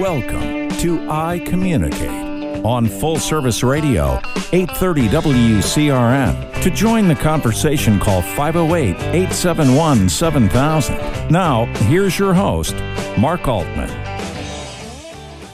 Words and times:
Welcome 0.00 0.70
to 0.78 1.10
I 1.10 1.42
Communicate 1.44 2.64
on 2.64 2.86
Full 2.86 3.18
Service 3.18 3.62
Radio, 3.62 4.14
830 4.54 5.08
WCRN. 5.08 6.62
To 6.62 6.70
join 6.70 7.06
the 7.06 7.14
conversation, 7.14 8.00
call 8.00 8.22
508 8.22 8.96
871 8.96 10.08
7000. 10.08 11.30
Now, 11.30 11.66
here's 11.84 12.18
your 12.18 12.32
host, 12.32 12.74
Mark 13.18 13.46
Altman. 13.46 13.90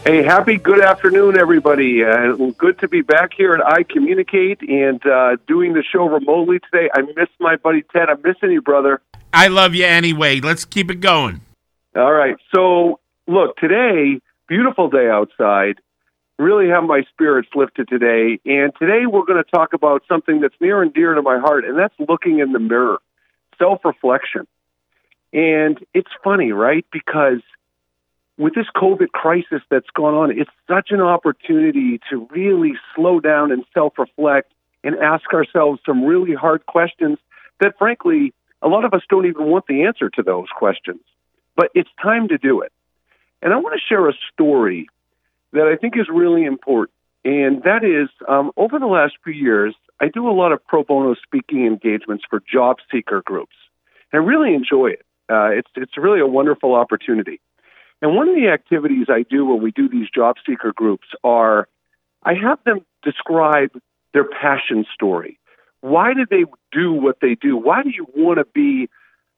Hey, 0.05 0.23
happy 0.23 0.59
good 0.59 0.81
afternoon, 0.81 1.37
everybody. 1.37 2.05
Uh, 2.05 2.37
good 2.57 2.79
to 2.79 2.87
be 2.87 3.01
back 3.01 3.33
here 3.37 3.57
at 3.57 3.67
I 3.67 3.83
Communicate 3.83 4.63
and 4.63 5.05
uh, 5.05 5.39
doing 5.49 5.73
the 5.73 5.83
show 5.83 6.07
remotely 6.07 6.61
today. 6.61 6.89
I 6.95 7.03
miss 7.03 7.29
my 7.41 7.57
buddy 7.57 7.83
Ted. 7.83 8.09
I'm 8.09 8.23
missing 8.23 8.53
you, 8.53 8.63
brother. 8.63 9.03
I 9.37 9.49
love 9.49 9.75
you 9.75 9.85
anyway. 9.85 10.41
Let's 10.41 10.65
keep 10.65 10.91
it 10.91 11.01
going. 11.01 11.43
All 11.95 12.11
right. 12.11 12.37
So, 12.55 13.01
look, 13.27 13.59
today, 13.59 14.19
beautiful 14.49 14.89
day 14.89 15.11
outside. 15.11 15.75
Really 16.39 16.71
have 16.71 16.85
my 16.85 17.03
spirits 17.13 17.51
lifted 17.55 17.87
today. 17.87 18.41
And 18.47 18.73
today 18.79 19.05
we're 19.05 19.27
going 19.27 19.45
to 19.45 19.51
talk 19.51 19.75
about 19.75 20.05
something 20.09 20.41
that's 20.41 20.55
near 20.59 20.81
and 20.81 20.91
dear 20.91 21.13
to 21.13 21.21
my 21.21 21.39
heart, 21.39 21.67
and 21.67 21.79
that's 21.79 21.93
looking 21.99 22.39
in 22.39 22.53
the 22.53 22.59
mirror, 22.59 22.97
self 23.59 23.85
reflection. 23.85 24.47
And 25.35 25.85
it's 25.93 26.11
funny, 26.25 26.53
right? 26.53 26.87
Because 26.91 27.43
with 28.39 28.55
this 28.55 28.69
COVID 28.75 29.09
crisis 29.09 29.61
that's 29.71 29.91
gone 29.95 30.15
on, 30.15 30.31
it's 30.31 30.51
such 30.67 30.93
an 30.93 31.03
opportunity 31.03 32.01
to 32.09 32.27
really 32.31 32.73
slow 32.95 33.21
down 33.21 33.53
and 33.53 33.67
self 33.75 33.99
reflect 33.99 34.51
and 34.83 34.97
ask 34.97 35.31
ourselves 35.35 35.79
some 35.85 36.07
really 36.07 36.33
hard 36.33 36.65
questions 36.65 37.19
that, 37.61 37.75
frankly, 37.79 38.33
a 38.63 38.69
lot 38.69 38.85
of 38.85 38.95
us 38.95 39.03
don't 39.09 39.27
even 39.27 39.47
want 39.47 39.67
the 39.67 39.85
answer 39.85 40.11
to 40.11 40.23
those 40.23 40.49
questions. 40.57 41.01
But 41.57 41.71
it's 41.75 41.91
time 42.03 42.29
to 42.29 42.39
do 42.39 42.61
it. 42.61 42.73
And 43.43 43.53
I 43.53 43.57
want 43.57 43.75
to 43.79 43.87
share 43.87 44.09
a 44.09 44.13
story 44.33 44.89
that 45.53 45.67
I 45.67 45.77
think 45.77 45.97
is 45.97 46.07
really 46.13 46.45
important. 46.45 46.93
And 47.25 47.63
that 47.65 47.85
is, 47.85 48.09
um, 48.29 48.53
over 48.57 48.79
the 48.79 48.87
last 48.87 49.15
few 49.25 49.33
years, 49.33 49.75
I 50.01 50.09
do 50.09 50.29
a 50.29 50.33
lot 50.33 50.53
of 50.53 50.65
pro 50.67 50.85
bono 50.85 51.15
speaking 51.15 51.67
engagements 51.67 52.25
for 52.29 52.41
job 52.41 52.77
seeker 52.91 53.23
groups. 53.25 53.55
And 54.13 54.23
I 54.23 54.25
really 54.25 54.55
enjoy 54.55 54.89
it. 54.89 55.05
Uh, 55.29 55.49
it's, 55.49 55.71
it's 55.75 55.97
really 55.97 56.21
a 56.21 56.27
wonderful 56.27 56.75
opportunity. 56.75 57.41
And 58.01 58.15
one 58.15 58.29
of 58.29 58.35
the 58.35 58.49
activities 58.49 59.07
I 59.09 59.25
do 59.29 59.47
when 59.47 59.63
we 59.63 59.71
do 59.71 59.89
these 59.89 60.09
job 60.15 60.37
seeker 60.47 60.73
groups 60.73 61.09
are 61.25 61.69
I 62.23 62.35
have 62.35 62.59
them 62.65 62.85
describe 63.03 63.71
their 64.13 64.25
passion 64.25 64.85
story. 64.93 65.39
Why 65.87 66.15
do 66.15 66.27
they 66.29 66.45
do 66.73 66.93
what 66.93 67.19
they 67.21 67.37
do? 67.37 67.57
Why 67.57 67.85
do 67.85 67.91
you 67.91 68.09
want 68.13 68.39
to 68.39 68.45
be 68.45 68.91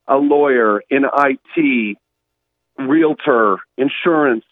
a 0.07 0.15
lawyer 0.15 0.81
in 0.89 1.05
IT, 1.05 1.97
realtor, 2.75 3.59
insurance, 3.77 4.45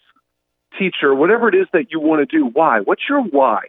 teacher, 0.78 1.16
whatever 1.16 1.50
it 1.50 1.56
is 1.56 1.66
that 1.74 1.92
you 1.92 2.00
want 2.00 2.20
to 2.20 2.38
do? 2.38 2.46
Why? 2.46 2.82
What's 2.82 3.02
your 3.10 3.24
why? 3.24 3.62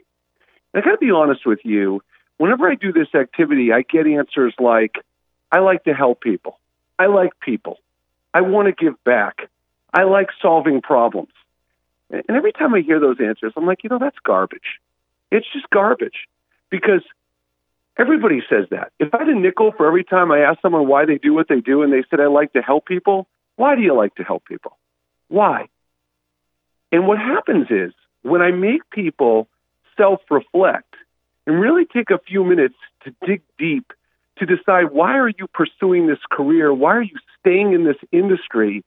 And 0.75 0.83
I 0.83 0.85
got 0.85 0.93
to 0.93 0.99
be 0.99 1.11
honest 1.11 1.47
with 1.47 1.61
you. 1.65 2.03
Whenever 2.37 2.71
I 2.71 2.75
do 2.75 2.93
this 2.93 3.09
activity, 3.15 3.73
I 3.73 3.81
get 3.81 4.07
answers 4.07 4.53
like, 4.59 4.97
I 5.51 5.61
like 5.61 5.85
to 5.85 5.95
help 5.95 6.21
people. 6.21 6.59
I 6.99 7.07
like 7.07 7.33
people. 7.41 7.79
I 8.35 8.43
want 8.43 8.67
to 8.67 8.73
give 8.73 9.03
back. 9.05 9.49
I 9.91 10.03
like 10.03 10.29
solving 10.43 10.83
problems. 10.83 11.33
And 12.11 12.37
every 12.37 12.53
time 12.53 12.75
I 12.75 12.83
hear 12.83 13.01
those 13.01 13.17
answers, 13.21 13.55
I'm 13.57 13.65
like, 13.65 13.85
you 13.85 13.89
know, 13.89 13.99
that's 13.99 14.19
garbage. 14.23 14.81
It's 15.31 15.47
just 15.51 15.71
garbage 15.71 16.27
because 16.69 17.03
everybody 17.99 18.41
says 18.49 18.67
that. 18.71 18.93
If 18.99 19.15
I 19.15 19.19
had 19.19 19.29
a 19.29 19.39
nickel 19.39 19.73
for 19.77 19.87
every 19.87 20.05
time 20.05 20.31
I 20.31 20.41
ask 20.41 20.61
someone 20.61 20.87
why 20.89 21.05
they 21.05 21.19
do 21.19 21.35
what 21.35 21.49
they 21.49 21.61
do 21.61 21.83
and 21.83 21.93
they 21.93 22.05
said, 22.09 22.21
I 22.21 22.27
like 22.27 22.53
to 22.53 22.63
help 22.63 22.87
people, 22.87 23.27
why 23.57 23.75
do 23.75 23.83
you 23.83 23.95
like 23.95 24.15
to 24.17 24.23
help 24.23 24.45
people? 24.45 24.79
Why? 25.29 25.69
And 26.93 27.07
what 27.07 27.19
happens 27.19 27.67
is 27.71 27.93
when 28.23 28.41
I 28.41 28.51
make 28.51 28.89
people 28.91 29.49
self 29.97 30.21
reflect 30.31 30.95
and 31.47 31.61
really 31.61 31.85
take 31.85 32.11
a 32.11 32.19
few 32.19 32.45
minutes 32.45 32.77
to 33.05 33.15
dig 33.27 33.43
deep 33.59 33.93
to 34.39 34.47
decide 34.47 34.93
why 34.93 35.19
are 35.19 35.29
you 35.29 35.47
pursuing 35.53 36.07
this 36.07 36.19
career? 36.31 36.73
Why 36.73 36.97
are 36.97 37.03
you 37.03 37.17
staying 37.41 37.73
in 37.73 37.85
this 37.85 37.97
industry? 38.13 38.85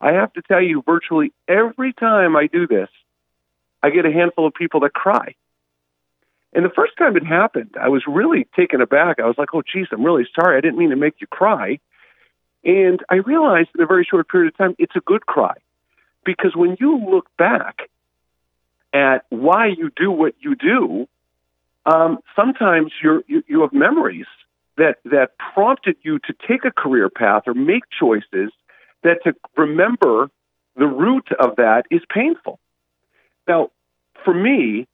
I 0.00 0.12
have 0.12 0.32
to 0.34 0.42
tell 0.42 0.62
you, 0.62 0.82
virtually 0.86 1.32
every 1.48 1.92
time 1.92 2.36
I 2.36 2.46
do 2.46 2.66
this, 2.66 2.88
I 3.82 3.90
get 3.90 4.06
a 4.06 4.12
handful 4.12 4.46
of 4.46 4.54
people 4.54 4.80
that 4.80 4.92
cry. 4.92 5.34
And 6.52 6.64
the 6.64 6.70
first 6.70 6.92
time 6.98 7.16
it 7.16 7.24
happened, 7.24 7.76
I 7.80 7.88
was 7.88 8.02
really 8.06 8.46
taken 8.54 8.80
aback. 8.80 9.18
I 9.18 9.26
was 9.26 9.36
like, 9.38 9.54
oh, 9.54 9.62
geez, 9.62 9.86
I'm 9.90 10.04
really 10.04 10.26
sorry. 10.34 10.58
I 10.58 10.60
didn't 10.60 10.78
mean 10.78 10.90
to 10.90 10.96
make 10.96 11.14
you 11.20 11.26
cry. 11.26 11.78
And 12.64 13.00
I 13.08 13.16
realized 13.16 13.70
in 13.74 13.82
a 13.82 13.86
very 13.86 14.06
short 14.08 14.28
period 14.28 14.52
of 14.52 14.58
time, 14.58 14.74
it's 14.78 14.94
a 14.94 15.00
good 15.00 15.26
cry. 15.26 15.54
Because 16.24 16.54
when 16.54 16.76
you 16.78 16.98
look 17.10 17.26
back 17.36 17.88
at 18.92 19.24
why 19.30 19.68
you 19.68 19.90
do 19.96 20.10
what 20.10 20.34
you 20.40 20.54
do, 20.54 21.08
um, 21.86 22.18
sometimes 22.36 22.92
you're, 23.02 23.22
you, 23.26 23.42
you 23.48 23.62
have 23.62 23.72
memories 23.72 24.26
that, 24.76 24.98
that 25.06 25.30
prompted 25.54 25.96
you 26.02 26.18
to 26.20 26.34
take 26.46 26.64
a 26.64 26.70
career 26.70 27.08
path 27.08 27.44
or 27.46 27.54
make 27.54 27.82
choices 27.98 28.52
that 29.02 29.24
to 29.24 29.34
remember 29.56 30.30
the 30.76 30.86
root 30.86 31.28
of 31.38 31.56
that 31.56 31.84
is 31.90 32.02
painful. 32.08 32.60
Now, 33.48 33.70
for 34.24 34.32
me, 34.32 34.86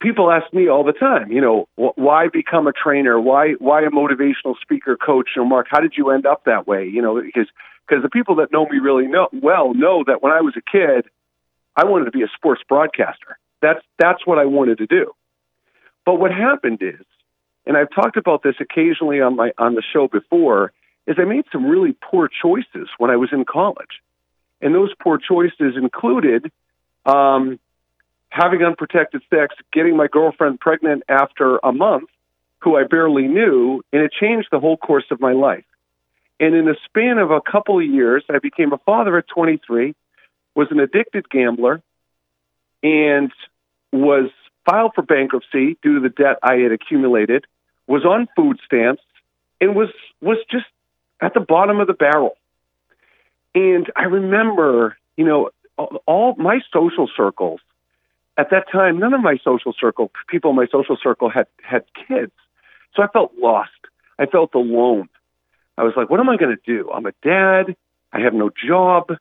people 0.00 0.30
ask 0.30 0.52
me 0.52 0.68
all 0.68 0.84
the 0.84 0.92
time, 0.92 1.32
you 1.32 1.40
know, 1.40 1.68
why 1.76 2.28
become 2.28 2.66
a 2.66 2.72
trainer? 2.72 3.20
Why 3.20 3.52
why 3.58 3.82
a 3.82 3.90
motivational 3.90 4.54
speaker, 4.60 4.96
coach? 4.96 5.30
You 5.36 5.42
know, 5.42 5.48
Mark, 5.48 5.66
how 5.70 5.80
did 5.80 5.94
you 5.96 6.10
end 6.10 6.26
up 6.26 6.44
that 6.44 6.66
way? 6.66 6.86
You 6.86 7.02
know, 7.02 7.20
because 7.20 7.48
because 7.86 8.02
the 8.02 8.10
people 8.10 8.36
that 8.36 8.52
know 8.52 8.66
me 8.66 8.78
really 8.78 9.06
know 9.06 9.28
well 9.32 9.74
know 9.74 10.04
that 10.06 10.22
when 10.22 10.32
I 10.32 10.40
was 10.40 10.54
a 10.56 10.62
kid, 10.62 11.06
I 11.76 11.84
wanted 11.84 12.06
to 12.06 12.10
be 12.10 12.22
a 12.22 12.28
sports 12.34 12.62
broadcaster. 12.68 13.38
That's 13.60 13.80
that's 13.98 14.26
what 14.26 14.38
I 14.38 14.44
wanted 14.44 14.78
to 14.78 14.86
do. 14.86 15.12
But 16.04 16.16
what 16.16 16.30
happened 16.30 16.78
is, 16.80 17.04
and 17.66 17.76
I've 17.76 17.90
talked 17.90 18.16
about 18.16 18.42
this 18.42 18.54
occasionally 18.60 19.20
on 19.20 19.36
my 19.36 19.52
on 19.58 19.74
the 19.74 19.82
show 19.92 20.08
before, 20.08 20.72
is 21.06 21.16
I 21.18 21.24
made 21.24 21.44
some 21.50 21.66
really 21.66 21.94
poor 22.10 22.28
choices 22.28 22.88
when 22.98 23.10
I 23.10 23.16
was 23.16 23.30
in 23.32 23.44
college. 23.44 24.02
And 24.60 24.74
those 24.74 24.92
poor 25.00 25.18
choices 25.18 25.76
included 25.76 26.50
um, 27.06 27.58
having 28.30 28.62
unprotected 28.62 29.22
sex, 29.30 29.54
getting 29.72 29.96
my 29.96 30.06
girlfriend 30.06 30.60
pregnant 30.60 31.02
after 31.08 31.58
a 31.58 31.72
month, 31.72 32.08
who 32.60 32.76
I 32.76 32.84
barely 32.84 33.26
knew, 33.26 33.82
and 33.92 34.02
it 34.02 34.12
changed 34.12 34.48
the 34.50 34.60
whole 34.60 34.76
course 34.76 35.06
of 35.10 35.20
my 35.20 35.32
life. 35.32 35.64
And 36.40 36.54
in 36.54 36.68
a 36.68 36.74
span 36.84 37.18
of 37.18 37.30
a 37.30 37.40
couple 37.40 37.78
of 37.78 37.86
years, 37.86 38.24
I 38.28 38.38
became 38.38 38.72
a 38.72 38.78
father 38.78 39.18
at 39.18 39.26
23, 39.28 39.94
was 40.54 40.68
an 40.70 40.80
addicted 40.80 41.28
gambler, 41.28 41.82
and 42.82 43.32
was 43.92 44.30
filed 44.68 44.92
for 44.94 45.02
bankruptcy 45.02 45.78
due 45.82 45.94
to 45.94 46.00
the 46.00 46.08
debt 46.08 46.38
I 46.42 46.56
had 46.56 46.72
accumulated, 46.72 47.44
was 47.86 48.04
on 48.04 48.28
food 48.36 48.58
stamps, 48.64 49.02
and 49.60 49.74
was 49.74 49.88
was 50.20 50.38
just 50.50 50.66
at 51.20 51.34
the 51.34 51.40
bottom 51.40 51.80
of 51.80 51.86
the 51.86 51.94
barrel. 51.94 52.36
And 53.54 53.90
I 53.96 54.04
remember, 54.04 54.96
you 55.16 55.24
know, 55.24 55.50
all 56.06 56.34
my 56.36 56.60
social 56.72 57.08
circles 57.16 57.60
at 58.38 58.50
that 58.50 58.70
time, 58.70 58.98
none 58.98 59.12
of 59.12 59.20
my 59.20 59.36
social 59.44 59.74
circle 59.78 60.10
people 60.28 60.50
in 60.50 60.56
my 60.56 60.66
social 60.70 60.96
circle 61.02 61.28
had 61.28 61.46
had 61.62 61.84
kids, 62.08 62.32
so 62.94 63.02
I 63.02 63.08
felt 63.08 63.32
lost. 63.36 63.70
I 64.18 64.26
felt 64.26 64.54
alone. 64.54 65.08
I 65.76 65.82
was 65.82 65.94
like, 65.96 66.08
"What 66.08 66.20
am 66.20 66.28
I 66.28 66.36
going 66.36 66.56
to 66.56 66.62
do? 66.64 66.90
I'm 66.90 67.04
a 67.04 67.12
dad. 67.22 67.76
I 68.12 68.20
have 68.20 68.34
no 68.34 68.50
job. 68.50 69.12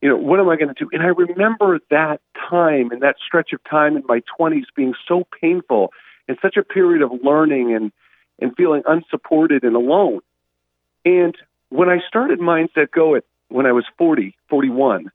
You 0.00 0.08
know, 0.08 0.16
what 0.16 0.40
am 0.40 0.48
I 0.48 0.56
going 0.56 0.74
to 0.74 0.74
do?" 0.74 0.88
And 0.92 1.02
I 1.02 1.08
remember 1.08 1.78
that 1.90 2.22
time 2.50 2.90
and 2.90 3.02
that 3.02 3.16
stretch 3.24 3.52
of 3.52 3.62
time 3.64 3.96
in 3.96 4.02
my 4.06 4.22
20s 4.38 4.64
being 4.74 4.94
so 5.06 5.26
painful 5.40 5.92
and 6.26 6.38
such 6.40 6.56
a 6.56 6.64
period 6.64 7.02
of 7.02 7.12
learning 7.22 7.74
and 7.74 7.92
and 8.40 8.56
feeling 8.56 8.82
unsupported 8.86 9.62
and 9.62 9.76
alone. 9.76 10.20
And 11.04 11.36
when 11.68 11.90
I 11.90 11.98
started 12.08 12.40
Mindset 12.40 12.90
Go 12.90 13.14
at 13.14 13.24
when 13.48 13.66
I 13.66 13.72
was 13.72 13.84
40, 13.98 14.34
41, 14.48 15.10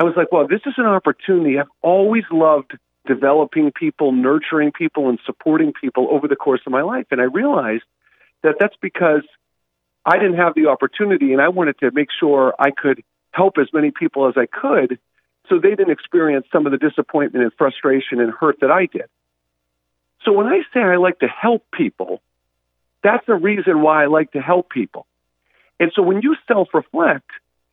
I 0.00 0.04
was 0.04 0.14
like, 0.16 0.32
well, 0.32 0.48
this 0.48 0.62
is 0.64 0.72
an 0.78 0.86
opportunity. 0.86 1.58
I've 1.58 1.68
always 1.82 2.24
loved 2.32 2.72
developing 3.06 3.70
people, 3.70 4.12
nurturing 4.12 4.72
people, 4.72 5.10
and 5.10 5.18
supporting 5.26 5.74
people 5.78 6.08
over 6.10 6.26
the 6.26 6.36
course 6.36 6.62
of 6.66 6.72
my 6.72 6.80
life. 6.80 7.04
And 7.10 7.20
I 7.20 7.24
realized 7.24 7.82
that 8.42 8.54
that's 8.58 8.76
because 8.80 9.24
I 10.06 10.16
didn't 10.16 10.38
have 10.38 10.54
the 10.54 10.68
opportunity, 10.68 11.34
and 11.34 11.42
I 11.42 11.48
wanted 11.48 11.78
to 11.80 11.90
make 11.90 12.08
sure 12.18 12.54
I 12.58 12.70
could 12.70 13.04
help 13.32 13.58
as 13.60 13.66
many 13.74 13.90
people 13.90 14.26
as 14.26 14.34
I 14.38 14.46
could 14.46 14.98
so 15.50 15.58
they 15.58 15.70
didn't 15.70 15.90
experience 15.90 16.46
some 16.50 16.64
of 16.64 16.72
the 16.72 16.78
disappointment 16.78 17.44
and 17.44 17.52
frustration 17.58 18.20
and 18.20 18.32
hurt 18.32 18.60
that 18.62 18.70
I 18.70 18.86
did. 18.86 19.06
So 20.24 20.32
when 20.32 20.46
I 20.46 20.60
say 20.72 20.80
I 20.80 20.96
like 20.96 21.18
to 21.18 21.28
help 21.28 21.66
people, 21.74 22.22
that's 23.02 23.26
the 23.26 23.34
reason 23.34 23.82
why 23.82 24.04
I 24.04 24.06
like 24.06 24.32
to 24.32 24.40
help 24.40 24.70
people. 24.70 25.06
And 25.78 25.92
so 25.94 26.00
when 26.00 26.22
you 26.22 26.36
self 26.48 26.68
reflect, 26.72 27.28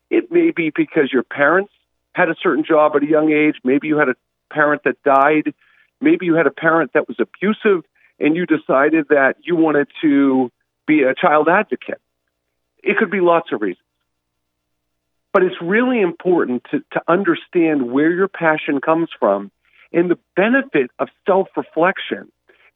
it 0.09 0.29
may 0.29 0.51
be 0.51 0.73
because 0.75 1.09
your 1.13 1.23
parents 1.23 1.71
had 2.17 2.29
a 2.29 2.35
certain 2.41 2.65
job 2.65 2.93
at 2.95 3.03
a 3.03 3.07
young 3.07 3.31
age. 3.31 3.55
Maybe 3.63 3.87
you 3.87 3.97
had 3.97 4.09
a 4.09 4.15
parent 4.51 4.83
that 4.85 5.01
died. 5.03 5.53
Maybe 6.01 6.25
you 6.25 6.33
had 6.33 6.47
a 6.47 6.51
parent 6.51 6.93
that 6.93 7.07
was 7.07 7.17
abusive 7.19 7.85
and 8.19 8.35
you 8.35 8.47
decided 8.47 9.09
that 9.09 9.35
you 9.43 9.55
wanted 9.55 9.87
to 10.01 10.51
be 10.87 11.03
a 11.03 11.13
child 11.13 11.47
advocate 11.47 12.01
It 12.81 12.97
could 12.97 13.11
be 13.11 13.19
lots 13.19 13.51
of 13.51 13.61
reasons. 13.61 13.83
But 15.31 15.43
it's 15.43 15.61
really 15.61 16.01
important 16.01 16.63
to, 16.71 16.79
to 16.93 17.01
understand 17.07 17.91
where 17.91 18.11
your 18.11 18.27
passion 18.27 18.81
comes 18.81 19.09
from. 19.19 19.51
And 19.93 20.09
the 20.09 20.17
benefit 20.35 20.89
of 20.97 21.09
self 21.27 21.49
reflection 21.55 22.31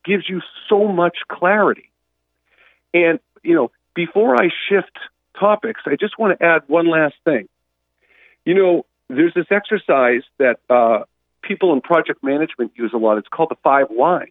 gives 0.05 0.29
you 0.29 0.41
so 0.69 0.87
much 0.87 1.17
clarity. 1.27 1.89
And, 2.93 3.19
you 3.41 3.55
know, 3.55 3.71
before 3.95 4.35
I 4.35 4.49
shift 4.69 4.97
topics, 5.39 5.81
I 5.85 5.95
just 5.99 6.19
want 6.19 6.37
to 6.37 6.45
add 6.45 6.61
one 6.67 6.87
last 6.87 7.15
thing. 7.25 7.47
You 8.45 8.53
know, 8.53 8.85
there's 9.15 9.33
this 9.33 9.47
exercise 9.51 10.23
that 10.37 10.59
uh, 10.69 11.03
people 11.41 11.73
in 11.73 11.81
project 11.81 12.23
management 12.23 12.71
use 12.75 12.91
a 12.93 12.97
lot. 12.97 13.17
It's 13.17 13.27
called 13.27 13.49
the 13.49 13.57
five 13.63 13.87
whys. 13.89 14.29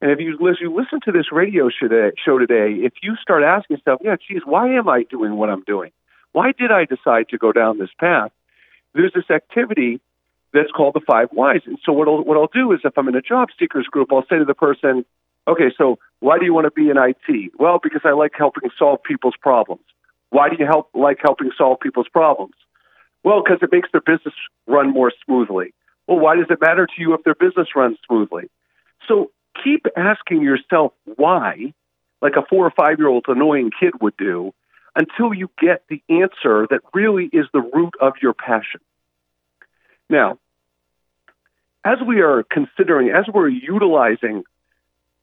And 0.00 0.10
if 0.10 0.18
you, 0.18 0.32
as 0.48 0.56
you 0.60 0.74
listen 0.74 1.00
to 1.04 1.12
this 1.12 1.30
radio 1.30 1.68
show 1.68 2.38
today, 2.38 2.80
if 2.84 2.94
you 3.02 3.16
start 3.20 3.42
asking 3.42 3.76
yourself, 3.76 4.00
yeah, 4.02 4.16
geez, 4.16 4.42
why 4.44 4.74
am 4.74 4.88
I 4.88 5.02
doing 5.02 5.36
what 5.36 5.50
I'm 5.50 5.62
doing? 5.64 5.92
Why 6.32 6.52
did 6.56 6.70
I 6.70 6.86
decide 6.86 7.28
to 7.30 7.38
go 7.38 7.52
down 7.52 7.78
this 7.78 7.90
path? 7.98 8.30
There's 8.94 9.12
this 9.12 9.30
activity 9.30 10.00
that's 10.54 10.70
called 10.70 10.94
the 10.94 11.00
five 11.06 11.28
whys. 11.32 11.60
And 11.66 11.78
so 11.84 11.92
what 11.92 12.08
I'll, 12.08 12.24
what 12.24 12.38
I'll 12.38 12.48
do 12.52 12.72
is 12.72 12.80
if 12.84 12.96
I'm 12.96 13.08
in 13.08 13.14
a 13.14 13.22
job 13.22 13.48
seekers 13.58 13.86
group, 13.86 14.12
I'll 14.12 14.24
say 14.28 14.38
to 14.38 14.44
the 14.44 14.54
person, 14.54 15.04
okay, 15.46 15.70
so 15.76 15.98
why 16.20 16.38
do 16.38 16.44
you 16.44 16.54
want 16.54 16.64
to 16.64 16.70
be 16.70 16.88
in 16.88 16.96
IT? 16.96 17.52
Well, 17.58 17.78
because 17.82 18.00
I 18.04 18.12
like 18.12 18.32
helping 18.36 18.70
solve 18.78 19.02
people's 19.02 19.36
problems. 19.40 19.84
Why 20.30 20.48
do 20.48 20.56
you 20.58 20.66
help 20.66 20.88
like 20.94 21.18
helping 21.22 21.50
solve 21.58 21.80
people's 21.80 22.08
problems? 22.08 22.54
Well, 23.22 23.42
because 23.42 23.58
it 23.62 23.70
makes 23.72 23.88
their 23.92 24.00
business 24.00 24.34
run 24.66 24.90
more 24.92 25.12
smoothly. 25.24 25.74
Well, 26.06 26.18
why 26.18 26.36
does 26.36 26.46
it 26.50 26.60
matter 26.60 26.86
to 26.86 26.92
you 26.98 27.14
if 27.14 27.22
their 27.22 27.34
business 27.34 27.68
runs 27.76 27.98
smoothly? 28.06 28.50
So 29.06 29.30
keep 29.62 29.86
asking 29.96 30.42
yourself 30.42 30.92
why, 31.04 31.74
like 32.22 32.34
a 32.36 32.42
four 32.48 32.66
or 32.66 32.70
five 32.70 32.98
year 32.98 33.08
old 33.08 33.26
annoying 33.28 33.70
kid 33.78 33.94
would 34.00 34.16
do, 34.16 34.52
until 34.96 35.32
you 35.32 35.50
get 35.60 35.84
the 35.88 36.02
answer 36.08 36.66
that 36.70 36.80
really 36.94 37.26
is 37.32 37.46
the 37.52 37.60
root 37.60 37.94
of 38.00 38.14
your 38.22 38.34
passion. 38.34 38.80
Now, 40.08 40.38
as 41.84 41.98
we 42.06 42.20
are 42.20 42.42
considering, 42.42 43.10
as 43.10 43.26
we're 43.32 43.48
utilizing, 43.48 44.42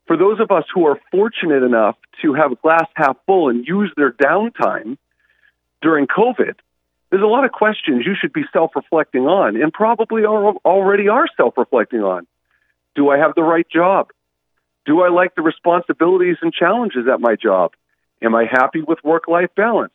for 0.08 0.18
those 0.18 0.40
of 0.40 0.52
us 0.52 0.64
who 0.74 0.88
are 0.88 1.00
fortunate 1.12 1.64
enough 1.64 1.98
to 2.22 2.34
have 2.34 2.54
a 2.54 2.56
glass 2.56 2.88
half 2.96 3.18
full 3.26 3.50
and 3.50 3.68
use 3.68 3.92
their 3.98 4.12
downtime 4.12 4.98
during 5.82 6.08
COVID, 6.08 6.56
there's 7.10 7.24
a 7.24 7.28
lot 7.28 7.46
of 7.46 7.52
questions 7.52 8.06
you 8.06 8.16
should 8.20 8.34
be 8.34 8.44
self 8.52 8.72
reflecting 8.76 9.24
on 9.24 9.56
and 9.62 9.72
probably 9.72 10.26
are, 10.26 10.54
already 10.66 11.08
are 11.08 11.28
self 11.38 11.58
reflecting 11.58 12.02
on. 12.02 12.28
Do 12.96 13.10
I 13.10 13.18
have 13.18 13.34
the 13.36 13.44
right 13.44 13.68
job? 13.70 14.10
Do 14.86 15.02
I 15.02 15.10
like 15.10 15.36
the 15.36 15.42
responsibilities 15.42 16.38
and 16.42 16.54
challenges 16.54 17.08
at 17.12 17.20
my 17.20 17.36
job? 17.36 17.74
Am 18.22 18.34
I 18.36 18.46
happy 18.50 18.82
with 18.82 19.00
work 19.04 19.28
life 19.28 19.50
balance? 19.56 19.94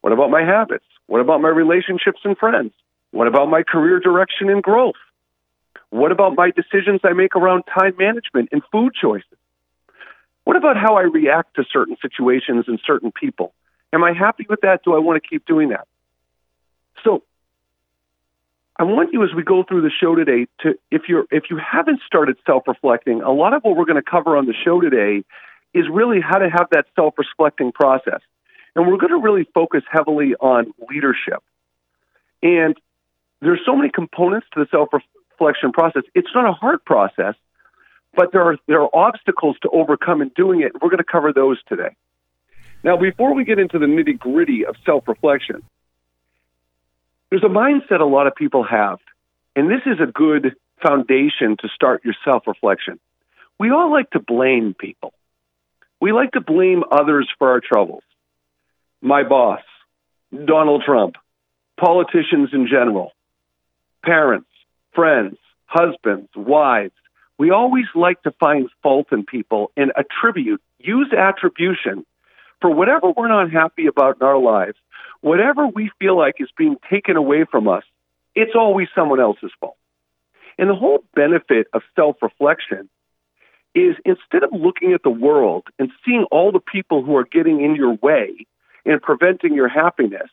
What 0.00 0.12
about 0.12 0.30
my 0.30 0.42
habits? 0.42 0.84
What 1.06 1.20
about 1.20 1.40
my 1.40 1.48
relationships 1.48 2.20
and 2.24 2.36
friends? 2.38 2.72
What 3.10 3.26
about 3.26 3.50
my 3.50 3.62
career 3.62 4.00
direction 4.00 4.48
and 4.48 4.62
growth? 4.62 4.94
What 5.90 6.12
about 6.12 6.36
my 6.36 6.50
decisions 6.50 7.00
I 7.04 7.12
make 7.12 7.34
around 7.34 7.64
time 7.64 7.94
management 7.98 8.50
and 8.52 8.62
food 8.70 8.92
choices? 9.00 9.26
What 10.44 10.56
about 10.56 10.76
how 10.76 10.96
I 10.96 11.02
react 11.02 11.56
to 11.56 11.64
certain 11.70 11.96
situations 12.00 12.64
and 12.68 12.80
certain 12.86 13.12
people? 13.12 13.52
Am 13.92 14.02
I 14.04 14.12
happy 14.12 14.46
with 14.48 14.60
that? 14.62 14.82
Do 14.84 14.94
I 14.94 14.98
want 14.98 15.22
to 15.22 15.28
keep 15.28 15.44
doing 15.46 15.70
that? 15.70 15.86
So 17.04 17.22
I 18.76 18.84
want 18.84 19.12
you 19.12 19.22
as 19.24 19.30
we 19.34 19.42
go 19.42 19.62
through 19.62 19.82
the 19.82 19.90
show 19.90 20.14
today 20.14 20.46
to 20.60 20.78
if 20.90 21.02
you're 21.08 21.24
if 21.30 21.44
you 21.50 21.58
haven't 21.58 22.00
started 22.06 22.36
self-reflecting, 22.46 23.22
a 23.22 23.30
lot 23.30 23.52
of 23.52 23.62
what 23.62 23.76
we're 23.76 23.84
going 23.84 24.02
to 24.02 24.10
cover 24.10 24.36
on 24.36 24.46
the 24.46 24.54
show 24.64 24.80
today 24.80 25.24
is 25.74 25.84
really 25.92 26.20
how 26.20 26.38
to 26.38 26.48
have 26.48 26.68
that 26.72 26.86
self-reflecting 26.96 27.72
process. 27.72 28.20
And 28.74 28.86
we're 28.86 28.98
going 28.98 29.10
to 29.12 29.20
really 29.20 29.46
focus 29.54 29.82
heavily 29.90 30.34
on 30.40 30.72
leadership. 30.88 31.42
And 32.42 32.76
there's 33.40 33.60
so 33.66 33.76
many 33.76 33.90
components 33.90 34.46
to 34.54 34.60
the 34.60 34.66
self-reflection 34.70 35.72
process. 35.72 36.02
It's 36.14 36.30
not 36.34 36.48
a 36.48 36.52
hard 36.52 36.84
process, 36.84 37.34
but 38.14 38.32
there 38.32 38.42
are 38.42 38.56
there 38.66 38.82
are 38.82 38.90
obstacles 38.94 39.56
to 39.62 39.68
overcome 39.70 40.22
in 40.22 40.30
doing 40.34 40.62
it. 40.62 40.72
We're 40.80 40.88
going 40.88 40.98
to 40.98 41.04
cover 41.04 41.32
those 41.32 41.58
today. 41.68 41.94
Now, 42.82 42.96
before 42.96 43.34
we 43.34 43.44
get 43.44 43.58
into 43.58 43.78
the 43.78 43.84
nitty-gritty 43.84 44.64
of 44.64 44.74
self-reflection, 44.86 45.62
there's 47.30 47.44
a 47.44 47.46
mindset 47.46 48.00
a 48.00 48.04
lot 48.04 48.26
of 48.26 48.34
people 48.34 48.64
have, 48.64 48.98
and 49.54 49.70
this 49.70 49.82
is 49.86 50.00
a 50.00 50.10
good 50.10 50.56
foundation 50.82 51.56
to 51.60 51.68
start 51.74 52.04
your 52.04 52.14
self 52.24 52.46
reflection. 52.46 52.98
We 53.58 53.70
all 53.70 53.90
like 53.90 54.10
to 54.10 54.20
blame 54.20 54.74
people. 54.74 55.12
We 56.00 56.12
like 56.12 56.32
to 56.32 56.40
blame 56.40 56.82
others 56.90 57.28
for 57.38 57.50
our 57.50 57.60
troubles. 57.60 58.02
My 59.02 59.22
boss, 59.22 59.60
Donald 60.32 60.82
Trump, 60.84 61.16
politicians 61.78 62.50
in 62.52 62.66
general, 62.66 63.12
parents, 64.02 64.48
friends, 64.92 65.36
husbands, 65.66 66.28
wives. 66.34 66.94
We 67.38 67.50
always 67.50 67.86
like 67.94 68.22
to 68.22 68.32
find 68.32 68.68
fault 68.82 69.08
in 69.12 69.24
people 69.24 69.70
and 69.76 69.92
attribute, 69.96 70.60
use 70.78 71.12
attribution 71.16 72.04
for 72.60 72.70
whatever 72.70 73.12
we're 73.16 73.28
not 73.28 73.50
happy 73.50 73.86
about 73.86 74.16
in 74.20 74.26
our 74.26 74.38
lives 74.38 74.76
whatever 75.20 75.66
we 75.66 75.90
feel 75.98 76.16
like 76.16 76.36
is 76.38 76.48
being 76.56 76.76
taken 76.90 77.16
away 77.16 77.44
from 77.50 77.68
us, 77.68 77.84
it's 78.34 78.52
always 78.54 78.88
someone 78.94 79.20
else's 79.20 79.52
fault. 79.60 79.76
And 80.58 80.68
the 80.68 80.74
whole 80.74 81.04
benefit 81.14 81.66
of 81.72 81.82
self 81.96 82.16
reflection 82.22 82.88
is 83.74 83.96
instead 84.04 84.42
of 84.42 84.50
looking 84.52 84.92
at 84.92 85.02
the 85.02 85.10
world 85.10 85.64
and 85.78 85.90
seeing 86.04 86.26
all 86.30 86.52
the 86.52 86.60
people 86.60 87.04
who 87.04 87.16
are 87.16 87.24
getting 87.24 87.62
in 87.62 87.76
your 87.76 87.94
way 87.94 88.46
and 88.84 89.00
preventing 89.00 89.54
your 89.54 89.68
happiness 89.68 90.28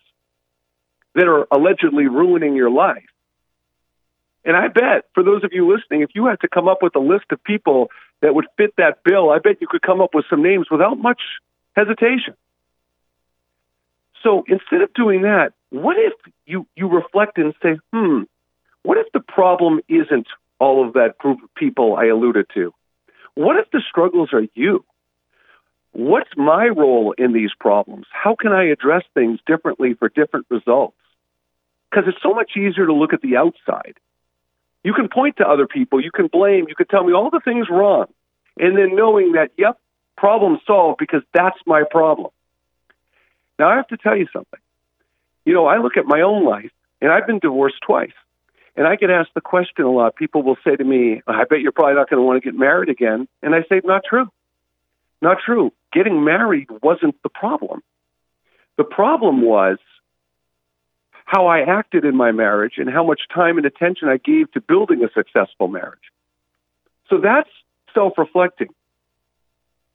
that 1.14 1.28
are 1.28 1.48
allegedly 1.52 2.08
ruining 2.08 2.56
your 2.56 2.70
life. 2.70 3.06
And 4.44 4.56
I 4.56 4.70
bet 4.70 5.06
for 5.14 5.24
those 5.24 5.44
of 5.44 5.52
you 5.54 5.72
listening, 5.72 6.02
if 6.02 6.10
you 6.16 6.26
had 6.26 6.40
to 6.42 6.48
come 6.48 6.68
up 6.68 6.80
with 6.82 6.96
a 6.96 7.00
list 7.00 7.26
of 7.32 7.44
people 7.44 7.90
that 8.22 8.34
would 8.34 8.46
fit 8.58 8.74
that 8.78 9.04
bill, 9.04 9.30
I 9.30 9.40
bet 9.40 9.62
you 9.62 9.68
could 9.68 9.82
come 9.82 10.02
up 10.02 10.16
with 10.16 10.26
some 10.30 10.42
names 10.42 10.68
without 10.72 10.98
much 10.98 11.22
hesitation. 11.78 12.34
So 14.24 14.44
instead 14.48 14.82
of 14.82 14.94
doing 14.94 15.22
that, 15.22 15.54
what 15.70 15.96
if 15.98 16.14
you, 16.46 16.66
you 16.76 16.90
reflect 16.90 17.38
and 17.38 17.54
say, 17.62 17.78
hmm, 17.94 18.24
what 18.82 18.98
if 18.98 19.06
the 19.14 19.20
problem 19.20 19.80
isn't 19.88 20.28
all 20.60 20.86
of 20.86 20.94
that 20.94 21.18
group 21.20 21.44
of 21.44 21.54
people 21.54 21.96
I 21.96 22.08
alluded 22.08 22.48
to? 22.56 22.74
What 23.36 23.58
if 23.58 23.70
the 23.72 23.82
struggles 23.88 24.30
are 24.34 24.48
you? 24.56 24.84
What's 25.92 26.30
my 26.36 26.68
role 26.68 27.14
in 27.18 27.32
these 27.32 27.52
problems? 27.60 28.08
How 28.12 28.36
can 28.36 28.52
I 28.52 28.66
address 28.70 29.04
things 29.14 29.40
differently 29.46 29.94
for 29.94 30.10
different 30.10 30.48
results? 30.50 30.98
Because 31.90 32.06
it's 32.08 32.22
so 32.24 32.34
much 32.34 32.52
easier 32.58 32.88
to 32.88 32.94
look 32.94 33.14
at 33.14 33.22
the 33.22 33.38
outside. 33.38 33.96
You 34.84 34.94
can 34.94 35.10
point 35.10 35.38
to 35.38 35.48
other 35.48 35.68
people, 35.68 36.04
you 36.04 36.12
can 36.12 36.28
blame, 36.28 36.66
you 36.68 36.76
can 36.76 36.88
tell 36.88 37.04
me 37.04 37.14
all 37.14 37.30
the 37.30 37.42
things 37.44 37.68
wrong, 37.70 38.06
and 38.58 38.78
then 38.78 38.96
knowing 38.96 39.34
that, 39.34 39.52
yep, 39.58 39.78
problem 40.18 40.60
solved 40.66 40.98
because 40.98 41.22
that's 41.34 41.58
my 41.66 41.84
problem. 41.90 42.32
Now, 43.60 43.70
I 43.70 43.76
have 43.78 43.88
to 43.88 43.98
tell 43.98 44.18
you 44.18 44.28
something. 44.34 44.60
You 45.46 45.54
know, 45.54 45.66
I 45.66 45.78
look 45.78 45.98
at 45.98 46.06
my 46.06 46.22
own 46.22 46.46
life, 46.46 46.72
and 47.02 47.12
I've 47.12 47.26
been 47.26 47.40
divorced 47.40 47.78
twice. 47.86 48.12
And 48.76 48.86
I 48.86 48.96
get 48.96 49.10
asked 49.10 49.34
the 49.34 49.42
question 49.42 49.86
a 49.86 49.92
lot. 49.92 50.16
People 50.16 50.44
will 50.44 50.58
say 50.64 50.76
to 50.76 50.84
me, 50.84 51.22
I 51.26 51.46
bet 51.46 51.62
you're 51.62 51.72
probably 51.72 51.96
not 51.96 52.10
going 52.10 52.22
to 52.22 52.26
want 52.26 52.42
to 52.42 52.48
get 52.48 52.58
married 52.58 52.90
again. 52.90 53.28
And 53.42 53.56
I 53.56 53.62
say, 53.70 53.82
not 53.84 54.04
true. 54.08 54.28
Not 55.22 55.38
true. 55.44 55.74
Getting 55.94 56.24
married 56.24 56.68
wasn't 56.84 57.16
the 57.24 57.30
problem. 57.30 57.82
The 58.78 58.84
problem 58.84 59.42
was 59.42 59.80
how 61.26 61.48
I 61.48 61.62
acted 61.62 62.06
in 62.06 62.16
my 62.16 62.32
marriage 62.32 62.74
and 62.78 62.90
how 62.90 63.04
much 63.04 63.22
time 63.34 63.58
and 63.58 63.66
attention 63.66 64.10
I 64.10 64.18
gave 64.18 64.52
to 64.52 64.62
building 64.62 65.04
a 65.04 65.10
successful 65.12 65.68
marriage. 65.68 66.12
So 67.10 67.18
that's 67.18 67.50
self 67.94 68.14
reflecting. 68.18 68.70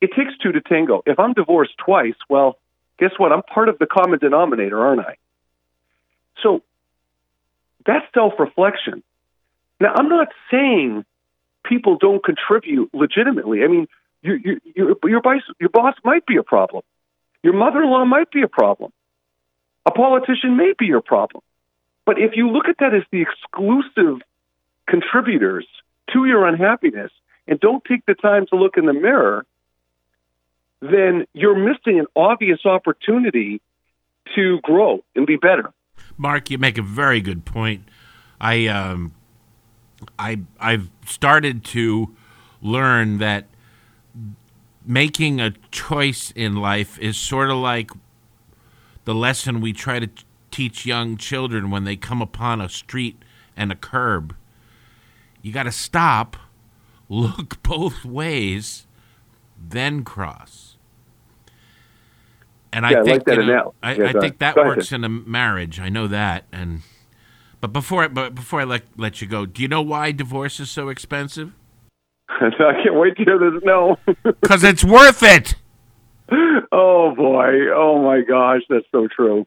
It 0.03 0.11
takes 0.17 0.37
two 0.43 0.51
to 0.51 0.61
tango. 0.61 1.05
If 1.07 1.21
I'm 1.21 1.33
divorced 1.33 1.75
twice, 1.79 2.17
well, 2.29 2.59
guess 2.99 3.13
what? 3.19 3.31
I'm 3.33 3.43
part 3.45 3.69
of 3.69 3.79
the 3.79 3.87
common 3.87 4.19
denominator, 4.19 4.85
aren't 4.85 5.01
I? 5.01 5.15
So 6.43 6.63
that's 7.87 8.05
self 8.13 8.33
reflection. 8.41 9.05
Now, 9.79 9.93
I'm 9.95 10.09
not 10.09 10.27
saying 10.51 11.05
people 11.65 11.99
don't 11.99 12.23
contribute 12.23 12.91
legitimately. 12.93 13.63
I 13.63 13.69
mean, 13.69 13.87
your, 14.23 14.37
your, 14.37 14.57
your, 14.75 14.97
your, 15.05 15.23
boss, 15.23 15.43
your 15.61 15.71
boss 15.71 15.95
might 16.05 16.27
be 16.27 16.37
a 16.37 16.43
problem. 16.43 16.83
Your 17.45 17.55
mother 17.55 17.85
in 17.85 17.89
law 17.89 18.05
might 18.05 18.33
be 18.33 18.43
a 18.43 18.49
problem. 18.49 18.93
A 19.87 19.93
politician 19.93 20.57
may 20.57 20.73
be 20.77 20.87
your 20.87 21.01
problem. 21.01 21.45
But 22.07 22.19
if 22.19 22.33
you 22.35 22.51
look 22.51 22.67
at 22.69 22.79
that 22.81 22.93
as 22.93 23.03
the 23.13 23.23
exclusive 23.23 24.21
contributors 24.89 25.67
to 26.13 26.25
your 26.25 26.45
unhappiness 26.47 27.13
and 27.47 27.61
don't 27.61 27.85
take 27.85 28.05
the 28.07 28.15
time 28.15 28.47
to 28.47 28.57
look 28.57 28.77
in 28.77 28.87
the 28.87 28.93
mirror, 28.93 29.47
then 30.83 31.27
you're 31.33 31.57
missing 31.57 32.01
an 32.01 32.07
obvious 32.17 32.67
opportunity 32.67 33.63
to 34.35 34.61
grow 34.63 35.03
and 35.15 35.27
be 35.27 35.37
better. 35.37 35.73
Mark, 36.17 36.51
you 36.51 36.59
make 36.59 36.77
a 36.77 36.83
very 36.83 37.21
good 37.21 37.45
point. 37.45 37.89
I 38.41 38.67
um, 38.67 39.15
I 40.19 40.41
I've 40.59 40.91
started 41.07 41.65
to 41.67 42.15
learn 42.61 43.19
that 43.19 43.47
making 44.85 45.41
a 45.41 45.53
choice 45.71 46.33
in 46.35 46.57
life 46.57 46.99
is 46.99 47.17
sort 47.17 47.51
of 47.51 47.57
like 47.57 47.91
the 49.05 49.15
lesson 49.15 49.61
we 49.61 49.73
try 49.73 50.01
to 50.01 50.09
teach 50.51 50.85
young 50.85 51.17
children 51.17 51.71
when 51.71 51.85
they 51.85 51.97
come 51.97 52.21
upon 52.21 52.61
a 52.61 52.69
street 52.69 53.23
and 53.57 53.71
a 53.71 53.77
curb. 53.77 54.35
You 55.41 55.53
got 55.53 55.65
to 55.65 55.73
stop, 55.73 56.37
look 57.09 57.63
both 57.63 58.05
ways, 58.05 58.87
then 59.61 60.03
cross. 60.03 60.72
And 62.73 62.85
Yeah, 62.85 62.99
I 62.99 63.01
I 63.01 63.03
think 63.05 63.09
like 63.09 63.25
that 63.27 63.37
you 63.37 63.47
know. 63.47 63.75
I, 63.83 63.95
Yeah, 63.95 64.05
I 64.09 64.13
think 64.21 64.39
that 64.39 64.55
Go 64.55 64.63
ahead. 64.63 64.77
works 64.77 64.93
in 64.93 65.05
a 65.05 65.09
marriage. 65.09 65.79
I 65.81 65.89
know 65.89 66.07
that. 66.09 66.45
And 66.53 66.81
but 67.61 67.73
before 67.73 68.05
I, 68.05 68.09
but 68.09 68.35
before 68.35 68.61
I 68.61 68.65
let 68.65 68.83
let 68.97 69.21
you 69.21 69.27
go, 69.27 69.47
do 69.47 69.63
you 69.63 69.69
know 69.69 69.83
why 69.83 70.13
divorce 70.13 70.59
is 70.61 70.71
so 70.71 70.89
expensive? 70.89 71.53
I 72.29 72.51
can't 72.83 72.95
wait 72.95 73.17
to 73.17 73.25
hear 73.25 73.39
this. 73.39 73.63
No. 73.65 73.97
Because 74.41 74.65
it's 74.65 74.85
worth 74.85 75.23
it. 75.23 75.55
oh 76.73 77.15
boy. 77.15 77.71
Oh 77.75 78.03
my 78.03 78.23
gosh, 78.23 78.63
that's 78.69 78.87
so 78.91 79.09
true. 79.15 79.47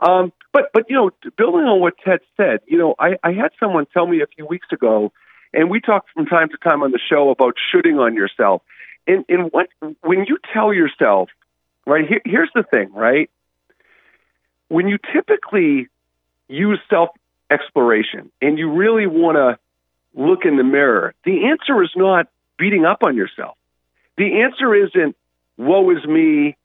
Um, 0.00 0.32
but 0.52 0.70
but 0.72 0.84
you 0.88 0.96
know, 0.96 1.10
building 1.36 1.62
on 1.66 1.80
what 1.80 1.94
Ted 2.04 2.20
said, 2.36 2.60
you 2.66 2.78
know, 2.78 2.94
I, 2.98 3.16
I 3.22 3.32
had 3.32 3.50
someone 3.60 3.86
tell 3.92 4.06
me 4.06 4.22
a 4.22 4.26
few 4.26 4.46
weeks 4.46 4.68
ago, 4.72 5.12
and 5.52 5.70
we 5.70 5.80
talked 5.80 6.08
from 6.14 6.26
time 6.26 6.48
to 6.50 6.56
time 6.58 6.82
on 6.82 6.90
the 6.90 6.98
show 7.10 7.30
about 7.30 7.54
shooting 7.72 7.98
on 7.98 8.14
yourself. 8.14 8.62
And 9.06 9.24
and 9.28 9.50
what 9.52 9.68
when 10.02 10.24
you 10.26 10.38
tell 10.52 10.72
yourself, 10.72 11.28
right? 11.86 12.06
Here, 12.06 12.20
here's 12.24 12.50
the 12.54 12.62
thing, 12.62 12.92
right? 12.92 13.30
When 14.68 14.88
you 14.88 14.98
typically 15.12 15.88
use 16.48 16.80
self 16.90 17.10
exploration 17.50 18.30
and 18.40 18.58
you 18.58 18.72
really 18.72 19.06
want 19.06 19.36
to 19.36 19.58
look 20.20 20.44
in 20.44 20.56
the 20.56 20.64
mirror, 20.64 21.14
the 21.24 21.46
answer 21.46 21.82
is 21.82 21.90
not 21.96 22.28
beating 22.58 22.84
up 22.84 23.02
on 23.02 23.16
yourself. 23.16 23.56
The 24.16 24.42
answer 24.42 24.74
isn't 24.74 25.16
woe 25.56 25.90
is 25.90 26.04
me, 26.04 26.56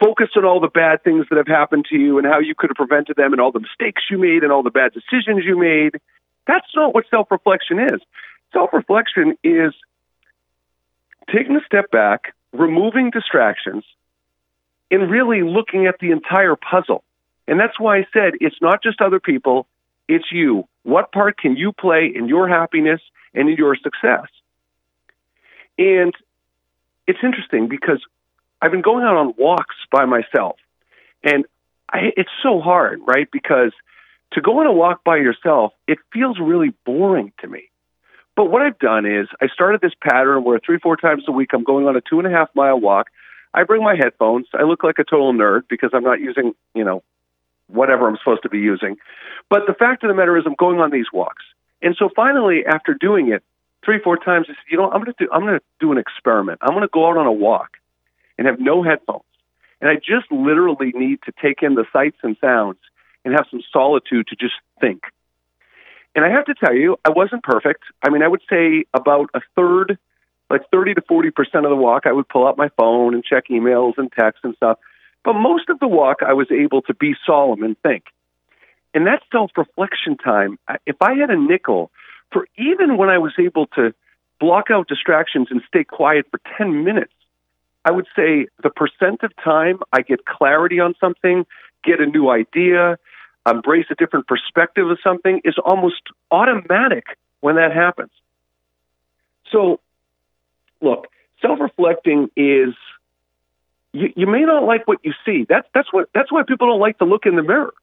focus 0.00 0.28
on 0.36 0.44
all 0.44 0.60
the 0.60 0.68
bad 0.68 1.04
things 1.04 1.26
that 1.30 1.36
have 1.36 1.46
happened 1.46 1.86
to 1.90 1.96
you 1.96 2.18
and 2.18 2.26
how 2.26 2.40
you 2.40 2.54
could 2.56 2.70
have 2.70 2.76
prevented 2.76 3.16
them 3.16 3.32
and 3.32 3.40
all 3.40 3.52
the 3.52 3.60
mistakes 3.60 4.02
you 4.10 4.18
made 4.18 4.42
and 4.42 4.50
all 4.50 4.62
the 4.62 4.70
bad 4.70 4.92
decisions 4.92 5.44
you 5.44 5.58
made. 5.58 6.00
That's 6.46 6.66
not 6.74 6.94
what 6.94 7.04
self 7.10 7.30
reflection 7.30 7.78
is. 7.78 8.00
Self 8.52 8.70
reflection 8.72 9.36
is 9.44 9.72
taking 11.32 11.56
a 11.56 11.64
step 11.64 11.90
back, 11.90 12.34
removing 12.52 13.10
distractions, 13.10 13.84
and 14.90 15.10
really 15.10 15.42
looking 15.42 15.86
at 15.86 15.96
the 16.00 16.10
entire 16.10 16.56
puzzle. 16.56 17.04
And 17.46 17.58
that's 17.58 17.78
why 17.78 17.98
I 17.98 18.06
said 18.12 18.34
it's 18.40 18.60
not 18.60 18.82
just 18.82 19.00
other 19.00 19.20
people, 19.20 19.66
it's 20.08 20.26
you. 20.30 20.68
What 20.82 21.12
part 21.12 21.38
can 21.38 21.56
you 21.56 21.72
play 21.72 22.10
in 22.14 22.28
your 22.28 22.48
happiness 22.48 23.00
and 23.34 23.48
in 23.48 23.56
your 23.56 23.76
success? 23.76 24.26
And 25.78 26.14
it's 27.06 27.18
interesting 27.22 27.68
because 27.68 28.00
I've 28.60 28.70
been 28.70 28.82
going 28.82 29.04
out 29.04 29.16
on 29.16 29.34
walks 29.38 29.76
by 29.90 30.04
myself, 30.04 30.56
and 31.24 31.44
I, 31.90 32.12
it's 32.16 32.30
so 32.42 32.60
hard, 32.60 33.00
right? 33.06 33.28
Because 33.32 33.72
to 34.32 34.40
go 34.40 34.60
on 34.60 34.66
a 34.66 34.72
walk 34.72 35.02
by 35.02 35.16
yourself, 35.16 35.72
it 35.88 35.98
feels 36.12 36.38
really 36.38 36.72
boring 36.84 37.32
to 37.40 37.48
me. 37.48 37.70
But 38.36 38.50
what 38.50 38.62
I've 38.62 38.78
done 38.78 39.06
is 39.06 39.26
I 39.40 39.48
started 39.48 39.80
this 39.80 39.92
pattern 40.00 40.44
where 40.44 40.60
three, 40.64 40.78
four 40.78 40.96
times 40.96 41.24
a 41.26 41.32
week 41.32 41.50
I'm 41.52 41.64
going 41.64 41.86
on 41.86 41.96
a 41.96 42.00
two 42.00 42.18
and 42.18 42.26
a 42.26 42.30
half 42.30 42.48
mile 42.54 42.78
walk. 42.78 43.08
I 43.52 43.64
bring 43.64 43.82
my 43.82 43.96
headphones. 43.96 44.46
I 44.54 44.62
look 44.62 44.84
like 44.84 44.98
a 44.98 45.04
total 45.04 45.32
nerd 45.32 45.62
because 45.68 45.90
I'm 45.92 46.04
not 46.04 46.20
using, 46.20 46.52
you 46.74 46.84
know, 46.84 47.02
whatever 47.68 48.08
I'm 48.08 48.16
supposed 48.18 48.42
to 48.44 48.48
be 48.48 48.58
using. 48.58 48.96
But 49.48 49.62
the 49.66 49.74
fact 49.74 50.04
of 50.04 50.08
the 50.08 50.14
matter 50.14 50.36
is, 50.36 50.44
I'm 50.46 50.54
going 50.54 50.80
on 50.80 50.90
these 50.90 51.06
walks. 51.12 51.44
And 51.82 51.96
so 51.98 52.08
finally, 52.14 52.64
after 52.66 52.94
doing 52.94 53.32
it 53.32 53.42
three, 53.84 53.98
four 53.98 54.16
times, 54.16 54.46
I 54.48 54.52
said, 54.52 54.70
you 54.70 54.76
know, 54.76 54.90
I'm 54.90 55.02
going 55.02 55.12
to 55.12 55.24
do, 55.24 55.28
I'm 55.32 55.40
going 55.40 55.58
to 55.58 55.64
do 55.80 55.92
an 55.92 55.98
experiment. 55.98 56.60
I'm 56.62 56.70
going 56.70 56.82
to 56.82 56.88
go 56.92 57.08
out 57.08 57.16
on 57.16 57.26
a 57.26 57.32
walk 57.32 57.78
and 58.38 58.46
have 58.46 58.60
no 58.60 58.82
headphones. 58.82 59.24
And 59.80 59.88
I 59.88 59.94
just 59.96 60.30
literally 60.30 60.92
need 60.94 61.20
to 61.24 61.32
take 61.42 61.62
in 61.62 61.74
the 61.74 61.86
sights 61.92 62.18
and 62.22 62.36
sounds 62.40 62.78
and 63.24 63.34
have 63.34 63.46
some 63.50 63.62
solitude 63.72 64.28
to 64.28 64.36
just 64.36 64.54
think. 64.80 65.02
And 66.14 66.24
I 66.24 66.30
have 66.30 66.46
to 66.46 66.54
tell 66.54 66.74
you, 66.74 66.98
I 67.04 67.10
wasn't 67.10 67.42
perfect. 67.42 67.82
I 68.02 68.10
mean, 68.10 68.22
I 68.22 68.28
would 68.28 68.42
say 68.50 68.84
about 68.92 69.30
a 69.34 69.40
third, 69.56 69.98
like 70.50 70.62
30 70.70 70.94
to 70.94 71.00
40% 71.02 71.30
of 71.64 71.70
the 71.70 71.76
walk, 71.76 72.02
I 72.06 72.12
would 72.12 72.28
pull 72.28 72.46
out 72.46 72.58
my 72.58 72.68
phone 72.76 73.14
and 73.14 73.24
check 73.24 73.44
emails 73.50 73.94
and 73.96 74.10
texts 74.12 74.42
and 74.44 74.54
stuff. 74.56 74.78
But 75.24 75.34
most 75.34 75.68
of 75.68 75.78
the 75.78 75.88
walk, 75.88 76.18
I 76.26 76.32
was 76.32 76.48
able 76.50 76.82
to 76.82 76.94
be 76.94 77.14
solemn 77.24 77.62
and 77.62 77.78
think. 77.80 78.04
And 78.92 79.06
that 79.06 79.22
self 79.30 79.52
reflection 79.56 80.16
time, 80.16 80.58
if 80.86 80.96
I 81.00 81.14
had 81.14 81.30
a 81.30 81.36
nickel 81.36 81.90
for 82.32 82.46
even 82.58 82.96
when 82.96 83.08
I 83.08 83.18
was 83.18 83.32
able 83.38 83.66
to 83.68 83.94
block 84.40 84.70
out 84.70 84.88
distractions 84.88 85.48
and 85.50 85.60
stay 85.68 85.84
quiet 85.84 86.26
for 86.30 86.40
10 86.58 86.84
minutes, 86.84 87.12
I 87.84 87.92
would 87.92 88.06
say 88.16 88.46
the 88.62 88.70
percent 88.70 89.22
of 89.22 89.32
time 89.42 89.80
I 89.92 90.02
get 90.02 90.24
clarity 90.24 90.80
on 90.80 90.94
something, 91.00 91.46
get 91.84 92.00
a 92.00 92.06
new 92.06 92.28
idea, 92.28 92.98
embrace 93.46 93.86
a 93.90 93.94
different 93.94 94.26
perspective 94.26 94.88
of 94.90 94.98
something 95.02 95.40
is 95.44 95.54
almost 95.64 96.02
automatic 96.30 97.04
when 97.40 97.56
that 97.56 97.72
happens. 97.72 98.10
So, 99.50 99.80
look, 100.80 101.06
self-reflecting 101.42 102.30
is 102.36 102.74
you, 103.92 104.12
you 104.16 104.26
may 104.26 104.42
not 104.42 104.64
like 104.64 104.86
what 104.86 104.98
you 105.02 105.12
see. 105.24 105.46
That's 105.48 105.66
that's 105.74 105.92
what 105.92 106.08
that's 106.14 106.30
why 106.30 106.42
people 106.46 106.68
don't 106.68 106.80
like 106.80 106.98
to 106.98 107.04
look 107.04 107.26
in 107.26 107.36
the 107.36 107.42
mirror. 107.42 107.74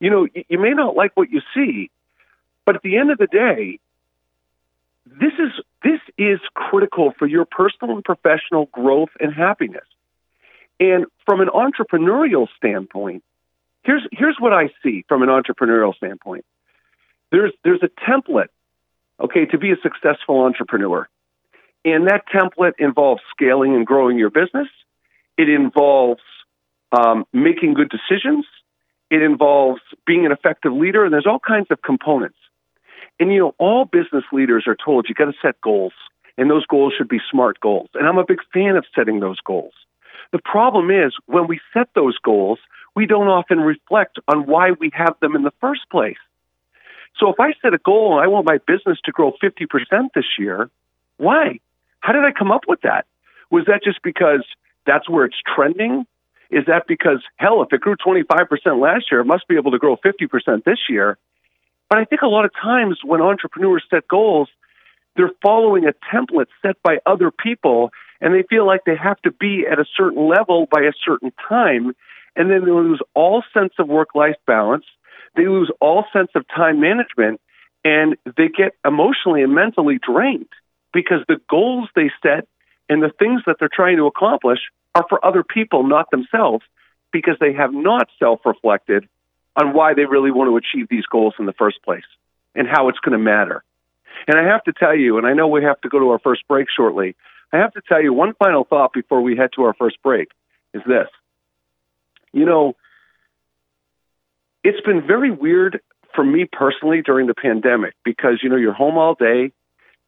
You 0.00 0.10
know, 0.10 0.28
you, 0.32 0.44
you 0.48 0.58
may 0.58 0.70
not 0.70 0.94
like 0.94 1.12
what 1.14 1.30
you 1.30 1.40
see, 1.54 1.90
but 2.64 2.76
at 2.76 2.82
the 2.82 2.98
end 2.98 3.10
of 3.10 3.18
the 3.18 3.26
day, 3.26 3.80
this 5.06 5.32
is 5.38 5.52
this 5.82 6.00
is 6.18 6.40
critical 6.54 7.12
for 7.18 7.26
your 7.26 7.44
personal 7.44 7.94
and 7.96 8.04
professional 8.04 8.66
growth 8.66 9.10
and 9.20 9.32
happiness. 9.32 9.84
And 10.78 11.06
from 11.24 11.40
an 11.40 11.48
entrepreneurial 11.48 12.48
standpoint, 12.56 13.24
here's 13.82 14.02
here's 14.12 14.36
what 14.38 14.52
I 14.52 14.70
see 14.82 15.04
from 15.08 15.22
an 15.22 15.28
entrepreneurial 15.28 15.94
standpoint. 15.96 16.44
There's 17.30 17.52
there's 17.64 17.82
a 17.82 17.88
template, 18.08 18.48
okay, 19.20 19.46
to 19.46 19.58
be 19.58 19.72
a 19.72 19.76
successful 19.82 20.42
entrepreneur. 20.42 21.08
And 21.86 22.08
that 22.08 22.24
template 22.26 22.72
involves 22.80 23.22
scaling 23.30 23.76
and 23.76 23.86
growing 23.86 24.18
your 24.18 24.28
business. 24.28 24.66
It 25.38 25.48
involves 25.48 26.20
um, 26.90 27.24
making 27.32 27.74
good 27.74 27.88
decisions. 27.90 28.44
It 29.08 29.22
involves 29.22 29.80
being 30.04 30.26
an 30.26 30.32
effective 30.32 30.72
leader, 30.72 31.04
and 31.04 31.12
there's 31.14 31.28
all 31.28 31.38
kinds 31.38 31.68
of 31.70 31.80
components. 31.82 32.38
And 33.20 33.32
you 33.32 33.38
know, 33.38 33.54
all 33.58 33.84
business 33.84 34.24
leaders 34.32 34.64
are 34.66 34.76
told 34.76 35.06
you 35.08 35.14
got 35.14 35.26
to 35.26 35.38
set 35.40 35.60
goals, 35.60 35.92
and 36.36 36.50
those 36.50 36.66
goals 36.66 36.92
should 36.98 37.08
be 37.08 37.20
smart 37.30 37.60
goals. 37.60 37.88
And 37.94 38.08
I'm 38.08 38.18
a 38.18 38.24
big 38.26 38.40
fan 38.52 38.76
of 38.76 38.84
setting 38.92 39.20
those 39.20 39.38
goals. 39.38 39.72
The 40.32 40.40
problem 40.44 40.90
is 40.90 41.12
when 41.26 41.46
we 41.46 41.60
set 41.72 41.90
those 41.94 42.18
goals, 42.18 42.58
we 42.96 43.06
don't 43.06 43.28
often 43.28 43.60
reflect 43.60 44.18
on 44.26 44.46
why 44.46 44.72
we 44.72 44.90
have 44.92 45.14
them 45.20 45.36
in 45.36 45.44
the 45.44 45.52
first 45.60 45.88
place. 45.88 46.18
So 47.20 47.28
if 47.28 47.38
I 47.38 47.52
set 47.62 47.74
a 47.74 47.78
goal 47.78 48.18
and 48.18 48.24
I 48.24 48.26
want 48.26 48.44
my 48.44 48.58
business 48.66 48.98
to 49.04 49.12
grow 49.12 49.34
50% 49.40 49.68
this 50.16 50.24
year, 50.36 50.68
why? 51.16 51.60
How 52.06 52.12
did 52.12 52.22
I 52.22 52.30
come 52.30 52.52
up 52.52 52.68
with 52.68 52.82
that? 52.82 53.04
Was 53.50 53.64
that 53.66 53.82
just 53.82 54.00
because 54.00 54.44
that's 54.86 55.10
where 55.10 55.24
it's 55.24 55.42
trending? 55.44 56.06
Is 56.52 56.66
that 56.68 56.84
because, 56.86 57.18
hell, 57.34 57.62
if 57.62 57.72
it 57.72 57.80
grew 57.80 57.96
25% 57.96 58.46
last 58.80 59.06
year, 59.10 59.22
it 59.22 59.24
must 59.24 59.48
be 59.48 59.56
able 59.56 59.72
to 59.72 59.78
grow 59.78 59.96
50% 59.96 60.62
this 60.62 60.78
year? 60.88 61.18
But 61.90 61.98
I 61.98 62.04
think 62.04 62.22
a 62.22 62.28
lot 62.28 62.44
of 62.44 62.52
times 62.54 63.00
when 63.04 63.20
entrepreneurs 63.20 63.82
set 63.90 64.06
goals, 64.06 64.48
they're 65.16 65.32
following 65.42 65.84
a 65.84 65.94
template 66.14 66.46
set 66.62 66.80
by 66.84 66.98
other 67.04 67.32
people 67.32 67.90
and 68.20 68.32
they 68.32 68.44
feel 68.48 68.64
like 68.64 68.82
they 68.86 68.96
have 68.96 69.20
to 69.22 69.32
be 69.32 69.64
at 69.68 69.80
a 69.80 69.84
certain 69.96 70.28
level 70.28 70.68
by 70.70 70.82
a 70.82 70.92
certain 71.04 71.32
time. 71.48 71.92
And 72.36 72.48
then 72.48 72.64
they 72.64 72.70
lose 72.70 73.00
all 73.14 73.42
sense 73.52 73.72
of 73.80 73.88
work 73.88 74.14
life 74.14 74.36
balance. 74.46 74.84
They 75.34 75.48
lose 75.48 75.72
all 75.80 76.04
sense 76.12 76.30
of 76.36 76.46
time 76.54 76.80
management 76.80 77.40
and 77.84 78.16
they 78.24 78.46
get 78.46 78.74
emotionally 78.84 79.42
and 79.42 79.52
mentally 79.52 79.98
drained 79.98 80.46
because 80.96 81.18
the 81.28 81.38
goals 81.50 81.90
they 81.94 82.10
set 82.22 82.48
and 82.88 83.02
the 83.02 83.10
things 83.18 83.42
that 83.46 83.56
they're 83.60 83.68
trying 83.70 83.98
to 83.98 84.06
accomplish 84.06 84.60
are 84.94 85.04
for 85.10 85.22
other 85.22 85.44
people, 85.44 85.86
not 85.86 86.10
themselves, 86.10 86.64
because 87.12 87.36
they 87.38 87.52
have 87.52 87.74
not 87.74 88.08
self 88.18 88.40
reflected 88.46 89.06
on 89.56 89.74
why 89.74 89.92
they 89.92 90.06
really 90.06 90.30
want 90.30 90.48
to 90.48 90.56
achieve 90.56 90.88
these 90.88 91.04
goals 91.04 91.34
in 91.38 91.44
the 91.44 91.52
first 91.52 91.82
place 91.82 92.06
and 92.54 92.66
how 92.66 92.88
it's 92.88 92.98
going 93.00 93.12
to 93.12 93.22
matter. 93.22 93.62
And 94.26 94.38
I 94.38 94.44
have 94.44 94.64
to 94.64 94.72
tell 94.72 94.96
you, 94.96 95.18
and 95.18 95.26
I 95.26 95.34
know 95.34 95.48
we 95.48 95.62
have 95.64 95.78
to 95.82 95.90
go 95.90 95.98
to 95.98 96.08
our 96.12 96.18
first 96.18 96.48
break 96.48 96.68
shortly, 96.74 97.14
I 97.52 97.58
have 97.58 97.74
to 97.74 97.82
tell 97.86 98.02
you 98.02 98.14
one 98.14 98.32
final 98.32 98.64
thought 98.64 98.94
before 98.94 99.20
we 99.20 99.36
head 99.36 99.50
to 99.56 99.64
our 99.64 99.74
first 99.74 100.02
break 100.02 100.28
is 100.72 100.82
this. 100.86 101.08
You 102.32 102.46
know, 102.46 102.74
it's 104.64 104.80
been 104.80 105.06
very 105.06 105.30
weird 105.30 105.82
for 106.14 106.24
me 106.24 106.46
personally 106.50 107.02
during 107.02 107.26
the 107.26 107.34
pandemic 107.34 107.92
because, 108.02 108.40
you 108.42 108.48
know, 108.48 108.56
you're 108.56 108.72
home 108.72 108.96
all 108.96 109.14
day. 109.14 109.52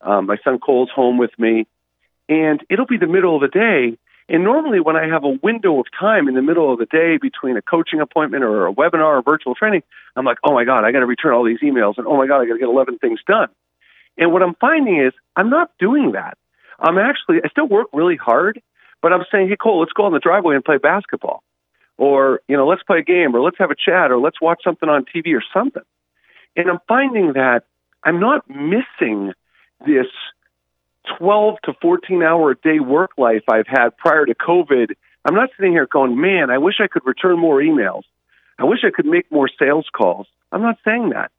Um, 0.00 0.26
my 0.26 0.36
son 0.44 0.58
Cole's 0.58 0.90
home 0.94 1.18
with 1.18 1.36
me, 1.38 1.66
and 2.28 2.64
it'll 2.70 2.86
be 2.86 2.98
the 2.98 3.06
middle 3.06 3.34
of 3.34 3.40
the 3.40 3.48
day. 3.48 3.98
And 4.30 4.44
normally, 4.44 4.80
when 4.80 4.94
I 4.96 5.08
have 5.08 5.24
a 5.24 5.38
window 5.42 5.80
of 5.80 5.86
time 5.98 6.28
in 6.28 6.34
the 6.34 6.42
middle 6.42 6.70
of 6.70 6.78
the 6.78 6.86
day 6.86 7.16
between 7.16 7.56
a 7.56 7.62
coaching 7.62 8.00
appointment 8.00 8.44
or 8.44 8.66
a 8.66 8.74
webinar 8.74 9.18
or 9.18 9.22
virtual 9.22 9.54
training, 9.54 9.82
I'm 10.14 10.26
like, 10.26 10.36
oh 10.44 10.52
my 10.52 10.64
God, 10.64 10.84
I 10.84 10.92
got 10.92 11.00
to 11.00 11.06
return 11.06 11.32
all 11.32 11.44
these 11.44 11.60
emails. 11.60 11.94
And 11.96 12.06
oh 12.06 12.16
my 12.16 12.26
God, 12.26 12.42
I 12.42 12.46
got 12.46 12.52
to 12.54 12.58
get 12.58 12.68
11 12.68 12.98
things 12.98 13.20
done. 13.26 13.48
And 14.18 14.32
what 14.32 14.42
I'm 14.42 14.54
finding 14.54 15.00
is 15.00 15.14
I'm 15.34 15.48
not 15.48 15.70
doing 15.78 16.12
that. 16.12 16.36
I'm 16.78 16.98
actually, 16.98 17.38
I 17.42 17.48
still 17.48 17.66
work 17.66 17.88
really 17.92 18.16
hard, 18.16 18.60
but 19.00 19.12
I'm 19.12 19.24
saying, 19.32 19.48
hey, 19.48 19.56
Cole, 19.56 19.80
let's 19.80 19.92
go 19.92 20.04
on 20.04 20.12
the 20.12 20.18
driveway 20.18 20.54
and 20.56 20.64
play 20.64 20.76
basketball. 20.76 21.42
or 21.96 22.40
you 22.48 22.56
know, 22.56 22.66
let's 22.66 22.82
play 22.84 22.98
a 22.98 23.02
game, 23.02 23.34
or 23.34 23.40
let's 23.40 23.58
have 23.58 23.70
a 23.70 23.74
chat, 23.74 24.10
or 24.10 24.18
let's 24.18 24.40
watch 24.40 24.60
something 24.62 24.88
on 24.88 25.04
TV 25.04 25.34
or 25.34 25.42
something. 25.52 25.82
And 26.56 26.70
I'm 26.70 26.78
finding 26.86 27.32
that 27.34 27.64
I'm 28.04 28.20
not 28.20 28.48
missing 28.48 29.32
this 29.86 30.06
12 31.18 31.56
to 31.64 31.72
14 31.80 32.22
hour 32.22 32.50
a 32.50 32.56
day 32.56 32.80
work 32.80 33.12
life 33.16 33.44
I've 33.48 33.66
had 33.66 33.96
prior 33.96 34.26
to 34.26 34.34
COVID. 34.34 34.92
I'm 35.24 35.34
not 35.34 35.50
sitting 35.56 35.72
here 35.72 35.86
going, 35.86 36.20
man, 36.20 36.50
I 36.50 36.58
wish 36.58 36.76
I 36.80 36.86
could 36.86 37.06
return 37.06 37.38
more 37.38 37.60
emails. 37.60 38.02
I 38.58 38.64
wish 38.64 38.80
I 38.84 38.90
could 38.90 39.06
make 39.06 39.30
more 39.30 39.48
sales 39.58 39.86
calls. 39.92 40.26
I'm 40.50 40.62
not 40.62 40.78
saying 40.84 41.10
that. 41.10 41.30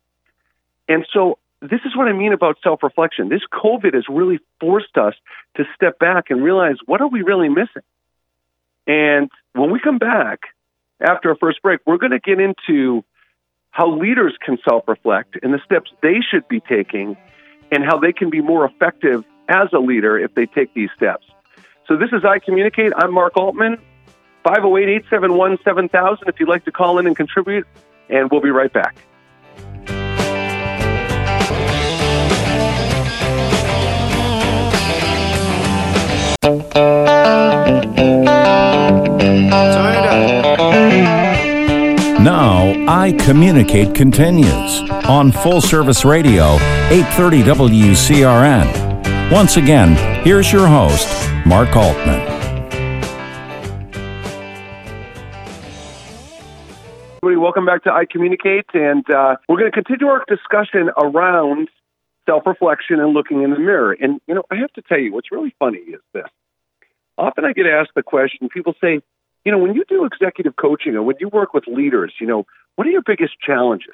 And 0.88 1.06
so 1.14 1.38
this 1.62 1.82
is 1.86 1.96
what 1.96 2.08
I 2.08 2.14
mean 2.14 2.34
about 2.34 2.58
self 2.64 2.82
reflection. 2.84 3.30
This 3.30 3.42
COVID 3.52 3.94
has 3.94 4.06
really 4.10 4.40
forced 4.60 4.98
us 4.98 5.14
to 5.58 5.66
step 5.76 6.00
back 6.00 6.30
and 6.30 6.44
realize 6.44 6.78
what 6.86 7.02
are 7.02 7.08
we 7.08 7.22
really 7.22 7.50
missing? 7.50 7.84
And 8.88 9.30
when 9.54 9.72
we 9.72 9.80
come 9.80 9.98
back 9.98 10.40
after 11.02 11.30
our 11.30 11.36
first 11.36 11.62
break, 11.62 11.82
we're 11.86 11.98
going 11.98 12.12
to 12.12 12.20
get 12.20 12.40
into 12.40 13.04
how 13.72 13.92
leaders 14.00 14.36
can 14.44 14.58
self 14.68 14.88
reflect 14.88 15.38
and 15.44 15.54
the 15.54 15.60
steps 15.66 15.92
they 16.02 16.20
should 16.22 16.48
be 16.48 16.60
taking 16.62 17.18
and 17.72 17.84
how 17.84 18.00
they 18.00 18.14
can 18.14 18.30
be 18.30 18.42
more 18.42 18.66
effective 18.66 19.24
as 19.48 19.68
a 19.74 19.80
leader 19.80 20.18
if 20.18 20.34
they 20.36 20.46
take 20.46 20.74
these 20.74 20.90
steps. 20.96 21.26
So 21.88 21.98
this 21.98 22.10
is 22.12 22.24
I 22.24 22.40
Communicate. 22.40 22.94
I'm 22.96 23.14
Mark 23.14 23.36
Altman. 23.36 23.78
508 24.44 24.90
871 25.08 25.58
7000 25.64 26.28
if 26.28 26.40
you'd 26.40 26.48
like 26.48 26.66
to 26.66 26.72
call 26.72 27.00
in 27.00 27.08
and 27.08 27.16
contribute, 27.16 27.68
and 28.10 28.30
we'll 28.32 28.42
be 28.42 28.52
right 28.52 28.72
back. 28.72 28.96
Now, 39.52 39.89
I 42.92 43.12
Communicate 43.12 43.94
continues 43.94 44.82
on 45.06 45.32
Full 45.32 45.62
Service 45.62 46.04
Radio, 46.04 46.56
830 46.90 47.44
WCRN. 47.44 49.32
Once 49.32 49.58
again, 49.58 50.24
here's 50.26 50.52
your 50.52 50.66
host, 50.66 51.08
Mark 51.46 51.76
Altman. 51.76 52.18
Welcome 57.22 57.68
back 57.68 57.84
to 57.84 57.94
I 57.94 58.06
Communicate, 58.10 58.66
and 58.74 59.08
uh, 59.12 59.36
we're 59.48 59.60
going 59.60 59.72
to 59.72 59.84
continue 59.84 60.08
our 60.08 60.26
discussion 60.28 60.90
around 60.98 61.70
self-reflection 62.26 63.00
and 63.00 63.14
looking 63.14 63.44
in 63.44 63.52
the 63.52 63.60
mirror. 63.60 63.94
And 63.94 64.20
you 64.26 64.34
know, 64.34 64.46
I 64.50 64.56
have 64.56 64.74
to 64.74 64.82
tell 64.82 64.98
you, 64.98 65.14
what's 65.14 65.32
really 65.32 65.54
funny 65.60 65.78
is 65.78 66.02
this. 66.16 66.26
Often 67.20 67.46
I 67.46 67.54
get 67.54 67.68
asked 67.68 67.92
the 67.96 68.02
question. 68.02 68.50
People 68.50 68.74
say, 68.82 69.02
you 69.46 69.52
know, 69.52 69.58
when 69.58 69.74
you 69.74 69.84
do 69.88 70.06
executive 70.06 70.56
coaching 70.56 70.96
or 70.96 71.04
when 71.04 71.16
you 71.20 71.30
work 71.30 71.54
with 71.54 71.66
leaders, 71.68 72.14
you 72.20 72.28
know, 72.28 72.46
what 72.76 72.88
are 72.88 72.92
your 72.92 73.02
biggest 73.02 73.40
challenges? 73.40 73.94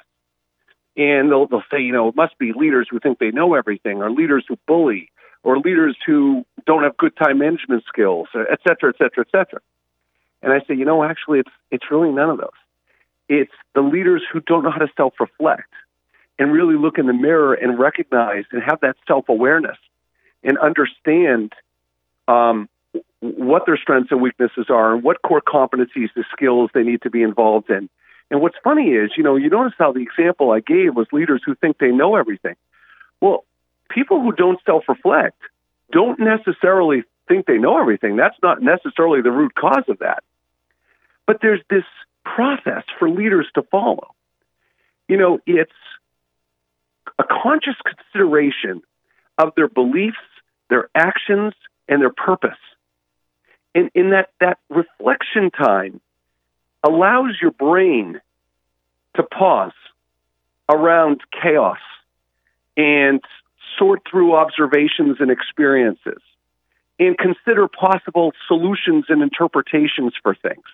And 0.96 1.30
they'll, 1.30 1.46
they'll 1.46 1.62
say, 1.70 1.80
you 1.80 1.92
know, 1.92 2.08
it 2.08 2.16
must 2.16 2.38
be 2.38 2.52
leaders 2.52 2.88
who 2.90 2.98
think 2.98 3.18
they 3.18 3.30
know 3.30 3.54
everything, 3.54 4.02
or 4.02 4.10
leaders 4.10 4.44
who 4.48 4.58
bully, 4.66 5.10
or 5.42 5.58
leaders 5.58 5.96
who 6.06 6.44
don't 6.66 6.82
have 6.82 6.96
good 6.96 7.16
time 7.16 7.38
management 7.38 7.84
skills, 7.86 8.28
et 8.34 8.58
cetera, 8.66 8.90
et 8.90 8.98
cetera, 8.98 9.24
et 9.26 9.30
cetera. 9.30 9.60
And 10.42 10.52
I 10.52 10.60
say, 10.66 10.74
you 10.74 10.84
know, 10.84 11.04
actually, 11.04 11.40
it's 11.40 11.50
it's 11.70 11.90
really 11.90 12.10
none 12.10 12.30
of 12.30 12.38
those. 12.38 12.48
It's 13.28 13.52
the 13.74 13.80
leaders 13.80 14.22
who 14.32 14.40
don't 14.40 14.64
know 14.64 14.70
how 14.70 14.78
to 14.78 14.88
self-reflect 14.96 15.70
and 16.38 16.52
really 16.52 16.76
look 16.76 16.98
in 16.98 17.06
the 17.06 17.12
mirror 17.12 17.54
and 17.54 17.78
recognize 17.78 18.44
and 18.52 18.62
have 18.62 18.80
that 18.80 18.96
self-awareness 19.06 19.78
and 20.42 20.58
understand 20.58 21.52
um, 22.28 22.68
what 23.20 23.66
their 23.66 23.78
strengths 23.78 24.10
and 24.10 24.20
weaknesses 24.20 24.66
are 24.68 24.94
and 24.94 25.02
what 25.02 25.22
core 25.22 25.40
competencies, 25.40 26.08
the 26.14 26.24
skills 26.32 26.70
they 26.74 26.82
need 26.82 27.02
to 27.02 27.10
be 27.10 27.22
involved 27.22 27.70
in. 27.70 27.88
And 28.30 28.40
what's 28.40 28.56
funny 28.62 28.90
is, 28.90 29.12
you 29.16 29.22
know, 29.22 29.36
you 29.36 29.48
notice 29.48 29.74
how 29.78 29.92
the 29.92 30.00
example 30.00 30.50
I 30.50 30.60
gave 30.60 30.94
was 30.94 31.06
leaders 31.12 31.42
who 31.44 31.54
think 31.54 31.78
they 31.78 31.92
know 31.92 32.16
everything. 32.16 32.56
Well, 33.20 33.44
people 33.88 34.20
who 34.20 34.32
don't 34.32 34.58
self 34.66 34.84
reflect 34.88 35.40
don't 35.92 36.18
necessarily 36.18 37.04
think 37.28 37.46
they 37.46 37.58
know 37.58 37.80
everything. 37.80 38.16
That's 38.16 38.36
not 38.42 38.62
necessarily 38.62 39.22
the 39.22 39.30
root 39.30 39.54
cause 39.54 39.84
of 39.88 40.00
that. 40.00 40.22
But 41.26 41.38
there's 41.40 41.62
this 41.70 41.84
process 42.24 42.82
for 42.98 43.08
leaders 43.08 43.46
to 43.54 43.62
follow. 43.62 44.14
You 45.08 45.16
know, 45.16 45.38
it's 45.46 45.72
a 47.18 47.24
conscious 47.24 47.76
consideration 47.84 48.82
of 49.38 49.54
their 49.56 49.68
beliefs, 49.68 50.16
their 50.68 50.88
actions, 50.94 51.54
and 51.88 52.00
their 52.00 52.12
purpose 52.12 52.58
in, 53.76 53.90
in 53.94 54.10
that, 54.10 54.30
that 54.40 54.58
reflection 54.70 55.50
time 55.50 56.00
allows 56.82 57.34
your 57.42 57.50
brain 57.50 58.20
to 59.16 59.22
pause 59.22 59.72
around 60.68 61.20
chaos 61.42 61.78
and 62.76 63.20
sort 63.78 64.00
through 64.10 64.34
observations 64.34 65.18
and 65.20 65.30
experiences 65.30 66.22
and 66.98 67.18
consider 67.18 67.68
possible 67.68 68.32
solutions 68.48 69.04
and 69.10 69.22
interpretations 69.22 70.14
for 70.22 70.34
things. 70.34 70.64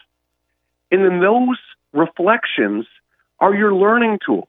And 0.92 1.04
then 1.04 1.20
those 1.20 1.58
reflections 1.92 2.86
are 3.40 3.52
your 3.52 3.74
learning 3.74 4.20
tools. 4.24 4.46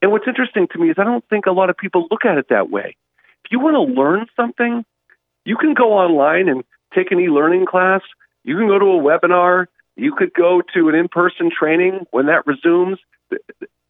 And 0.00 0.10
what's 0.10 0.26
interesting 0.26 0.66
to 0.72 0.78
me 0.78 0.90
is 0.90 0.96
I 0.98 1.04
don't 1.04 1.24
think 1.28 1.44
a 1.44 1.52
lot 1.52 1.68
of 1.68 1.76
people 1.76 2.06
look 2.10 2.24
at 2.24 2.38
it 2.38 2.48
that 2.48 2.70
way. 2.70 2.96
If 3.44 3.52
you 3.52 3.60
want 3.60 3.74
to 3.74 4.00
learn 4.00 4.26
something, 4.34 4.86
you 5.44 5.56
can 5.56 5.74
go 5.74 5.92
online 5.92 6.48
and 6.48 6.64
take 6.94 7.10
an 7.12 7.20
e-learning 7.20 7.66
class. 7.66 8.02
You 8.42 8.56
can 8.56 8.68
go 8.68 8.78
to 8.78 8.86
a 8.86 9.00
webinar. 9.00 9.66
You 9.96 10.14
could 10.14 10.32
go 10.32 10.62
to 10.74 10.88
an 10.88 10.94
in-person 10.94 11.50
training 11.56 12.06
when 12.10 12.26
that 12.26 12.46
resumes. 12.46 12.98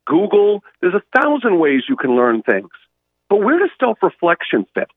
Google. 0.06 0.62
There's 0.80 0.94
a 0.94 1.20
thousand 1.20 1.58
ways 1.58 1.82
you 1.88 1.96
can 1.96 2.14
learn 2.16 2.42
things. 2.42 2.70
But 3.28 3.36
where 3.36 3.58
does 3.58 3.70
self-reflection 3.80 4.66
fit? 4.74 4.88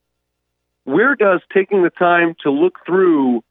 Where 0.84 1.15
does 1.15 1.41
taking 1.54 1.84
the 1.84 1.89
time 1.89 2.36
to 2.43 2.52
look 2.52 2.80
through 2.86 3.43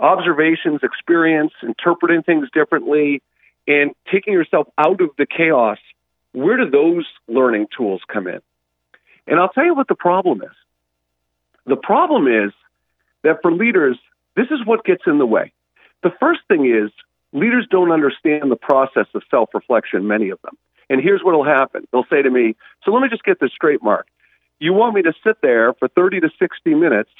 observations, 0.00 0.80
experience, 0.82 1.52
interpreting 1.62 2.22
things 2.22 2.48
differently, 2.52 3.22
and 3.66 3.92
taking 4.10 4.32
yourself 4.32 4.66
out 4.76 5.00
of 5.00 5.10
the 5.16 5.26
chaos, 5.26 5.78
where 6.32 6.56
do 6.56 6.70
those 6.70 7.06
learning 7.28 7.68
tools 7.76 8.00
come 8.12 8.26
in? 8.26 8.40
And 9.26 9.38
I'll 9.38 9.50
tell 9.50 9.64
you 9.64 9.74
what 9.74 9.88
the 9.88 9.94
problem 9.94 10.42
is. 10.42 10.56
The 11.66 11.76
problem 11.76 12.26
is 12.26 12.52
that 13.22 13.40
for 13.42 13.52
leaders, 13.52 13.98
this 14.36 14.46
is 14.50 14.64
what 14.64 14.84
gets 14.84 15.02
in 15.06 15.18
the 15.18 15.26
way. 15.26 15.52
The 16.02 16.12
first 16.20 16.40
thing 16.48 16.66
is 16.66 16.90
leaders 17.32 17.66
don't 17.70 17.92
understand 17.92 18.50
the 18.50 18.56
process 18.56 19.06
of 19.14 19.22
self 19.30 19.50
reflection, 19.54 20.06
many 20.06 20.30
of 20.30 20.40
them. 20.42 20.56
And 20.90 21.00
here's 21.00 21.22
what 21.22 21.34
will 21.34 21.44
happen 21.44 21.86
they'll 21.92 22.06
say 22.10 22.22
to 22.22 22.30
me, 22.30 22.56
So 22.84 22.90
let 22.92 23.02
me 23.02 23.08
just 23.08 23.24
get 23.24 23.40
this 23.40 23.52
straight, 23.52 23.82
Mark. 23.82 24.06
You 24.58 24.72
want 24.72 24.94
me 24.94 25.02
to 25.02 25.12
sit 25.24 25.38
there 25.42 25.74
for 25.74 25.88
30 25.88 26.20
to 26.20 26.30
60 26.38 26.74
minutes 26.74 27.10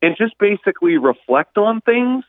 and 0.00 0.16
just 0.16 0.38
basically 0.38 0.96
reflect 0.96 1.58
on 1.58 1.80
things? 1.80 2.24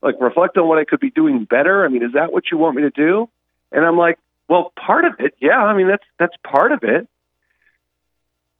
Like 0.00 0.14
reflect 0.20 0.56
on 0.56 0.68
what 0.68 0.78
I 0.78 0.84
could 0.84 1.00
be 1.00 1.10
doing 1.10 1.44
better? 1.44 1.84
I 1.84 1.88
mean, 1.88 2.02
is 2.02 2.12
that 2.12 2.32
what 2.32 2.44
you 2.50 2.58
want 2.58 2.76
me 2.76 2.82
to 2.82 2.90
do? 2.90 3.28
And 3.72 3.84
I'm 3.84 3.98
like, 3.98 4.18
well, 4.48 4.72
part 4.76 5.04
of 5.04 5.14
it, 5.18 5.34
yeah. 5.40 5.58
I 5.58 5.76
mean, 5.76 5.88
that's 5.88 6.04
that's 6.18 6.34
part 6.42 6.72
of 6.72 6.84
it. 6.84 7.08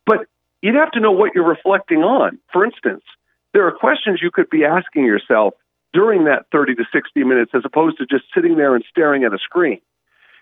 But 0.04 0.26
you'd 0.60 0.74
have 0.74 0.90
to 0.92 1.00
know 1.00 1.12
what 1.12 1.34
you're 1.34 1.48
reflecting 1.48 1.98
on. 2.02 2.38
For 2.52 2.64
instance, 2.64 3.04
there 3.52 3.66
are 3.66 3.72
questions 3.72 4.20
you 4.22 4.30
could 4.30 4.50
be 4.50 4.64
asking 4.64 5.04
yourself 5.04 5.54
during 5.92 6.24
that 6.24 6.46
30 6.52 6.76
to 6.76 6.84
60 6.92 7.24
minutes 7.24 7.52
as 7.54 7.62
opposed 7.64 7.98
to 7.98 8.06
just 8.06 8.24
sitting 8.34 8.56
there 8.56 8.74
and 8.74 8.84
staring 8.90 9.24
at 9.24 9.32
a 9.32 9.38
screen. 9.38 9.80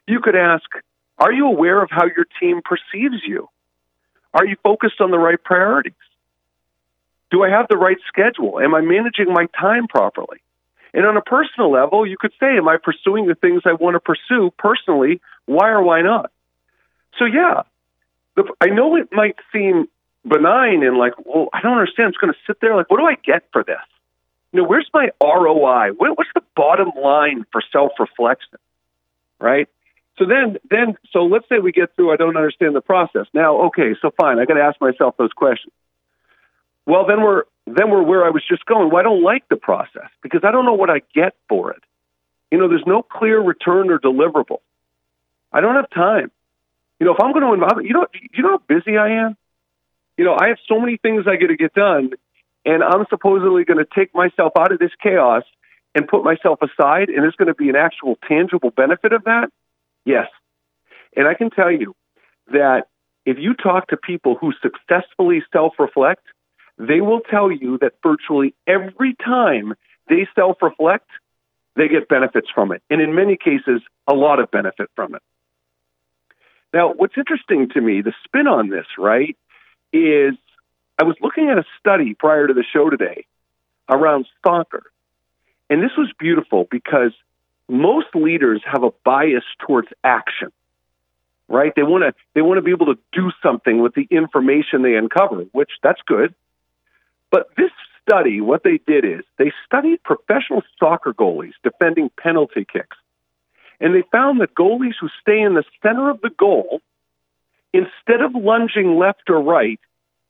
You 0.07 0.21
could 0.21 0.37
ask, 0.37 0.65
Are 1.19 1.33
you 1.33 1.47
aware 1.47 1.83
of 1.83 1.91
how 1.91 2.07
your 2.07 2.27
team 2.41 2.61
perceives 2.65 3.23
you? 3.27 3.49
Are 4.35 4.45
you 4.45 4.57
focused 4.63 5.01
on 5.01 5.11
the 5.11 5.19
right 5.19 5.43
priorities? 5.43 5.95
Do 7.31 7.43
I 7.43 7.51
have 7.51 7.69
the 7.69 7.77
right 7.77 7.97
schedule? 8.07 8.61
Am 8.61 8.75
I 8.75 8.81
managing 8.81 9.33
my 9.33 9.47
time 9.59 9.89
properly? 9.89 10.39
And 10.93 11.05
on 11.05 11.17
a 11.17 11.23
personal 11.23 11.71
level, 11.71 12.07
you 12.07 12.17
could 12.19 12.33
say, 12.41 12.57
Am 12.57 12.69
I 12.69 12.77
pursuing 12.83 13.27
the 13.27 13.35
things 13.35 13.63
I 13.65 13.73
want 13.73 13.95
to 13.95 14.01
pursue 14.01 14.53
personally? 14.59 15.21
Why 15.47 15.71
or 15.71 15.83
why 15.83 16.03
not? 16.03 16.31
So, 17.19 17.25
yeah, 17.25 17.63
the, 18.35 18.53
I 18.61 18.67
know 18.67 18.97
it 18.97 19.09
might 19.13 19.37
seem 19.53 19.87
benign 20.29 20.83
and 20.83 20.97
like, 20.99 21.13
well, 21.25 21.49
I 21.53 21.61
don't 21.61 21.79
understand. 21.79 22.13
Just 22.13 22.21
going 22.21 22.33
to 22.33 22.39
sit 22.47 22.61
there. 22.61 22.77
Like, 22.77 22.91
what 22.91 22.99
do 22.99 23.07
I 23.07 23.17
get 23.25 23.45
for 23.53 23.63
this? 23.63 23.77
You 24.53 24.63
know, 24.63 24.69
where's 24.69 24.89
my 24.93 25.11
ROI? 25.23 25.91
What's 25.97 26.31
the 26.35 26.43
bottom 26.55 26.91
line 27.01 27.45
for 27.53 27.63
self 27.73 27.93
reflection? 27.99 28.59
Right. 29.39 29.69
So 30.19 30.25
then, 30.25 30.57
then, 30.71 30.97
so 31.13 31.27
let's 31.27 31.47
say 31.49 31.59
we 31.59 31.73
get 31.73 31.95
through. 31.95 32.13
I 32.13 32.17
don't 32.17 32.37
understand 32.37 32.75
the 32.75 32.81
process. 32.81 33.27
Now, 33.35 33.67
okay, 33.67 33.95
so 34.01 34.11
fine. 34.19 34.39
I 34.39 34.47
got 34.47 34.55
to 34.55 34.63
ask 34.63 34.81
myself 34.81 35.17
those 35.19 35.33
questions. 35.33 35.75
Well, 36.87 37.07
then 37.07 37.21
we're 37.21 37.43
then 37.67 37.91
we're 37.91 38.03
where 38.03 38.25
I 38.25 38.31
was 38.31 38.43
just 38.49 38.65
going. 38.65 38.91
Well, 38.91 38.99
I 38.99 39.03
don't 39.03 39.23
like 39.23 39.49
the 39.49 39.57
process 39.57 40.09
because 40.23 40.43
I 40.45 40.53
don't 40.53 40.65
know 40.65 40.75
what 40.75 40.89
I 40.89 41.03
get 41.15 41.35
for 41.49 41.73
it. 41.73 41.83
You 42.51 42.59
know, 42.59 42.69
there's 42.69 42.87
no 42.87 43.03
clear 43.03 43.41
return 43.41 43.91
or 43.91 43.99
deliverable. 43.99 44.61
I 45.53 45.61
don't 45.61 45.75
have 45.75 45.91
time. 45.91 46.31
You 47.01 47.07
know, 47.07 47.13
if 47.13 47.21
I'm 47.21 47.33
going 47.33 47.45
to 47.45 47.53
involve, 47.53 47.85
you 47.85 47.93
know, 47.93 48.07
you 48.33 48.43
know 48.43 48.59
how 48.59 48.63
busy 48.69 48.97
I 48.97 49.27
am 49.27 49.37
you 50.17 50.25
know, 50.25 50.37
I 50.39 50.49
have 50.49 50.59
so 50.69 50.81
many 50.81 50.97
things 50.97 51.25
I 51.27 51.37
got 51.37 51.49
to 51.49 51.57
get 51.57 51.75
done, 51.75 52.11
and 52.65 52.83
I'm 52.83 53.07
supposedly 53.11 53.65
going 53.65 53.79
to 53.79 53.87
take 53.95 54.15
myself 54.15 54.53
out 54.59 54.73
of 54.73 54.79
this 54.79 54.93
chaos 55.03 55.45
and 55.97 56.07
put 56.07 56.23
myself 56.23 56.61
aside 56.63 57.09
and 57.09 57.23
there's 57.23 57.35
going 57.37 57.49
to 57.49 57.55
be 57.55 57.71
an 57.71 57.77
actual 57.77 58.19
tangible 58.29 58.71
benefit 58.71 59.15
of 59.15 59.25
that? 59.25 59.49
Yes. 60.05 60.27
And 61.17 61.27
I 61.27 61.33
can 61.33 61.49
tell 61.49 61.73
you 61.73 61.97
that 62.53 62.85
if 63.25 63.39
you 63.41 63.55
talk 63.55 63.89
to 63.89 63.97
people 63.97 64.37
who 64.39 64.53
successfully 64.63 65.43
self 65.53 65.73
reflect, 65.79 66.25
they 66.79 67.01
will 67.01 67.21
tell 67.21 67.51
you 67.51 67.79
that 67.79 67.95
virtually 68.03 68.55
every 68.67 69.17
time 69.25 69.75
they 70.09 70.29
self 70.35 70.59
reflect, 70.61 71.09
they 71.77 71.89
get 71.89 72.09
benefits 72.09 72.49
from 72.55 72.73
it. 72.73 72.83
And 72.91 73.01
in 73.01 73.15
many 73.15 73.37
cases, 73.37 73.81
a 74.07 74.13
lot 74.13 74.39
of 74.39 74.51
benefit 74.51 74.91
from 74.95 75.15
it. 75.15 75.23
Now, 76.75 76.93
what's 76.93 77.17
interesting 77.17 77.71
to 77.71 77.81
me, 77.81 78.03
the 78.03 78.13
spin 78.25 78.47
on 78.47 78.69
this, 78.69 78.87
right, 78.99 79.37
is 79.93 80.35
I 80.99 81.05
was 81.05 81.17
looking 81.21 81.49
at 81.51 81.59
a 81.59 81.65
study 81.79 82.15
prior 82.15 82.47
to 82.47 82.55
the 82.55 82.65
show 82.73 82.91
today 82.91 83.27
around 83.89 84.27
soccer. 84.45 84.91
And 85.69 85.83
this 85.83 85.91
was 85.97 86.11
beautiful 86.19 86.67
because 86.71 87.13
most 87.69 88.09
leaders 88.15 88.63
have 88.65 88.83
a 88.83 88.91
bias 89.05 89.45
towards 89.67 89.89
action. 90.05 90.49
Right? 91.49 91.73
They 91.77 91.85
want 91.85 92.03
to 92.03 92.15
they 92.35 92.43
want 92.43 92.59
to 92.59 92.63
be 92.63 92.73
able 92.73 92.87
to 92.87 92.99
do 93.13 93.31
something 93.43 93.81
with 93.81 93.95
the 93.95 94.09
information 94.11 94.83
they 94.83 94.97
uncover, 94.97 95.45
which 95.53 95.71
that's 95.83 96.01
good. 96.07 96.35
But 97.31 97.49
this 97.57 97.71
study, 98.03 98.41
what 98.41 98.63
they 98.65 98.81
did 98.87 99.05
is 99.05 99.23
they 99.39 99.53
studied 99.65 100.03
professional 100.03 100.63
soccer 100.79 101.13
goalies 101.13 101.53
defending 101.63 102.11
penalty 102.21 102.67
kicks. 102.71 102.97
And 103.81 103.95
they 103.95 104.03
found 104.11 104.41
that 104.41 104.55
goalies 104.55 104.95
who 105.01 105.09
stay 105.21 105.41
in 105.41 105.55
the 105.55 105.65
center 105.83 106.11
of 106.11 106.21
the 106.21 106.31
goal, 106.31 106.81
instead 107.77 108.23
of 108.23 108.35
lunging 108.35 108.99
left 108.99 109.29
or 109.29 109.41
right, 109.41 109.81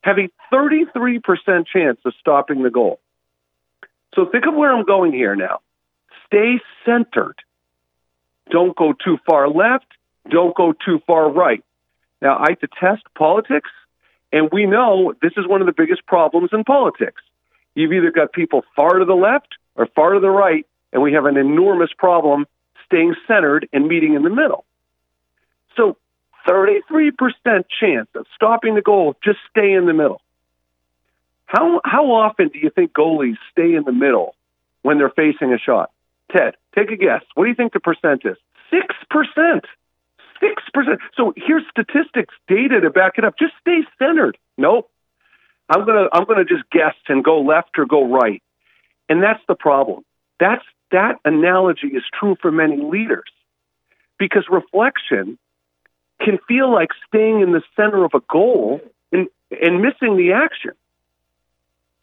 have 0.03 0.19
a 0.19 0.29
33% 0.53 1.67
chance 1.67 1.99
of 2.05 2.13
stopping 2.21 2.63
the 2.63 2.71
goal. 2.71 3.01
So 4.15 4.27
think 4.27 4.47
of 4.47 4.55
where 4.55 4.73
I'm 4.73 4.85
going 4.85 5.13
here 5.13 5.37
now. 5.37 5.61
Stay 6.27 6.61
centered. 6.85 7.37
Don't 8.51 8.77
go 8.77 8.93
too 8.93 9.19
far 9.27 9.49
left. 9.49 9.87
Don't 10.29 10.55
go 10.57 10.73
too 10.73 11.01
far 11.07 11.31
right. 11.31 11.63
Now, 12.23 12.39
I 12.39 12.57
detest 12.61 13.03
politics, 13.17 13.71
and 14.33 14.49
we 14.53 14.67
know 14.67 15.15
this 15.23 15.33
is 15.37 15.47
one 15.47 15.61
of 15.61 15.67
the 15.67 15.75
biggest 15.77 16.07
problems 16.07 16.51
in 16.53 16.65
politics. 16.65 17.23
You've 17.75 17.93
either 17.93 18.11
got 18.11 18.33
people 18.33 18.65
far 18.75 18.99
to 18.99 19.05
the 19.05 19.15
left 19.15 19.49
or 19.75 19.87
far 19.95 20.15
to 20.15 20.21
the 20.21 20.31
right, 20.31 20.67
and 20.93 21.03
we 21.03 21.13
have 21.13 21.27
an 21.27 21.37
enormous 21.37 21.91
problem 21.97 22.47
staying 22.87 23.15
centered 23.27 23.69
and 23.73 23.87
meeting 23.87 24.15
in 24.15 24.23
the 24.23 24.31
middle. 24.31 24.65
So, 25.77 25.97
33% 26.47 27.65
chance 27.81 28.09
of 28.15 28.27
stopping 28.35 28.75
the 28.75 28.83
goal, 28.83 29.17
just 29.25 29.39
stay 29.51 29.73
in 29.73 29.87
the 29.87 29.93
middle. 29.93 30.21
How 31.47 31.81
how 31.85 32.07
often 32.07 32.49
do 32.49 32.59
you 32.59 32.71
think 32.71 32.93
goalies 32.93 33.37
stay 33.53 33.75
in 33.75 33.85
the 33.85 33.93
middle 33.93 34.35
when 34.83 34.99
they're 34.99 35.11
facing 35.11 35.53
a 35.53 35.59
shot? 35.59 35.91
Ted, 36.31 36.55
take 36.75 36.91
a 36.91 36.97
guess. 36.97 37.23
What 37.35 37.45
do 37.45 37.51
you 37.51 37.55
think 37.55 37.73
the 37.73 37.81
percent 37.81 38.23
is? 38.25 38.37
Six 38.71 38.95
percent. 39.11 39.65
Six 40.41 40.63
percent. 40.75 41.01
So 41.17 41.33
here's 41.37 41.63
statistics, 41.71 42.35
data 42.49 42.81
to 42.81 42.91
back 42.91 43.15
it 43.17 43.25
up. 43.25 43.39
Just 43.39 43.55
stay 43.61 43.81
centered. 43.99 44.37
Nope. 44.59 44.91
I'm 45.69 45.87
gonna 45.87 46.09
I'm 46.13 46.25
gonna 46.25 46.45
just 46.45 46.69
guess 46.71 46.95
and 47.09 47.25
go 47.25 47.41
left 47.41 47.79
or 47.79 47.87
go 47.87 48.09
right. 48.09 48.43
And 49.09 49.23
that's 49.23 49.43
the 49.47 49.55
problem. 49.55 50.05
That's 50.41 50.65
that 50.91 51.19
analogy 51.25 51.89
is 51.89 52.03
true 52.19 52.37
for 52.41 52.51
many 52.51 52.77
leaders. 52.77 53.31
Because 54.19 54.45
reflection 54.51 55.39
can 56.21 56.39
feel 56.49 56.73
like 56.73 56.91
staying 57.09 57.41
in 57.41 57.53
the 57.53 57.63
center 57.75 58.05
of 58.05 58.13
a 58.15 58.21
goal 58.31 58.81
and, 59.13 59.29
and 59.51 59.83
missing 59.83 60.17
the 60.17 60.33
action. 60.33 60.73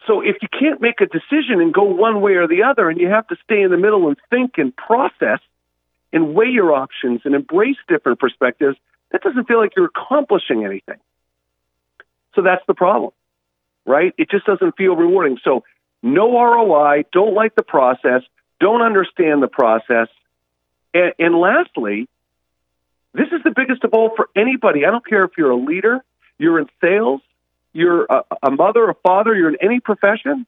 So 0.07 0.21
if 0.21 0.37
you 0.41 0.47
can't 0.47 0.81
make 0.81 0.99
a 1.01 1.05
decision 1.05 1.61
and 1.61 1.73
go 1.73 1.83
one 1.83 2.21
way 2.21 2.33
or 2.33 2.47
the 2.47 2.63
other, 2.63 2.89
and 2.89 2.99
you 2.99 3.07
have 3.07 3.27
to 3.27 3.37
stay 3.43 3.61
in 3.61 3.71
the 3.71 3.77
middle 3.77 4.07
and 4.07 4.17
think 4.29 4.57
and 4.57 4.75
process 4.75 5.39
and 6.11 6.33
weigh 6.35 6.49
your 6.49 6.73
options 6.73 7.21
and 7.23 7.33
embrace 7.33 7.77
different 7.87 8.19
perspectives, 8.19 8.77
that 9.11 9.21
doesn't 9.21 9.47
feel 9.47 9.59
like 9.59 9.73
you're 9.75 9.89
accomplishing 9.95 10.65
anything. 10.65 10.97
So 12.35 12.41
that's 12.41 12.63
the 12.67 12.73
problem, 12.73 13.11
right? 13.85 14.13
It 14.17 14.29
just 14.29 14.45
doesn't 14.45 14.75
feel 14.75 14.95
rewarding. 14.95 15.37
So 15.43 15.63
no 16.01 16.33
ROI, 16.33 17.05
don't 17.13 17.33
like 17.33 17.55
the 17.55 17.63
process, 17.63 18.23
don't 18.59 18.81
understand 18.81 19.41
the 19.41 19.47
process. 19.47 20.09
And, 20.93 21.13
and 21.17 21.35
lastly, 21.35 22.09
this 23.13 23.27
is 23.31 23.43
the 23.43 23.51
biggest 23.55 23.83
of 23.83 23.93
all 23.93 24.11
for 24.15 24.29
anybody. 24.35 24.85
I 24.85 24.91
don't 24.91 25.05
care 25.05 25.23
if 25.23 25.31
you're 25.37 25.51
a 25.51 25.55
leader, 25.55 26.03
you're 26.37 26.59
in 26.59 26.67
sales, 26.81 27.21
you're 27.71 28.05
a, 28.05 28.23
a 28.41 28.51
mother, 28.51 28.89
a 28.89 28.95
father, 28.95 29.35
you're 29.35 29.49
in 29.49 29.57
any 29.61 29.79
profession, 29.79 30.45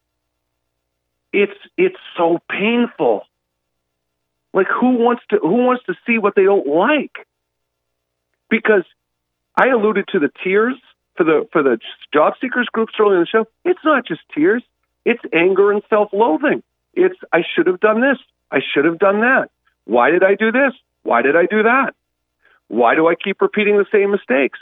it's 1.36 1.60
it's 1.78 1.98
so 2.18 2.40
painful. 2.50 3.24
Like 4.54 4.68
who 4.68 4.92
wants 4.92 5.24
to 5.30 5.38
who 5.42 5.66
wants 5.66 5.84
to 5.86 5.96
see 6.08 6.18
what 6.18 6.34
they 6.36 6.44
don't 6.44 6.68
like? 6.68 7.28
Because 8.50 8.86
I 9.56 9.68
alluded 9.68 10.08
to 10.14 10.20
the 10.20 10.30
tears 10.44 10.76
for 11.16 11.26
the 11.26 11.48
for 11.52 11.62
the 11.62 11.78
job 12.14 12.34
seekers 12.40 12.68
groups 12.72 12.94
earlier 13.00 13.18
in 13.18 13.22
the 13.22 13.28
show. 13.28 13.48
It's 13.66 13.84
not 13.84 14.08
just 14.08 14.22
tears; 14.34 14.64
it's 15.04 15.22
anger 15.34 15.72
and 15.72 15.82
self-loathing. 15.90 16.64
It's 16.94 17.20
I 17.34 17.42
should 17.54 17.68
have 17.68 17.82
done 17.82 18.00
this. 18.00 18.18
I 18.50 18.60
should 18.74 18.86
have 18.86 19.00
done 19.00 19.20
that. 19.22 19.50
Why 19.84 20.12
did 20.12 20.24
I 20.24 20.36
do 20.36 20.52
this? 20.54 20.74
Why 21.04 21.22
did 21.22 21.36
I 21.36 21.48
do 21.48 21.64
that? 21.64 21.96
Why 22.68 22.96
do 22.96 23.08
I 23.08 23.16
keep 23.16 23.42
repeating 23.42 23.78
the 23.78 23.86
same 23.92 24.12
mistakes? 24.12 24.60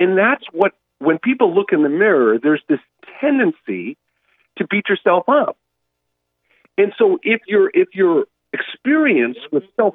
And 0.00 0.18
that's 0.18 0.44
what 0.52 0.72
when 0.98 1.18
people 1.18 1.54
look 1.54 1.72
in 1.72 1.82
the 1.82 1.88
mirror, 1.88 2.38
there's 2.38 2.62
this 2.68 2.80
tendency 3.20 3.96
to 4.56 4.66
beat 4.66 4.88
yourself 4.88 5.28
up. 5.28 5.56
And 6.76 6.92
so 6.98 7.18
if 7.22 7.42
your 7.46 7.70
if 7.72 7.88
your 7.94 8.26
experience 8.52 9.38
with 9.52 9.64
self 9.76 9.94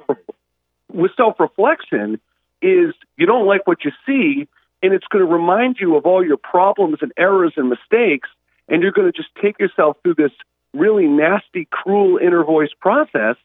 with 0.92 1.10
self 1.16 1.38
reflection 1.40 2.20
is 2.62 2.94
you 3.16 3.26
don't 3.26 3.46
like 3.46 3.66
what 3.66 3.84
you 3.84 3.92
see 4.06 4.48
and 4.82 4.92
it's 4.92 5.06
going 5.06 5.24
to 5.24 5.30
remind 5.30 5.76
you 5.78 5.96
of 5.96 6.06
all 6.06 6.24
your 6.24 6.36
problems 6.36 6.98
and 7.00 7.12
errors 7.16 7.54
and 7.56 7.68
mistakes 7.68 8.28
and 8.68 8.82
you're 8.82 8.92
going 8.92 9.10
to 9.10 9.16
just 9.16 9.28
take 9.40 9.58
yourself 9.58 9.96
through 10.02 10.14
this 10.14 10.32
really 10.72 11.06
nasty 11.06 11.66
cruel 11.70 12.18
inner 12.18 12.44
voice 12.44 12.70
process 12.80 13.36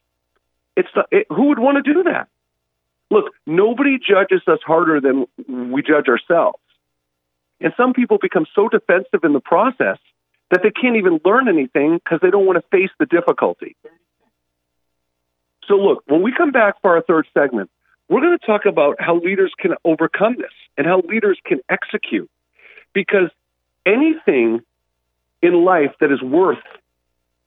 it's 0.76 0.90
it, 1.12 1.28
who 1.30 1.48
would 1.48 1.60
want 1.60 1.84
to 1.84 1.94
do 1.94 2.04
that 2.04 2.28
look 3.12 3.34
nobody 3.46 3.98
judges 3.98 4.42
us 4.48 4.60
harder 4.66 5.00
than 5.00 5.26
we 5.72 5.82
judge 5.82 6.08
ourselves 6.08 6.60
and 7.62 7.74
some 7.78 7.94
people 7.94 8.18
become 8.22 8.46
so 8.54 8.68
defensive 8.68 9.24
in 9.24 9.34
the 9.34 9.40
process 9.40 9.98
that 10.52 10.62
they 10.64 10.72
can't 10.72 10.98
even 10.98 11.20
learn 11.26 11.48
anything 11.48 11.96
because 12.04 12.20
they 12.22 12.30
don't 12.30 12.46
want 12.46 12.58
to 12.58 12.68
face 12.70 12.92
the 13.00 13.06
difficulty. 13.06 13.76
So, 15.68 15.76
look, 15.76 16.04
when 16.06 16.22
we 16.22 16.32
come 16.32 16.52
back 16.52 16.76
for 16.82 16.96
our 16.96 17.02
third 17.02 17.28
segment, 17.34 17.72
we're 18.08 18.22
going 18.22 18.38
to 18.38 18.46
talk 18.46 18.66
about 18.66 18.98
how 19.00 19.20
leaders 19.20 19.52
can 19.58 19.74
overcome 19.84 20.36
this 20.38 20.52
and 20.78 20.86
how 20.86 21.02
leaders 21.02 21.40
can 21.44 21.60
execute. 21.70 22.30
Because 22.94 23.32
anything 23.86 24.62
in 25.42 25.66
life 25.66 25.94
that 26.00 26.12
is 26.12 26.22
worth 26.22 26.60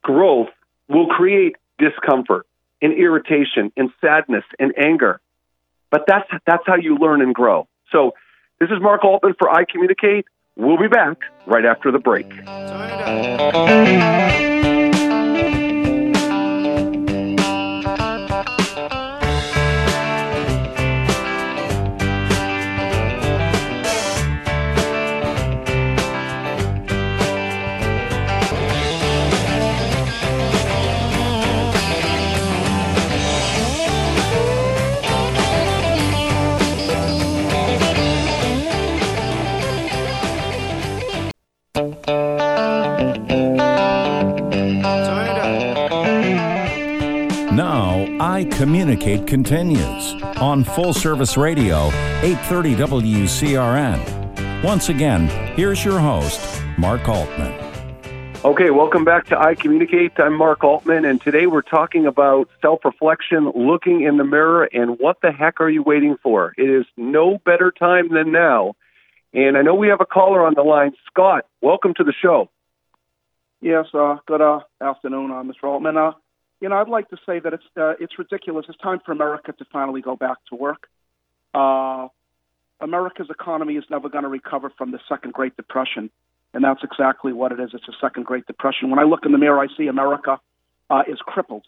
growth 0.01 0.49
will 0.89 1.07
create 1.07 1.55
discomfort 1.77 2.45
and 2.81 2.93
irritation 2.93 3.71
and 3.77 3.89
sadness 4.01 4.43
and 4.59 4.73
anger. 4.77 5.21
But 5.91 6.05
that's, 6.07 6.29
that's 6.45 6.63
how 6.65 6.75
you 6.75 6.97
learn 6.97 7.21
and 7.21 7.33
grow. 7.33 7.67
So, 7.91 8.13
this 8.59 8.69
is 8.69 8.81
Mark 8.81 9.05
Altman 9.05 9.35
for 9.39 9.49
I 9.49 9.63
Communicate. 9.63 10.25
We'll 10.57 10.77
be 10.77 10.89
back 10.89 11.17
right 11.45 11.63
after 11.63 11.91
the 11.91 11.99
break. 11.99 12.27
Communicate 48.59 49.25
continues 49.25 50.21
on 50.41 50.65
Full 50.65 50.93
Service 50.93 51.37
Radio, 51.37 51.87
830 52.21 52.75
WCRN. 52.75 54.63
Once 54.65 54.89
again, 54.89 55.29
here's 55.55 55.85
your 55.85 55.97
host, 55.97 56.61
Mark 56.77 57.07
Altman. 57.07 57.53
Okay, 58.43 58.69
welcome 58.69 59.05
back 59.05 59.27
to 59.27 59.39
I 59.39 59.55
Communicate. 59.55 60.19
I'm 60.19 60.33
Mark 60.33 60.61
Altman, 60.65 61.05
and 61.05 61.21
today 61.21 61.47
we're 61.47 61.61
talking 61.61 62.05
about 62.05 62.49
self 62.61 62.83
reflection, 62.83 63.49
looking 63.55 64.01
in 64.01 64.17
the 64.17 64.25
mirror, 64.25 64.65
and 64.65 64.99
what 64.99 65.21
the 65.21 65.31
heck 65.31 65.61
are 65.61 65.69
you 65.69 65.81
waiting 65.81 66.17
for? 66.21 66.53
It 66.57 66.69
is 66.69 66.85
no 66.97 67.37
better 67.37 67.71
time 67.71 68.09
than 68.09 68.33
now. 68.33 68.73
And 69.33 69.57
I 69.57 69.61
know 69.61 69.75
we 69.75 69.87
have 69.87 70.01
a 70.01 70.05
caller 70.05 70.45
on 70.45 70.53
the 70.53 70.63
line. 70.63 70.91
Scott, 71.09 71.45
welcome 71.61 71.93
to 71.93 72.03
the 72.03 72.13
show. 72.21 72.49
Yes, 73.61 73.85
uh, 73.93 74.17
good 74.27 74.41
uh, 74.41 74.59
afternoon, 74.81 75.31
uh, 75.31 75.43
Mr. 75.43 75.63
Altman. 75.63 75.95
Uh, 75.95 76.11
you 76.61 76.69
know, 76.69 76.75
I'd 76.75 76.89
like 76.89 77.09
to 77.09 77.17
say 77.25 77.39
that 77.39 77.53
it's 77.53 77.63
uh, 77.77 77.93
it's 77.99 78.19
ridiculous. 78.19 78.65
It's 78.69 78.77
time 78.79 78.99
for 79.05 79.11
America 79.11 79.53
to 79.53 79.65
finally 79.71 80.01
go 80.01 80.15
back 80.15 80.37
to 80.49 80.55
work. 80.55 80.87
Uh, 81.53 82.07
America's 82.81 83.27
economy 83.29 83.75
is 83.75 83.83
never 83.89 84.09
going 84.09 84.23
to 84.23 84.29
recover 84.29 84.69
from 84.77 84.91
the 84.91 84.99
second 85.07 85.33
Great 85.33 85.55
Depression, 85.55 86.09
and 86.53 86.63
that's 86.63 86.83
exactly 86.83 87.33
what 87.33 87.51
it 87.51 87.59
is. 87.59 87.71
It's 87.73 87.87
a 87.87 87.97
second 88.01 88.25
Great 88.25 88.45
Depression. 88.45 88.89
When 88.89 88.99
I 88.99 89.03
look 89.03 89.25
in 89.25 89.31
the 89.31 89.37
mirror, 89.37 89.59
I 89.59 89.67
see 89.77 89.87
America 89.87 90.39
uh, 90.89 91.03
is 91.07 91.19
crippled. 91.19 91.65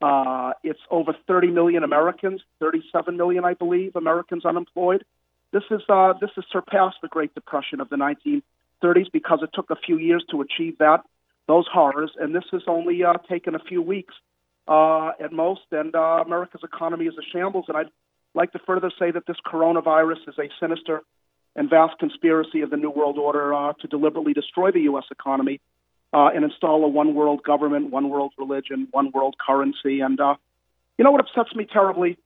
Uh, 0.00 0.52
it's 0.64 0.80
over 0.90 1.14
30 1.28 1.48
million 1.48 1.84
Americans, 1.84 2.40
37 2.58 3.16
million, 3.16 3.44
I 3.44 3.54
believe, 3.54 3.94
Americans 3.94 4.44
unemployed. 4.44 5.04
This 5.52 5.62
is 5.70 5.82
uh, 5.88 6.14
this 6.20 6.30
has 6.34 6.44
surpassed 6.50 6.96
the 7.02 7.08
Great 7.08 7.34
Depression 7.34 7.80
of 7.80 7.88
the 7.88 7.96
1930s 7.96 9.12
because 9.12 9.40
it 9.42 9.50
took 9.54 9.70
a 9.70 9.76
few 9.76 9.98
years 9.98 10.24
to 10.30 10.40
achieve 10.40 10.78
that 10.78 11.02
those 11.46 11.66
horrors, 11.72 12.10
and 12.18 12.34
this 12.34 12.44
has 12.52 12.62
only 12.66 13.04
uh, 13.04 13.14
taken 13.28 13.54
a 13.54 13.58
few 13.58 13.82
weeks 13.82 14.14
uh, 14.68 15.12
at 15.22 15.32
most. 15.32 15.62
And 15.70 15.94
uh, 15.94 16.22
America's 16.24 16.62
economy 16.64 17.06
is 17.06 17.14
a 17.18 17.22
shambles. 17.32 17.66
And 17.68 17.76
I'd 17.76 17.90
like 18.34 18.52
to 18.52 18.58
further 18.66 18.90
say 18.98 19.10
that 19.10 19.26
this 19.26 19.36
coronavirus 19.46 20.28
is 20.28 20.34
a 20.38 20.48
sinister 20.60 21.02
and 21.54 21.68
vast 21.68 21.98
conspiracy 21.98 22.62
of 22.62 22.70
the 22.70 22.76
New 22.76 22.90
World 22.90 23.18
Order 23.18 23.52
uh, 23.54 23.72
to 23.80 23.86
deliberately 23.86 24.32
destroy 24.32 24.70
the 24.70 24.80
U.S. 24.82 25.04
economy 25.10 25.60
uh, 26.12 26.30
and 26.34 26.44
install 26.44 26.84
a 26.84 26.88
one 26.88 27.14
world 27.14 27.42
government, 27.42 27.90
one 27.90 28.08
world 28.08 28.32
religion, 28.38 28.88
one 28.90 29.10
world 29.12 29.36
currency. 29.44 30.00
And 30.00 30.20
uh, 30.20 30.34
you 30.98 31.04
know 31.04 31.10
what 31.10 31.20
upsets 31.20 31.54
me 31.54 31.66
terribly? 31.70 32.18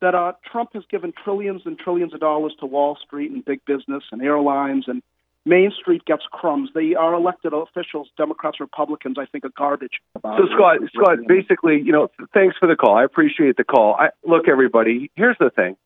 That 0.00 0.14
uh, 0.14 0.32
Trump 0.50 0.70
has 0.74 0.84
given 0.90 1.12
trillions 1.24 1.62
and 1.66 1.78
trillions 1.78 2.14
of 2.14 2.20
dollars 2.20 2.54
to 2.60 2.66
Wall 2.66 2.96
Street 3.04 3.30
and 3.30 3.44
big 3.44 3.64
business 3.66 4.02
and 4.12 4.22
airlines, 4.22 4.84
and 4.86 5.02
Main 5.46 5.72
Street 5.80 6.04
gets 6.04 6.22
crumbs. 6.30 6.70
They 6.74 6.94
are 6.94 7.14
elected 7.14 7.52
officials, 7.54 8.08
Democrats, 8.16 8.60
Republicans, 8.60 9.16
I 9.18 9.24
think, 9.26 9.44
are 9.44 9.52
garbage. 9.56 10.00
So, 10.22 10.46
Scott, 10.54 10.78
Scott, 10.94 11.18
basically, 11.26 11.80
you 11.82 11.92
know, 11.92 12.08
thanks 12.34 12.56
for 12.58 12.68
the 12.68 12.76
call. 12.76 12.96
I 12.96 13.04
appreciate 13.04 13.56
the 13.56 13.64
call. 13.64 13.94
I, 13.94 14.10
look, 14.24 14.48
everybody, 14.48 15.10
here's 15.14 15.36
the 15.40 15.50
thing. 15.50 15.76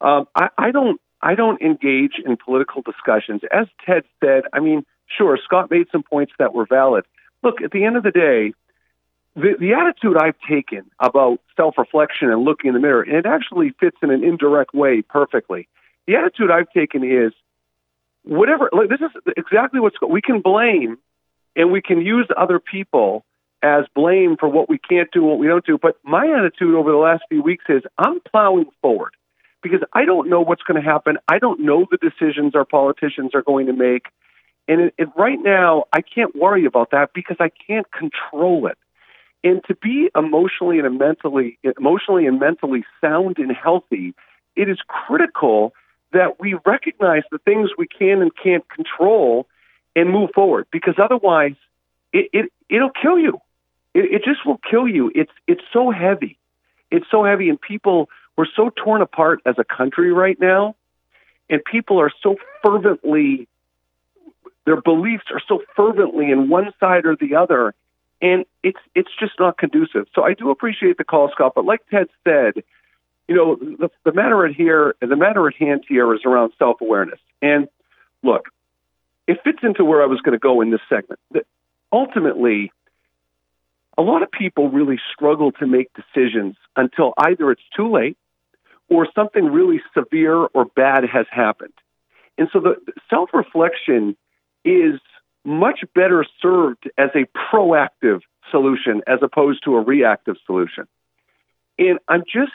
Um, 0.00 0.26
I, 0.34 0.48
I 0.58 0.70
don't, 0.70 1.00
I 1.22 1.34
don't 1.34 1.60
engage 1.62 2.14
in 2.24 2.36
political 2.36 2.82
discussions. 2.82 3.40
As 3.50 3.66
Ted 3.86 4.04
said, 4.22 4.44
I 4.52 4.60
mean, 4.60 4.84
sure, 5.16 5.38
Scott 5.42 5.70
made 5.70 5.86
some 5.90 6.02
points 6.02 6.32
that 6.38 6.54
were 6.54 6.66
valid. 6.66 7.04
Look, 7.42 7.62
at 7.62 7.70
the 7.70 7.84
end 7.84 7.96
of 7.96 8.02
the 8.02 8.10
day, 8.10 8.52
the, 9.34 9.54
the 9.58 9.72
attitude 9.74 10.16
I've 10.16 10.38
taken 10.48 10.90
about 10.98 11.38
self 11.56 11.76
reflection 11.78 12.30
and 12.30 12.44
looking 12.44 12.68
in 12.68 12.74
the 12.74 12.80
mirror, 12.80 13.02
and 13.02 13.16
it 13.16 13.26
actually 13.26 13.72
fits 13.80 13.96
in 14.02 14.10
an 14.10 14.24
indirect 14.24 14.74
way 14.74 15.02
perfectly. 15.02 15.68
The 16.06 16.16
attitude 16.16 16.50
I've 16.50 16.70
taken 16.70 17.04
is 17.04 17.32
whatever, 18.24 18.70
like, 18.72 18.88
this 18.88 19.00
is 19.00 19.34
exactly 19.36 19.80
what's 19.80 19.96
we 20.08 20.22
can 20.22 20.40
blame 20.40 20.98
and 21.56 21.72
we 21.72 21.82
can 21.82 22.00
use 22.00 22.28
other 22.36 22.58
people 22.58 23.24
as 23.62 23.84
blame 23.94 24.36
for 24.38 24.48
what 24.48 24.68
we 24.68 24.78
can't 24.78 25.10
do 25.12 25.22
what 25.22 25.38
we 25.38 25.46
don't 25.46 25.64
do. 25.64 25.78
But 25.80 25.96
my 26.02 26.26
attitude 26.26 26.74
over 26.74 26.90
the 26.90 26.96
last 26.96 27.22
few 27.28 27.42
weeks 27.42 27.64
is 27.68 27.82
I'm 27.98 28.20
plowing 28.20 28.66
forward 28.80 29.14
because 29.62 29.80
I 29.92 30.04
don't 30.04 30.30
know 30.30 30.40
what's 30.40 30.62
going 30.62 30.82
to 30.82 30.88
happen. 30.88 31.18
I 31.28 31.38
don't 31.38 31.60
know 31.60 31.86
the 31.90 31.98
decisions 31.98 32.54
our 32.54 32.64
politicians 32.64 33.32
are 33.34 33.42
going 33.42 33.66
to 33.66 33.72
make. 33.72 34.06
And 34.68 34.80
it, 34.82 34.94
it, 34.98 35.08
right 35.16 35.38
now, 35.38 35.84
I 35.92 36.00
can't 36.00 36.34
worry 36.34 36.64
about 36.64 36.92
that 36.92 37.10
because 37.14 37.36
I 37.40 37.50
can't 37.66 37.86
control 37.92 38.66
it. 38.66 38.78
And 39.42 39.62
to 39.68 39.74
be 39.74 40.10
emotionally 40.14 40.78
and 40.78 40.98
mentally, 40.98 41.58
emotionally 41.78 42.26
and 42.26 42.38
mentally 42.38 42.84
sound 43.00 43.38
and 43.38 43.50
healthy, 43.52 44.14
it 44.54 44.68
is 44.68 44.78
critical 44.86 45.72
that 46.12 46.40
we 46.40 46.56
recognize 46.66 47.22
the 47.30 47.38
things 47.38 47.70
we 47.76 47.86
can 47.86 48.22
and 48.22 48.30
can't 48.42 48.68
control 48.68 49.46
and 49.94 50.10
move 50.10 50.30
forward 50.34 50.66
because 50.70 50.94
otherwise 51.02 51.54
it, 52.12 52.30
it 52.32 52.52
it'll 52.68 52.90
kill 52.90 53.18
you. 53.18 53.40
It, 53.94 54.12
it 54.12 54.24
just 54.24 54.44
will 54.46 54.60
kill 54.70 54.88
you. 54.88 55.10
It's 55.14 55.32
it's 55.46 55.62
so 55.72 55.90
heavy. 55.90 56.38
It's 56.90 57.06
so 57.10 57.24
heavy 57.24 57.48
and 57.48 57.60
people 57.60 58.08
we're 58.36 58.46
so 58.56 58.70
torn 58.70 59.02
apart 59.02 59.40
as 59.44 59.56
a 59.58 59.64
country 59.64 60.12
right 60.12 60.38
now 60.40 60.76
and 61.48 61.64
people 61.64 62.00
are 62.00 62.12
so 62.22 62.36
fervently 62.62 63.48
their 64.66 64.80
beliefs 64.80 65.24
are 65.32 65.42
so 65.46 65.62
fervently 65.74 66.30
in 66.30 66.48
one 66.48 66.72
side 66.80 67.06
or 67.06 67.16
the 67.16 67.34
other 67.36 67.74
and 68.22 68.44
it's 68.62 68.78
it's 68.94 69.10
just 69.18 69.32
not 69.38 69.58
conducive. 69.58 70.06
So 70.14 70.22
I 70.22 70.34
do 70.34 70.50
appreciate 70.50 70.98
the 70.98 71.04
call, 71.04 71.30
Scott, 71.32 71.52
but 71.54 71.64
like 71.64 71.80
Ted 71.90 72.08
said, 72.24 72.62
you 73.30 73.36
know, 73.36 73.54
the, 73.54 73.90
the 74.04 74.12
matter 74.12 74.44
at 74.44 74.56
here, 74.56 74.96
the 75.00 75.14
matter 75.14 75.46
at 75.46 75.54
hand 75.54 75.84
here 75.88 76.12
is 76.14 76.22
around 76.26 76.52
self 76.58 76.80
awareness. 76.80 77.20
And 77.40 77.68
look, 78.24 78.46
it 79.28 79.38
fits 79.44 79.60
into 79.62 79.84
where 79.84 80.02
I 80.02 80.06
was 80.06 80.20
going 80.20 80.32
to 80.32 80.40
go 80.40 80.60
in 80.62 80.72
this 80.72 80.80
segment. 80.88 81.20
That 81.30 81.46
ultimately, 81.92 82.72
a 83.96 84.02
lot 84.02 84.24
of 84.24 84.32
people 84.32 84.68
really 84.68 84.98
struggle 85.14 85.52
to 85.52 85.66
make 85.68 85.90
decisions 85.94 86.56
until 86.74 87.14
either 87.18 87.52
it's 87.52 87.62
too 87.76 87.92
late 87.92 88.18
or 88.88 89.06
something 89.14 89.44
really 89.44 89.80
severe 89.94 90.34
or 90.34 90.64
bad 90.64 91.04
has 91.04 91.26
happened. 91.30 91.74
And 92.36 92.48
so 92.52 92.58
the 92.58 92.80
self 93.08 93.30
reflection 93.32 94.16
is 94.64 94.98
much 95.44 95.84
better 95.94 96.26
served 96.42 96.90
as 96.98 97.10
a 97.14 97.26
proactive 97.38 98.22
solution 98.50 99.02
as 99.06 99.20
opposed 99.22 99.62
to 99.66 99.76
a 99.76 99.80
reactive 99.80 100.34
solution. 100.46 100.88
And 101.78 102.00
I'm 102.08 102.24
just 102.24 102.50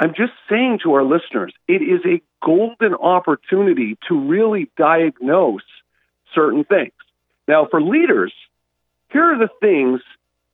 I'm 0.00 0.14
just 0.14 0.32
saying 0.48 0.80
to 0.82 0.94
our 0.94 1.04
listeners, 1.04 1.52
it 1.68 1.82
is 1.82 2.00
a 2.06 2.22
golden 2.42 2.94
opportunity 2.94 3.98
to 4.08 4.18
really 4.18 4.70
diagnose 4.78 5.60
certain 6.34 6.64
things. 6.64 6.94
Now, 7.46 7.66
for 7.70 7.82
leaders, 7.82 8.32
here 9.12 9.34
are 9.34 9.38
the 9.38 9.50
things 9.60 10.00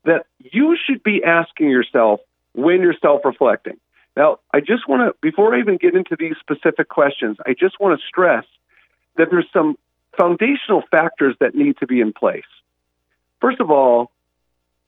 that 0.05 0.27
you 0.39 0.77
should 0.85 1.05
be 1.05 1.23
asking 1.23 1.71
yourself 1.71 2.21
when 2.55 2.81
you're 2.81 2.97
self 3.01 3.25
reflecting. 3.25 3.77
Now, 4.17 4.41
I 4.53 4.61
just 4.61 4.89
want 4.89 5.03
to, 5.03 5.15
before 5.23 5.55
I 5.55 5.61
even 5.61 5.77
get 5.77 5.95
into 5.95 6.17
these 6.19 6.35
specific 6.41 6.89
questions, 6.89 7.37
I 7.47 7.53
just 7.53 7.79
want 7.79 8.01
to 8.01 8.05
stress 8.05 8.45
that 9.17 9.29
there's 9.31 9.47
some 9.53 9.77
foundational 10.19 10.83
factors 10.91 11.37
that 11.39 11.55
need 11.55 11.77
to 11.79 11.87
be 11.87 12.01
in 12.01 12.13
place. 12.13 12.43
First 13.41 13.61
of 13.61 13.71
all, 13.71 14.11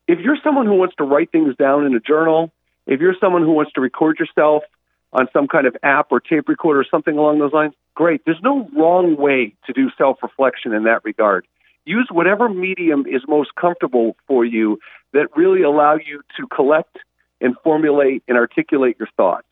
if 0.08 0.18
you're 0.18 0.38
someone 0.42 0.66
who 0.66 0.74
wants 0.74 0.96
to 0.96 1.04
write 1.04 1.30
things 1.30 1.54
down 1.56 1.86
in 1.86 1.94
a 1.94 2.00
journal, 2.00 2.50
if 2.88 3.00
you're 3.00 3.14
someone 3.20 3.42
who 3.42 3.52
wants 3.52 3.72
to 3.72 3.80
record 3.80 4.18
yourself 4.18 4.64
on 5.12 5.28
some 5.32 5.46
kind 5.46 5.66
of 5.66 5.76
app 5.82 6.08
or 6.10 6.20
tape 6.20 6.48
recorder 6.48 6.80
or 6.80 6.86
something 6.90 7.16
along 7.16 7.38
those 7.38 7.52
lines, 7.52 7.74
great. 7.94 8.22
There's 8.24 8.40
no 8.42 8.68
wrong 8.74 9.16
way 9.16 9.54
to 9.66 9.72
do 9.72 9.90
self 9.96 10.18
reflection 10.22 10.72
in 10.72 10.84
that 10.84 11.04
regard. 11.04 11.46
Use 11.84 12.08
whatever 12.10 12.48
medium 12.48 13.06
is 13.06 13.22
most 13.28 13.54
comfortable 13.54 14.16
for 14.26 14.44
you 14.44 14.78
that 15.12 15.28
really 15.36 15.62
allow 15.62 15.94
you 15.94 16.22
to 16.38 16.46
collect 16.46 16.98
and 17.40 17.56
formulate 17.62 18.22
and 18.26 18.36
articulate 18.36 18.96
your 18.98 19.08
thoughts. 19.16 19.46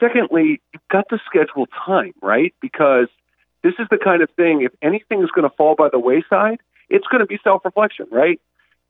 Secondly, 0.00 0.60
you've 0.72 0.88
got 0.90 1.08
to 1.10 1.18
schedule 1.26 1.66
time, 1.86 2.14
right? 2.22 2.54
Because 2.60 3.08
this 3.62 3.74
is 3.78 3.86
the 3.90 3.98
kind 3.98 4.22
of 4.22 4.30
thing, 4.30 4.62
if 4.62 4.72
anything 4.80 5.22
is 5.22 5.30
going 5.34 5.48
to 5.48 5.54
fall 5.54 5.74
by 5.74 5.88
the 5.90 5.98
wayside, 5.98 6.58
it's 6.88 7.06
going 7.06 7.20
to 7.20 7.26
be 7.26 7.38
self 7.44 7.64
reflection, 7.66 8.06
right? 8.10 8.40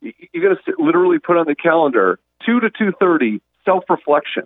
You're 0.01 0.43
going 0.43 0.55
to 0.55 0.83
literally 0.83 1.19
put 1.19 1.37
on 1.37 1.45
the 1.45 1.55
calendar 1.55 2.17
two 2.45 2.59
to 2.59 2.69
two 2.69 2.91
thirty 2.99 3.41
self 3.65 3.83
reflection. 3.89 4.43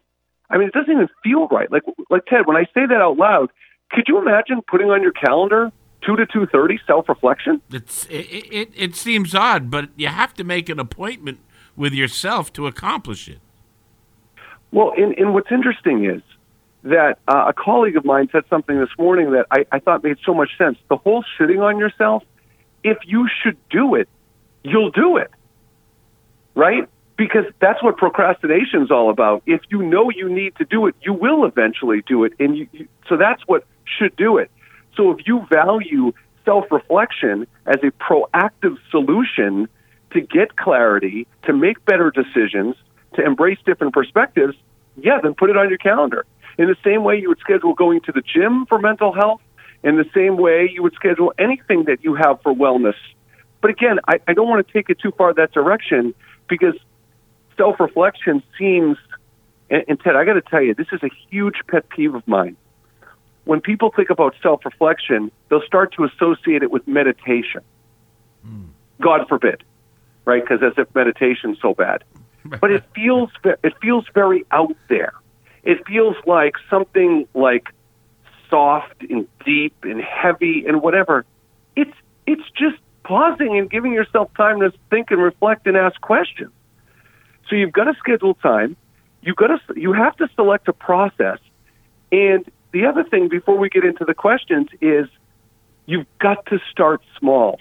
I 0.50 0.58
mean, 0.58 0.68
it 0.68 0.74
doesn't 0.74 0.92
even 0.92 1.10
feel 1.24 1.48
right. 1.48 1.72
Like 1.72 1.84
like 2.10 2.26
Ted, 2.26 2.46
when 2.46 2.58
I 2.58 2.66
say 2.74 2.86
that 2.88 3.02
out 3.02 3.18
loud, 3.18 3.52
could 3.92 4.06
you 4.08 4.18
imagine 4.18 4.62
putting 4.70 4.90
on 4.90 5.02
your 5.02 5.12
calendar 5.12 5.72
two 6.06 6.16
to 6.16 6.26
two 6.26 6.46
thirty 6.46 6.80
self 6.86 7.10
reflection? 7.10 7.62
It's 7.72 8.06
it, 8.06 8.28
it 8.52 8.70
it 8.76 8.96
seems 8.96 9.34
odd, 9.34 9.72
but 9.72 9.90
you 9.96 10.08
have 10.08 10.34
to 10.36 10.44
make 10.44 10.70
an 10.70 10.80
appointment 10.80 11.40
with 11.76 11.94
yourself 11.94 12.54
to 12.54 12.68
accomplish 12.68 13.28
it. 13.28 13.40
Well, 14.72 14.94
and, 14.98 15.18
and 15.18 15.34
what's 15.34 15.52
interesting 15.52 16.06
is 16.06 16.22
that 16.84 17.18
uh, 17.28 17.46
a 17.48 17.54
colleague 17.54 17.98
of 17.98 18.06
mine 18.06 18.30
said 18.32 18.44
something 18.50 18.80
this 18.80 18.90
morning 18.98 19.32
that 19.32 19.48
I, 19.52 19.66
I 19.72 19.80
thought 19.80 20.04
made 20.04 20.18
so 20.26 20.34
much 20.34 20.50
sense. 20.58 20.78
The 20.90 20.98
whole 20.98 21.24
sitting 21.40 21.62
on 21.62 21.80
yourself, 21.80 22.24
if 22.84 22.98
you 23.06 23.28
should 23.42 23.58
do 23.70 23.96
it, 23.96 24.08
you'll 24.64 24.92
do 24.92 25.18
it. 25.18 25.32
Right? 26.56 26.88
Because 27.18 27.46
that's 27.60 27.82
what 27.82 27.98
procrastination 27.98 28.82
is 28.84 28.92
all 28.92 29.10
about. 29.10 29.44
If 29.46 29.62
you 29.70 29.82
know 29.82 30.10
you 30.10 30.30
need 30.30 30.56
to 30.58 30.66
do 30.66 30.88
it, 30.88 30.96
you 31.02 31.14
will 31.14 31.46
eventually 31.46 32.04
do 32.08 32.24
it, 32.24 32.34
and 32.40 32.58
you, 32.58 32.68
you, 32.72 32.88
so 33.08 33.18
that's 33.18 33.42
what 33.46 33.66
should 33.86 34.16
do 34.16 34.38
it. 34.38 34.52
So 34.98 35.12
if 35.12 35.26
you 35.26 35.46
value 35.50 36.14
self-reflection 36.44 37.48
as 37.66 37.78
a 37.84 37.92
proactive 37.92 38.78
solution 38.92 39.68
to 40.12 40.22
get 40.22 40.56
clarity, 40.56 41.28
to 41.44 41.54
make 41.54 41.84
better 41.86 42.12
decisions, 42.12 42.76
to 43.16 43.24
embrace 43.24 43.58
different 43.66 43.94
perspectives, 43.94 44.56
yeah, 44.98 45.20
then 45.22 45.34
put 45.34 45.50
it 45.50 45.58
on 45.58 45.70
your 45.70 45.78
calendar. 45.78 46.26
In 46.58 46.68
the 46.68 46.78
same 46.84 47.04
way 47.04 47.20
you 47.20 47.30
would 47.30 47.40
schedule 47.40 47.74
going 47.74 48.02
to 48.02 48.12
the 48.12 48.22
gym 48.22 48.66
for 48.68 48.80
mental 48.80 49.14
health, 49.14 49.42
in 49.84 49.98
the 49.98 50.06
same 50.14 50.38
way 50.38 50.70
you 50.72 50.84
would 50.84 50.94
schedule 50.94 51.34
anything 51.38 51.86
that 51.86 52.04
you 52.04 52.16
have 52.16 52.42
for 52.42 52.54
wellness. 52.54 52.96
But 53.62 53.72
again, 53.72 54.00
I, 54.08 54.20
I 54.28 54.34
don't 54.34 54.48
want 54.48 54.66
to 54.66 54.74
take 54.74 54.90
it 54.90 55.00
too 55.00 55.12
far 55.12 55.34
that 55.34 55.52
direction 55.52 56.14
because 56.48 56.76
self 57.58 57.80
reflection 57.80 58.44
seems, 58.58 58.98
and, 59.70 59.84
and 59.88 60.00
Ted, 60.00 60.16
I 60.16 60.26
got 60.26 60.34
to 60.34 60.42
tell 60.42 60.62
you, 60.62 60.74
this 60.74 60.88
is 60.92 61.02
a 61.04 61.10
huge 61.30 61.56
pet 61.68 61.90
peeve 61.90 62.16
of 62.16 62.28
mine. 62.28 62.58
When 63.46 63.62
people 63.62 63.92
think 63.96 64.10
about 64.10 64.36
self 64.42 64.66
reflection, 64.66 65.32
they'll 65.50 65.62
start 65.66 65.94
to 65.94 66.04
associate 66.04 66.64
it 66.64 66.72
with 66.72 66.88
meditation. 66.88 67.62
Mm. 68.46 68.68
God 69.02 69.28
forbid. 69.28 69.64
right? 70.26 70.42
Because 70.42 70.64
as 70.64 70.74
if 70.78 70.94
meditation's 70.96 71.60
so 71.62 71.74
bad. 71.74 72.04
But 72.62 72.72
it 72.72 72.84
feels 72.94 73.32
it 73.44 73.74
feels 73.82 74.06
very 74.14 74.46
out 74.52 74.76
there. 74.88 75.14
It 75.64 75.80
feels 75.88 76.16
like 76.28 76.54
something 76.70 77.28
like 77.34 77.70
soft 78.52 79.02
and 79.10 79.28
deep 79.44 79.74
and 79.82 80.00
heavy 80.00 80.66
and 80.68 80.80
whatever. 80.80 81.26
It's 81.76 81.96
it's 82.28 82.48
just 82.52 82.78
pausing 83.04 83.58
and 83.58 83.68
giving 83.70 83.94
yourself 83.94 84.32
time 84.36 84.60
to 84.60 84.72
think 84.92 85.10
and 85.10 85.22
reflect 85.22 85.66
and 85.66 85.76
ask 85.76 86.00
questions. 86.02 86.52
So 87.50 87.56
you've 87.56 87.74
got 87.74 87.86
to 87.86 87.94
schedule 88.00 88.34
time. 88.36 88.76
You've 89.22 89.36
got 89.36 89.48
to 89.48 89.80
you 89.80 89.94
have 89.94 90.16
to 90.18 90.28
select 90.36 90.68
a 90.68 90.74
process. 90.74 91.40
And 92.12 92.46
the 92.72 92.86
other 92.86 93.04
thing 93.04 93.28
before 93.30 93.58
we 93.58 93.70
get 93.70 93.84
into 93.84 94.06
the 94.06 94.14
questions 94.14 94.68
is 94.82 95.08
you've 95.86 96.08
got 96.20 96.46
to 96.48 96.60
start 96.72 97.02
small. 97.20 97.60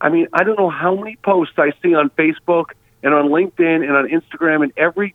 I 0.00 0.08
mean, 0.08 0.28
I 0.32 0.44
don't 0.44 0.58
know 0.58 0.70
how 0.70 0.94
many 0.94 1.16
posts 1.16 1.54
I 1.58 1.72
see 1.82 1.94
on 1.94 2.10
Facebook 2.10 2.66
and 3.02 3.14
on 3.14 3.28
LinkedIn 3.28 3.82
and 3.82 3.92
on 3.92 4.08
Instagram 4.08 4.62
and 4.62 4.72
every 4.76 5.14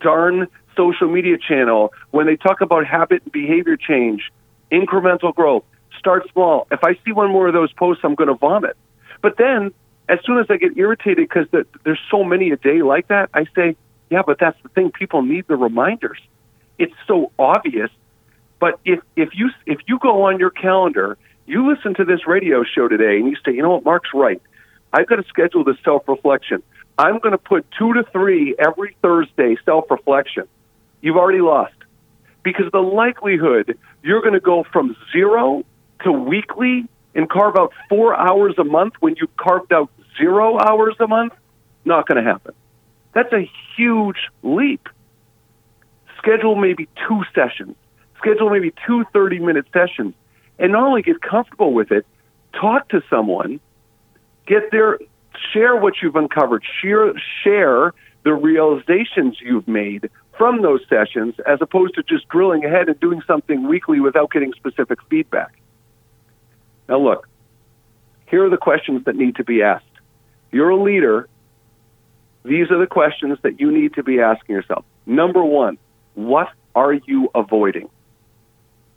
darn 0.00 0.46
social 0.76 1.08
media 1.08 1.36
channel 1.38 1.92
when 2.10 2.26
they 2.26 2.36
talk 2.36 2.60
about 2.60 2.86
habit 2.86 3.22
and 3.22 3.32
behavior 3.32 3.76
change, 3.76 4.30
incremental 4.72 5.34
growth, 5.34 5.64
start 5.98 6.28
small. 6.32 6.66
If 6.70 6.82
I 6.82 6.94
see 7.04 7.12
one 7.12 7.30
more 7.30 7.46
of 7.48 7.54
those 7.54 7.72
posts, 7.72 8.02
I'm 8.04 8.14
going 8.14 8.28
to 8.28 8.34
vomit. 8.34 8.76
But 9.22 9.36
then, 9.38 9.72
as 10.08 10.18
soon 10.24 10.38
as 10.38 10.46
I 10.50 10.56
get 10.56 10.76
irritated 10.76 11.28
because 11.28 11.46
the, 11.50 11.66
there's 11.84 12.00
so 12.10 12.24
many 12.24 12.50
a 12.50 12.56
day 12.56 12.82
like 12.82 13.08
that, 13.08 13.30
I 13.32 13.46
say, 13.54 13.76
yeah, 14.10 14.22
but 14.26 14.38
that's 14.38 14.60
the 14.62 14.68
thing. 14.68 14.90
People 14.92 15.22
need 15.22 15.46
the 15.48 15.56
reminders. 15.56 16.20
It's 16.78 16.94
so 17.06 17.32
obvious. 17.38 17.90
But 18.60 18.78
if 18.84 19.00
if 19.16 19.30
you 19.34 19.50
if 19.66 19.80
you 19.86 19.98
go 19.98 20.24
on 20.24 20.38
your 20.38 20.50
calendar, 20.50 21.18
you 21.46 21.68
listen 21.68 21.94
to 21.94 22.04
this 22.04 22.26
radio 22.26 22.64
show 22.64 22.88
today, 22.88 23.16
and 23.18 23.28
you 23.28 23.36
say, 23.44 23.52
you 23.52 23.62
know 23.62 23.70
what, 23.70 23.84
Mark's 23.84 24.10
right. 24.14 24.40
I've 24.92 25.06
got 25.06 25.16
to 25.16 25.24
schedule 25.24 25.64
this 25.64 25.76
self 25.84 26.08
reflection. 26.08 26.62
I'm 26.96 27.18
going 27.18 27.32
to 27.32 27.38
put 27.38 27.66
two 27.76 27.92
to 27.94 28.04
three 28.12 28.54
every 28.58 28.96
Thursday 29.02 29.56
self 29.64 29.90
reflection. 29.90 30.44
You've 31.00 31.16
already 31.16 31.40
lost 31.40 31.74
because 32.42 32.66
the 32.72 32.80
likelihood 32.80 33.76
you're 34.02 34.20
going 34.20 34.34
to 34.34 34.40
go 34.40 34.64
from 34.72 34.96
zero 35.12 35.64
to 36.04 36.12
weekly 36.12 36.86
and 37.14 37.28
carve 37.28 37.56
out 37.56 37.72
four 37.88 38.14
hours 38.14 38.54
a 38.58 38.64
month 38.64 38.94
when 39.00 39.14
you 39.16 39.28
carved 39.36 39.72
out 39.72 39.90
zero 40.18 40.58
hours 40.58 40.94
a 41.00 41.06
month, 41.06 41.32
not 41.84 42.06
going 42.08 42.22
to 42.22 42.28
happen. 42.28 42.54
That's 43.12 43.32
a 43.32 43.48
huge 43.76 44.28
leap. 44.42 44.88
Schedule 46.18 46.56
maybe 46.56 46.88
two 47.06 47.22
sessions, 47.34 47.76
schedule 48.18 48.50
maybe 48.50 48.72
two 48.86 49.04
30 49.12 49.38
minute 49.40 49.66
sessions, 49.72 50.14
and 50.58 50.72
not 50.72 50.86
only 50.86 51.02
get 51.02 51.20
comfortable 51.20 51.72
with 51.72 51.92
it, 51.92 52.06
talk 52.52 52.88
to 52.88 53.02
someone, 53.10 53.60
get 54.46 54.70
their, 54.70 54.98
share 55.52 55.76
what 55.76 55.94
you've 56.02 56.16
uncovered, 56.16 56.64
share, 56.80 57.12
share 57.42 57.92
the 58.24 58.32
realizations 58.32 59.36
you've 59.40 59.68
made 59.68 60.08
from 60.36 60.62
those 60.62 60.80
sessions 60.88 61.34
as 61.46 61.58
opposed 61.60 61.94
to 61.94 62.02
just 62.02 62.26
drilling 62.28 62.64
ahead 62.64 62.88
and 62.88 62.98
doing 62.98 63.22
something 63.26 63.68
weekly 63.68 64.00
without 64.00 64.30
getting 64.30 64.52
specific 64.54 64.98
feedback. 65.08 65.54
Now, 66.88 66.98
look, 66.98 67.28
here 68.26 68.44
are 68.44 68.50
the 68.50 68.56
questions 68.56 69.04
that 69.04 69.16
need 69.16 69.36
to 69.36 69.44
be 69.44 69.62
asked. 69.62 69.84
You're 70.52 70.70
a 70.70 70.82
leader. 70.82 71.28
These 72.44 72.70
are 72.70 72.78
the 72.78 72.86
questions 72.86 73.38
that 73.42 73.60
you 73.60 73.72
need 73.72 73.94
to 73.94 74.02
be 74.02 74.20
asking 74.20 74.54
yourself. 74.54 74.84
Number 75.06 75.44
one, 75.44 75.78
what 76.14 76.48
are 76.74 76.92
you 76.92 77.30
avoiding? 77.34 77.88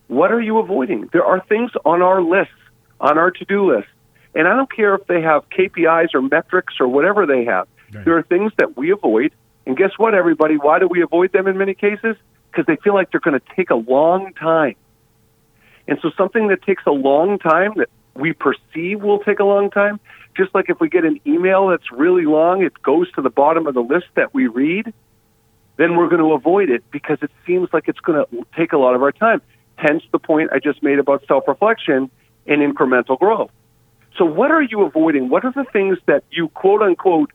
What 0.08 0.32
are 0.32 0.42
you 0.42 0.60
avoiding? 0.60 1.10
There 1.12 1.26
are 1.26 1.44
things 1.48 1.72
on 1.86 2.02
our 2.02 2.22
list, 2.22 2.52
on 3.00 3.18
our 3.18 3.32
to 3.32 3.46
do 3.46 3.74
list. 3.74 3.88
And 4.36 4.48
I 4.48 4.56
don't 4.56 4.72
care 4.72 4.96
if 4.96 5.06
they 5.08 5.22
have 5.22 5.50
KPIs 5.50 6.14
or 6.14 6.22
metrics 6.22 6.76
or 6.80 6.88
whatever 6.88 7.26
they 7.26 7.46
have. 7.46 7.68
Right. 7.94 8.06
There 8.06 8.18
are 8.18 8.24
things 8.24 8.52
that 8.58 8.78
we 8.78 8.92
avoid. 8.92 9.34
And 9.66 9.76
guess 9.76 9.92
what, 9.98 10.14
everybody? 10.14 10.56
Why 10.56 10.80
do 10.80 10.88
we 10.88 11.02
avoid 11.02 11.32
them 11.32 11.48
in 11.48 11.58
many 11.58 11.74
cases? 11.74 12.16
Because 12.52 12.66
they 12.66 12.78
feel 12.78 12.94
like 12.94 13.12
they're 13.12 13.20
going 13.20 13.40
to 13.40 13.56
take 13.56 13.70
a 13.70 13.76
long 13.76 14.34
time. 14.34 14.76
And 15.88 16.00
so 16.02 16.12
something 16.18 16.48
that 16.50 16.62
takes 16.64 16.84
a 16.86 16.92
long 16.92 17.40
time 17.40 17.74
that 17.78 17.90
we 18.14 18.34
perceive 18.34 19.02
will 19.02 19.20
take 19.20 19.40
a 19.40 19.44
long 19.44 19.70
time, 19.70 20.00
just 20.36 20.54
like 20.54 20.70
if 20.70 20.80
we 20.80 20.90
get 20.90 21.06
an 21.06 21.20
email 21.26 21.68
that's 21.68 21.92
really 21.92 22.26
long, 22.26 22.64
it 22.64 22.82
goes 22.82 23.12
to 23.14 23.22
the 23.22 23.30
bottom 23.30 23.68
of 23.68 23.74
the 23.74 23.82
list 23.82 24.08
that 24.16 24.34
we 24.34 24.48
read, 24.48 24.94
then 25.78 25.96
we're 25.96 26.10
going 26.10 26.22
to 26.22 26.34
avoid 26.34 26.70
it 26.70 26.84
because 26.92 27.20
it 27.22 27.32
seems 27.46 27.70
like 27.72 27.88
it's 27.88 28.00
going 28.00 28.26
to 28.26 28.46
take 28.58 28.74
a 28.74 28.78
lot 28.78 28.96
of 28.96 29.04
our 29.04 29.12
time. 29.12 29.42
Hence 29.76 30.04
the 30.12 30.20
point 30.20 30.50
I 30.52 30.60
just 30.60 30.82
made 30.82 31.00
about 31.00 31.24
self 31.28 31.48
reflection 31.48 32.10
and 32.48 32.76
incremental 32.76 33.18
growth. 33.20 33.52
So, 34.18 34.26
what 34.26 34.50
are 34.50 34.62
you 34.62 34.82
avoiding? 34.82 35.30
What 35.30 35.46
are 35.46 35.52
the 35.52 35.66
things 35.72 36.00
that 36.08 36.24
you 36.32 36.50
quote 36.50 36.82
unquote 36.82 37.32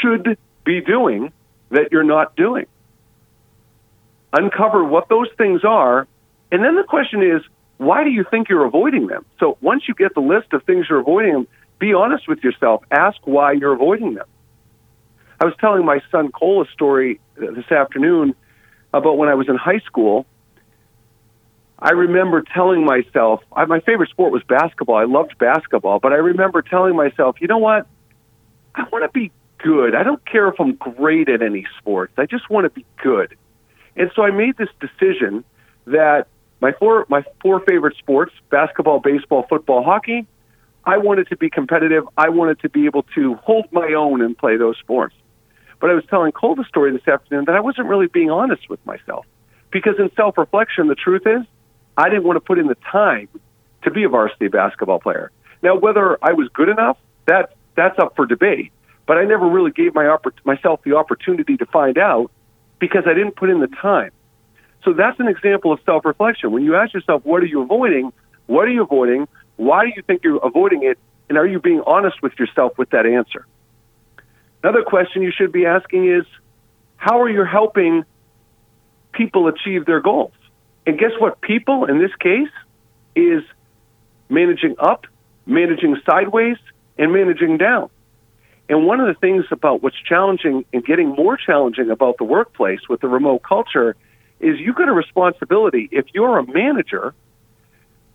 should 0.00 0.36
be 0.64 0.80
doing 0.80 1.32
that 1.70 1.92
you're 1.92 2.02
not 2.02 2.34
doing? 2.34 2.66
Uncover 4.32 4.84
what 4.84 5.08
those 5.08 5.28
things 5.38 5.62
are. 5.64 6.08
And 6.50 6.64
then 6.64 6.74
the 6.74 6.82
question 6.82 7.22
is, 7.22 7.42
why 7.82 8.04
do 8.04 8.10
you 8.10 8.24
think 8.30 8.48
you're 8.48 8.64
avoiding 8.64 9.06
them? 9.06 9.24
So, 9.40 9.58
once 9.60 9.84
you 9.88 9.94
get 9.94 10.14
the 10.14 10.20
list 10.20 10.52
of 10.52 10.62
things 10.64 10.86
you're 10.88 11.00
avoiding, 11.00 11.46
be 11.78 11.94
honest 11.94 12.28
with 12.28 12.42
yourself. 12.44 12.84
Ask 12.90 13.18
why 13.24 13.52
you're 13.52 13.72
avoiding 13.72 14.14
them. 14.14 14.26
I 15.40 15.44
was 15.44 15.54
telling 15.60 15.84
my 15.84 16.00
son 16.10 16.30
Cole 16.30 16.62
a 16.62 16.70
story 16.72 17.20
this 17.36 17.70
afternoon 17.70 18.34
about 18.94 19.18
when 19.18 19.28
I 19.28 19.34
was 19.34 19.48
in 19.48 19.56
high 19.56 19.80
school 19.80 20.26
I 21.82 21.90
remember 21.90 22.44
telling 22.54 22.84
myself, 22.84 23.42
I, 23.52 23.64
my 23.64 23.80
favorite 23.80 24.08
sport 24.10 24.30
was 24.30 24.44
basketball. 24.44 24.94
I 24.94 25.04
loved 25.04 25.36
basketball, 25.36 25.98
but 25.98 26.12
I 26.12 26.16
remember 26.16 26.62
telling 26.62 26.94
myself, 26.94 27.40
you 27.40 27.48
know 27.48 27.58
what? 27.58 27.88
I 28.76 28.84
want 28.92 29.02
to 29.04 29.10
be 29.10 29.32
good. 29.58 29.96
I 29.96 30.04
don't 30.04 30.24
care 30.24 30.46
if 30.46 30.60
I'm 30.60 30.76
great 30.76 31.28
at 31.28 31.42
any 31.42 31.66
sports. 31.78 32.12
I 32.16 32.26
just 32.26 32.48
want 32.48 32.66
to 32.66 32.70
be 32.70 32.86
good. 33.02 33.36
And 33.96 34.12
so 34.14 34.22
I 34.22 34.30
made 34.30 34.56
this 34.56 34.68
decision 34.80 35.44
that 35.86 36.28
my 36.62 36.70
four 36.72 37.04
my 37.08 37.24
four 37.42 37.60
favorite 37.60 37.96
sports, 37.98 38.32
basketball, 38.48 39.00
baseball, 39.00 39.44
football, 39.48 39.82
hockey, 39.82 40.26
I 40.84 40.96
wanted 40.96 41.28
to 41.28 41.36
be 41.36 41.50
competitive. 41.50 42.04
I 42.16 42.28
wanted 42.28 42.60
to 42.60 42.68
be 42.68 42.86
able 42.86 43.02
to 43.16 43.34
hold 43.34 43.66
my 43.72 43.92
own 43.94 44.22
and 44.22 44.38
play 44.38 44.56
those 44.56 44.78
sports. 44.78 45.14
But 45.80 45.90
I 45.90 45.94
was 45.94 46.04
telling 46.08 46.30
Cole 46.30 46.54
the 46.54 46.64
story 46.64 46.92
this 46.92 47.06
afternoon 47.06 47.46
that 47.46 47.56
I 47.56 47.60
wasn't 47.60 47.88
really 47.88 48.06
being 48.06 48.30
honest 48.30 48.70
with 48.70 48.84
myself. 48.86 49.26
Because 49.72 49.94
in 49.98 50.08
self 50.14 50.38
reflection, 50.38 50.86
the 50.86 50.94
truth 50.94 51.26
is, 51.26 51.42
I 51.96 52.08
didn't 52.08 52.22
want 52.22 52.36
to 52.36 52.40
put 52.40 52.60
in 52.60 52.68
the 52.68 52.76
time 52.90 53.28
to 53.82 53.90
be 53.90 54.04
a 54.04 54.08
varsity 54.08 54.46
basketball 54.46 55.00
player. 55.00 55.32
Now, 55.62 55.76
whether 55.76 56.16
I 56.22 56.32
was 56.32 56.48
good 56.54 56.68
enough, 56.68 56.96
that 57.26 57.56
that's 57.74 57.98
up 57.98 58.14
for 58.14 58.24
debate. 58.24 58.70
But 59.06 59.18
I 59.18 59.24
never 59.24 59.48
really 59.48 59.72
gave 59.72 59.96
my 59.96 60.04
oppor- 60.04 60.44
myself 60.44 60.80
the 60.84 60.94
opportunity 60.94 61.56
to 61.56 61.66
find 61.66 61.98
out 61.98 62.30
because 62.78 63.02
I 63.06 63.14
didn't 63.14 63.34
put 63.34 63.50
in 63.50 63.58
the 63.58 63.66
time. 63.66 64.12
So 64.84 64.92
that's 64.92 65.18
an 65.20 65.28
example 65.28 65.72
of 65.72 65.80
self-reflection. 65.84 66.50
When 66.50 66.64
you 66.64 66.74
ask 66.74 66.92
yourself, 66.92 67.24
"What 67.24 67.42
are 67.42 67.46
you 67.46 67.62
avoiding? 67.62 68.12
What 68.46 68.66
are 68.66 68.70
you 68.70 68.82
avoiding? 68.82 69.28
Why 69.56 69.84
do 69.84 69.92
you 69.94 70.02
think 70.02 70.24
you're 70.24 70.44
avoiding 70.44 70.82
it?" 70.82 70.98
And 71.28 71.38
are 71.38 71.46
you 71.46 71.60
being 71.60 71.82
honest 71.86 72.20
with 72.22 72.38
yourself 72.38 72.76
with 72.76 72.90
that 72.90 73.06
answer? 73.06 73.46
Another 74.62 74.82
question 74.82 75.22
you 75.22 75.30
should 75.30 75.52
be 75.52 75.66
asking 75.66 76.06
is, 76.06 76.24
"How 76.96 77.20
are 77.22 77.28
you 77.28 77.44
helping 77.44 78.04
people 79.12 79.48
achieve 79.48 79.86
their 79.86 80.00
goals?" 80.00 80.32
And 80.86 80.98
guess 80.98 81.12
what? 81.18 81.40
People 81.40 81.84
in 81.84 81.98
this 81.98 82.14
case 82.16 82.50
is 83.14 83.44
managing 84.28 84.74
up, 84.78 85.06
managing 85.46 85.96
sideways, 86.04 86.56
and 86.98 87.12
managing 87.12 87.56
down. 87.56 87.88
And 88.68 88.86
one 88.86 89.00
of 89.00 89.06
the 89.06 89.14
things 89.14 89.44
about 89.50 89.82
what's 89.82 90.00
challenging 90.00 90.64
and 90.72 90.84
getting 90.84 91.08
more 91.10 91.36
challenging 91.36 91.90
about 91.90 92.18
the 92.18 92.24
workplace 92.24 92.80
with 92.88 93.00
the 93.00 93.08
remote 93.08 93.42
culture 93.42 93.96
is 94.42 94.58
you've 94.58 94.76
got 94.76 94.88
a 94.88 94.92
responsibility. 94.92 95.88
If 95.90 96.06
you're 96.12 96.38
a 96.38 96.46
manager, 96.46 97.14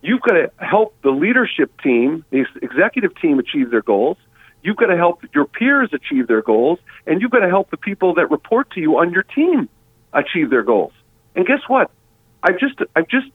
you've 0.02 0.20
got 0.20 0.34
to 0.34 0.52
help 0.58 0.94
the 1.02 1.10
leadership 1.10 1.72
team, 1.82 2.24
the 2.30 2.44
executive 2.62 3.18
team 3.20 3.38
achieve 3.38 3.70
their 3.70 3.82
goals. 3.82 4.18
You've 4.62 4.76
got 4.76 4.86
to 4.86 4.96
help 4.96 5.24
your 5.34 5.46
peers 5.46 5.90
achieve 5.92 6.26
their 6.26 6.42
goals, 6.42 6.78
and 7.06 7.20
you've 7.22 7.30
got 7.30 7.40
to 7.40 7.48
help 7.48 7.70
the 7.70 7.76
people 7.76 8.14
that 8.14 8.30
report 8.30 8.70
to 8.72 8.80
you 8.80 8.98
on 8.98 9.12
your 9.12 9.22
team 9.22 9.68
achieve 10.12 10.50
their 10.50 10.62
goals. 10.62 10.92
And 11.34 11.46
guess 11.46 11.60
what? 11.68 11.90
I've 12.42 12.58
just 12.58 12.78
I've 12.94 13.08
just 13.08 13.28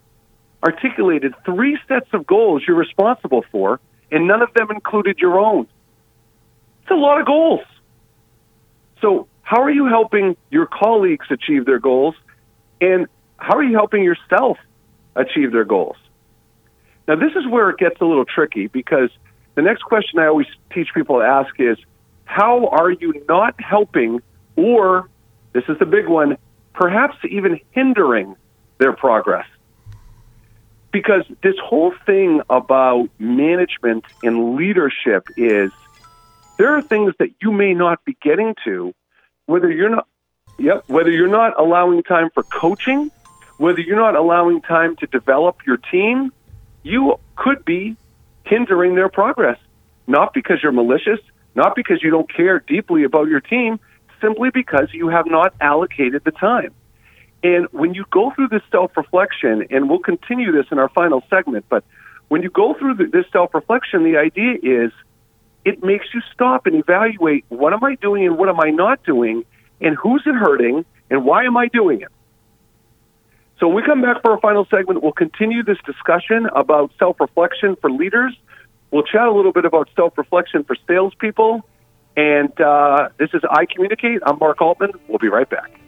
articulated 0.64 1.34
three 1.46 1.78
sets 1.88 2.08
of 2.14 2.26
goals 2.26 2.64
you're 2.68 2.78
responsible 2.78 3.44
for, 3.52 3.80
and 4.12 4.28
none 4.28 4.42
of 4.42 4.54
them 4.54 4.72
included 4.72 5.20
your 5.20 5.40
own. 5.40 5.68
It's 6.84 6.92
a 6.92 6.96
lot 6.96 7.20
of 7.20 7.26
goals. 7.26 7.62
So, 9.02 9.28
how 9.42 9.62
are 9.62 9.72
you 9.72 9.86
helping 9.88 10.38
your 10.50 10.66
colleagues 10.66 11.28
achieve 11.30 11.66
their 11.66 11.80
goals, 11.80 12.16
and 12.84 13.08
how 13.38 13.56
are 13.56 13.64
you 13.64 13.74
helping 13.74 14.04
yourself 14.04 14.58
achieve 15.16 15.52
their 15.52 15.64
goals? 15.64 15.96
Now, 17.08 17.16
this 17.16 17.32
is 17.36 17.48
where 17.48 17.70
it 17.70 17.78
gets 17.78 18.00
a 18.02 18.06
little 18.06 18.26
tricky 18.26 18.68
because 18.68 19.10
the 19.56 19.62
next 19.62 19.84
question 19.84 20.20
I 20.20 20.28
always 20.28 20.48
teach 20.74 20.90
people 20.94 21.20
to 21.20 21.26
ask 21.26 21.54
is, 21.60 21.78
how 22.26 22.68
are 22.68 22.92
you 22.92 23.24
not 23.28 23.56
helping, 23.60 24.22
or 24.56 25.10
this 25.54 25.64
is 25.68 25.78
the 25.80 25.86
big 25.86 26.08
one, 26.08 26.38
perhaps 26.74 27.16
even 27.30 27.60
hindering 27.72 28.36
their 28.80 28.94
progress. 28.94 29.46
Because 30.92 31.24
this 31.42 31.56
whole 31.64 31.94
thing 32.06 32.42
about 32.50 33.10
management 33.20 34.06
and 34.24 34.56
leadership 34.56 35.28
is 35.38 35.72
there 36.58 36.76
are 36.76 36.82
things 36.82 37.14
that 37.20 37.30
you 37.42 37.52
may 37.52 37.74
not 37.74 38.04
be 38.06 38.16
getting 38.22 38.56
to, 38.66 38.94
whether 39.46 39.72
you're 39.72 39.90
not, 39.90 40.08
yep, 40.58 40.84
whether 40.88 41.10
you're 41.10 41.28
not 41.28 41.60
allowing 41.60 42.04
time 42.04 42.30
for 42.34 42.44
coaching, 42.44 43.12
whether 43.58 43.82
you're 43.82 43.98
not 43.98 44.16
allowing 44.16 44.62
time 44.62 44.96
to 44.98 45.08
develop 45.08 45.58
your 45.66 45.78
team, 45.78 46.32
you 46.84 47.20
could 47.36 47.64
be 47.66 47.96
hindering 48.46 48.96
their 48.96 49.10
progress. 49.10 49.58
Not 50.06 50.34
because 50.34 50.62
you're 50.62 50.74
malicious, 50.74 51.20
not 51.56 51.76
because 51.76 52.04
you 52.04 52.10
don't 52.10 52.32
care 52.32 52.60
deeply 52.60 53.04
about 53.04 53.28
your 53.28 53.40
team, 53.40 53.80
simply 54.22 54.50
because 54.50 54.90
you 54.94 55.10
have 55.10 55.26
not 55.26 55.54
allocated 55.62 56.24
the 56.24 56.32
time. 56.32 56.74
And 57.44 57.68
when 57.72 57.94
you 57.94 58.06
go 58.10 58.32
through 58.32 58.48
this 58.50 58.62
self 58.72 58.96
reflection, 58.96 59.68
and 59.70 59.90
we'll 59.90 60.00
continue 60.00 60.52
this 60.52 60.66
in 60.72 60.80
our 60.80 60.90
final 60.90 61.24
segment, 61.30 61.66
but 61.70 61.84
when 62.30 62.42
you 62.42 62.50
go 62.50 62.74
through 62.74 62.96
this 62.96 63.26
self 63.32 63.54
reflection, 63.54 64.04
the 64.04 64.18
idea 64.18 64.56
is 64.64 64.92
it 65.66 65.84
makes 65.84 66.08
you 66.14 66.22
stop 66.34 66.66
and 66.66 66.76
evaluate 66.76 67.46
what 67.50 67.74
am 67.74 67.84
I 67.84 67.96
doing 67.96 68.26
and 68.26 68.38
what 68.38 68.50
am 68.50 68.60
I 68.60 68.70
not 68.70 69.04
doing, 69.04 69.46
and 69.84 69.96
who's 69.96 70.24
it 70.26 70.34
hurting, 70.34 70.86
and 71.12 71.26
why 71.26 71.44
am 71.44 71.58
I 71.58 71.68
doing 71.68 72.02
it? 72.02 72.12
So 73.60 73.68
when 73.68 73.76
we 73.78 73.84
come 73.84 74.02
back 74.02 74.22
for 74.22 74.32
our 74.32 74.40
final 74.40 74.66
segment, 74.66 75.04
we'll 75.04 75.12
continue 75.12 75.64
this 75.64 75.78
discussion 75.86 76.48
about 76.56 76.92
self 76.98 77.20
reflection 77.20 77.76
for 77.80 77.92
leaders. 77.92 78.36
We'll 78.92 79.04
chat 79.04 79.28
a 79.28 79.32
little 79.32 79.54
bit 79.54 79.66
about 79.66 79.90
self 79.96 80.18
reflection 80.18 80.64
for 80.64 80.76
salespeople. 80.88 81.62
And 82.16 82.60
uh, 82.60 83.10
this 83.18 83.30
is 83.34 83.42
I 83.50 83.66
Communicate. 83.66 84.22
I'm 84.26 84.38
Mark 84.40 84.62
Altman. 84.62 84.92
We'll 85.08 85.20
be 85.20 85.30
right 85.30 85.50
back. 85.50 85.80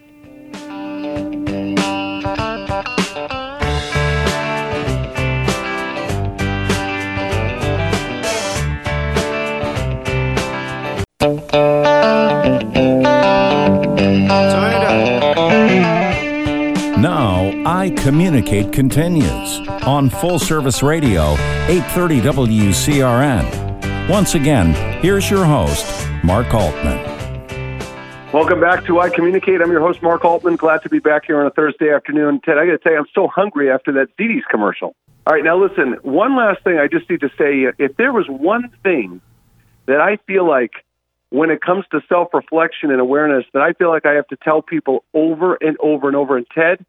Communicate 18.06 18.72
continues 18.72 19.68
on 19.84 20.12
Full 20.12 20.38
Service 20.38 20.84
Radio, 20.84 21.32
830 21.68 22.22
WCRN. 22.22 24.08
Once 24.08 24.36
again, 24.36 24.76
here's 25.02 25.28
your 25.28 25.44
host, 25.44 26.08
Mark 26.24 26.54
Altman. 26.54 27.04
Welcome 28.32 28.62
back 28.62 28.86
to 28.86 29.00
I 29.00 29.10
Communicate. 29.10 29.60
I'm 29.60 29.72
your 29.72 29.80
host, 29.80 30.04
Mark 30.04 30.24
Altman. 30.24 30.56
Glad 30.56 30.84
to 30.84 30.90
be 30.90 31.00
back 31.00 31.26
here 31.26 31.40
on 31.40 31.48
a 31.48 31.50
Thursday 31.50 31.92
afternoon. 31.92 32.42
Ted, 32.46 32.60
I 32.60 32.68
got 32.68 32.74
to 32.74 32.78
tell 32.78 32.92
you, 32.92 33.00
I'm 33.00 33.08
so 33.16 33.28
hungry 33.28 33.72
after 33.72 33.92
that 33.94 34.16
ZD's 34.20 34.46
commercial. 34.52 34.96
All 35.26 35.34
right, 35.34 35.44
now 35.44 35.58
listen, 35.58 35.98
one 36.04 36.38
last 36.38 36.64
thing 36.64 36.78
I 36.78 36.86
just 36.86 37.10
need 37.10 37.22
to 37.22 37.30
say. 37.40 37.74
If 37.80 37.98
there 37.98 38.14
was 38.14 38.28
one 38.30 38.70
thing 38.84 39.20
that 39.88 40.00
I 40.00 40.18
feel 40.28 40.48
like 40.48 40.74
when 41.32 41.50
it 41.50 41.60
comes 41.60 41.86
to 41.90 42.02
self 42.08 42.36
reflection 42.36 42.92
and 42.92 43.02
awareness 43.02 43.46
that 43.54 43.64
I 43.64 43.74
feel 43.74 43.90
like 43.90 44.06
I 44.06 44.14
have 44.14 44.28
to 44.28 44.36
tell 44.36 44.62
people 44.62 45.04
over 45.16 45.56
and 45.56 45.76
over 45.80 46.08
and 46.08 46.16
over. 46.16 46.38
And 46.38 46.46
Ted, 46.54 46.86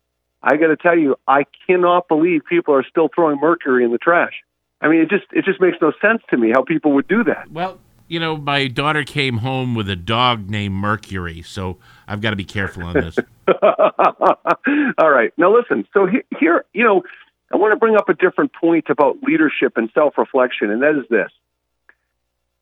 I 0.47 0.57
got 0.57 0.69
to 0.69 0.77
tell 0.77 0.97
you, 0.97 1.17
I 1.27 1.45
cannot 1.67 2.07
believe 2.07 2.43
people 2.49 2.73
are 2.73 2.85
still 2.89 3.09
throwing 3.13 3.41
mercury 3.41 3.85
in 3.85 3.91
the 3.91 3.99
trash. 3.99 4.45
I 4.81 4.87
mean, 4.89 5.01
it 5.01 5.11
just 5.11 5.25
it 5.33 5.45
just 5.45 5.61
makes 5.61 5.79
no 5.83 5.93
sense 6.01 6.23
to 6.31 6.37
me 6.37 6.53
how 6.55 6.63
people 6.63 6.93
would 6.93 7.09
do 7.09 7.25
that. 7.25 7.51
Well, 7.51 7.81
you 8.07 8.21
know, 8.21 8.37
my 8.37 8.69
daughter 8.69 9.03
came 9.03 9.39
home 9.39 9.75
with 9.75 9.91
a 9.91 9.97
dog 9.97 10.49
named 10.49 10.77
Mercury, 10.77 11.43
so 11.43 11.79
I've 12.07 12.21
got 12.21 12.31
to 12.31 12.37
be 12.37 12.45
careful 12.45 12.85
on 12.85 12.95
this. 12.95 13.19
All 14.99 15.11
right, 15.11 15.33
now 15.37 15.53
listen. 15.53 15.89
So 15.93 16.07
he, 16.07 16.19
here, 16.39 16.65
you 16.73 16.85
know, 16.85 17.03
I 17.53 17.57
want 17.57 17.73
to 17.73 17.77
bring 17.77 17.97
up 17.97 18.09
a 18.09 18.15
different 18.15 18.53
point 18.53 18.85
about 18.89 19.23
leadership 19.25 19.77
and 19.77 19.91
self 19.95 20.17
reflection, 20.17 20.71
and 20.71 20.83
that 20.83 20.97
is 20.97 21.09
this. 21.11 21.31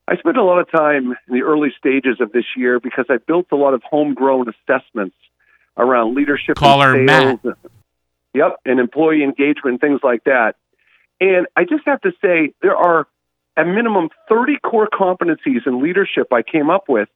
I 0.07 0.17
spent 0.17 0.37
a 0.37 0.43
lot 0.43 0.57
of 0.57 0.71
time 0.71 1.15
in 1.27 1.33
the 1.35 1.43
early 1.43 1.69
stages 1.77 2.17
of 2.19 2.31
this 2.31 2.45
year 2.57 2.79
because 2.79 3.05
I 3.09 3.17
built 3.17 3.47
a 3.51 3.55
lot 3.55 3.75
of 3.75 3.83
homegrown 3.83 4.47
assessments 4.49 5.15
around 5.77 6.15
leadership 6.15 6.57
Caller 6.57 6.95
and 6.95 7.05
Matt. 7.05 7.41
sales. 7.41 7.55
Yep, 8.33 8.59
and 8.65 8.79
employee 8.79 9.23
engagement, 9.23 9.79
things 9.79 10.01
like 10.03 10.25
that. 10.25 10.55
And 11.21 11.47
I 11.55 11.63
just 11.63 11.83
have 11.85 12.01
to 12.01 12.11
say, 12.21 12.53
there 12.61 12.75
are 12.75 13.07
a 13.55 13.63
minimum 13.63 14.09
30 14.27 14.57
core 14.57 14.89
competencies 14.91 15.65
in 15.65 15.81
leadership 15.81 16.33
I 16.33 16.41
came 16.41 16.69
up 16.69 16.89
with. 16.89 17.07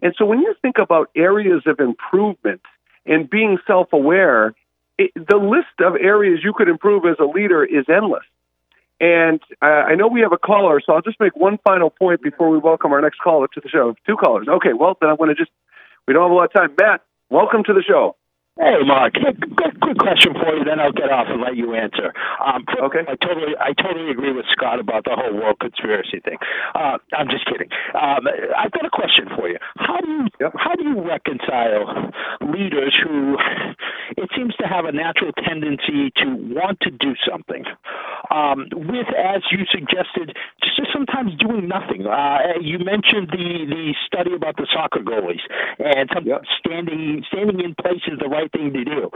And 0.00 0.14
so 0.16 0.24
when 0.24 0.38
you 0.40 0.54
think 0.62 0.76
about 0.78 1.10
areas 1.16 1.62
of 1.66 1.80
improvement 1.80 2.60
and 3.04 3.28
being 3.28 3.58
self 3.66 3.92
aware, 3.92 4.54
the 4.98 5.36
list 5.36 5.80
of 5.80 5.96
areas 5.96 6.40
you 6.44 6.52
could 6.52 6.68
improve 6.68 7.04
as 7.04 7.16
a 7.18 7.24
leader 7.24 7.64
is 7.64 7.86
endless. 7.88 8.24
And 9.00 9.40
uh, 9.62 9.66
I 9.66 9.94
know 9.94 10.08
we 10.08 10.20
have 10.22 10.32
a 10.32 10.38
caller, 10.38 10.80
so 10.84 10.92
I'll 10.92 11.02
just 11.02 11.20
make 11.20 11.36
one 11.36 11.58
final 11.64 11.90
point 11.90 12.20
before 12.20 12.50
we 12.50 12.58
welcome 12.58 12.92
our 12.92 13.00
next 13.00 13.18
caller 13.20 13.46
to 13.54 13.60
the 13.60 13.68
show. 13.68 13.94
Two 14.06 14.16
callers. 14.16 14.48
Okay, 14.48 14.72
well, 14.72 14.96
then 15.00 15.08
I'm 15.08 15.16
going 15.16 15.28
to 15.28 15.36
just, 15.36 15.50
we 16.06 16.14
don't 16.14 16.24
have 16.24 16.32
a 16.32 16.34
lot 16.34 16.44
of 16.46 16.52
time. 16.52 16.74
Matt, 16.80 17.02
welcome 17.30 17.62
to 17.64 17.72
the 17.72 17.82
show. 17.82 18.16
Hey, 18.58 18.74
Mark. 18.86 19.14
Good, 19.14 19.80
good 19.80 19.98
question 19.98 20.34
for 20.34 20.54
you. 20.56 20.64
Then 20.64 20.80
I'll 20.80 20.92
get 20.92 21.10
off 21.10 21.26
and 21.30 21.40
let 21.40 21.56
you 21.56 21.74
answer. 21.74 22.12
Um, 22.44 22.64
Okay. 22.82 23.00
I 23.08 23.14
totally, 23.24 23.54
I 23.60 23.72
totally 23.74 24.10
agree 24.10 24.32
with 24.32 24.46
Scott 24.52 24.80
about 24.80 25.04
the 25.04 25.14
whole 25.16 25.34
world 25.34 25.58
conspiracy 25.60 26.20
thing. 26.24 26.38
Uh, 26.74 26.98
I'm 27.16 27.28
just 27.30 27.46
kidding. 27.46 27.68
Um, 27.94 28.26
I've 28.58 28.72
got 28.72 28.84
a 28.86 28.90
question 28.90 29.28
for 29.36 29.48
you. 29.48 29.58
How 29.78 30.00
do 30.00 30.08
you, 30.10 30.26
Yep. 30.40 30.52
how 30.58 30.74
do 30.76 30.84
you 30.84 31.00
reconcile 31.02 32.10
leaders 32.42 32.94
who 33.02 33.38
it 34.16 34.30
seems 34.36 34.54
to 34.56 34.66
have 34.66 34.86
a 34.86 34.92
natural 34.92 35.32
tendency 35.32 36.10
to 36.18 36.26
want 36.54 36.80
to 36.80 36.90
do 36.90 37.14
something, 37.28 37.64
um, 38.30 38.66
with, 38.74 39.08
as 39.16 39.42
you 39.52 39.64
suggested, 39.70 40.36
just 40.62 40.92
sometimes 40.92 41.34
doing 41.38 41.68
nothing? 41.68 42.06
Uh, 42.06 42.58
you 42.60 42.78
mentioned 42.78 43.28
the 43.30 43.66
the 43.68 43.94
study 44.06 44.34
about 44.34 44.56
the 44.56 44.66
soccer 44.72 45.00
goalies 45.00 45.42
and 45.78 46.08
some 46.14 46.24
Yep. 46.26 46.42
standing 46.58 47.24
standing 47.32 47.60
in 47.60 47.74
place 47.74 48.02
is 48.06 48.18
the 48.20 48.28
right 48.28 48.47
thing 48.48 48.72
to 48.72 48.84
do. 48.84 49.10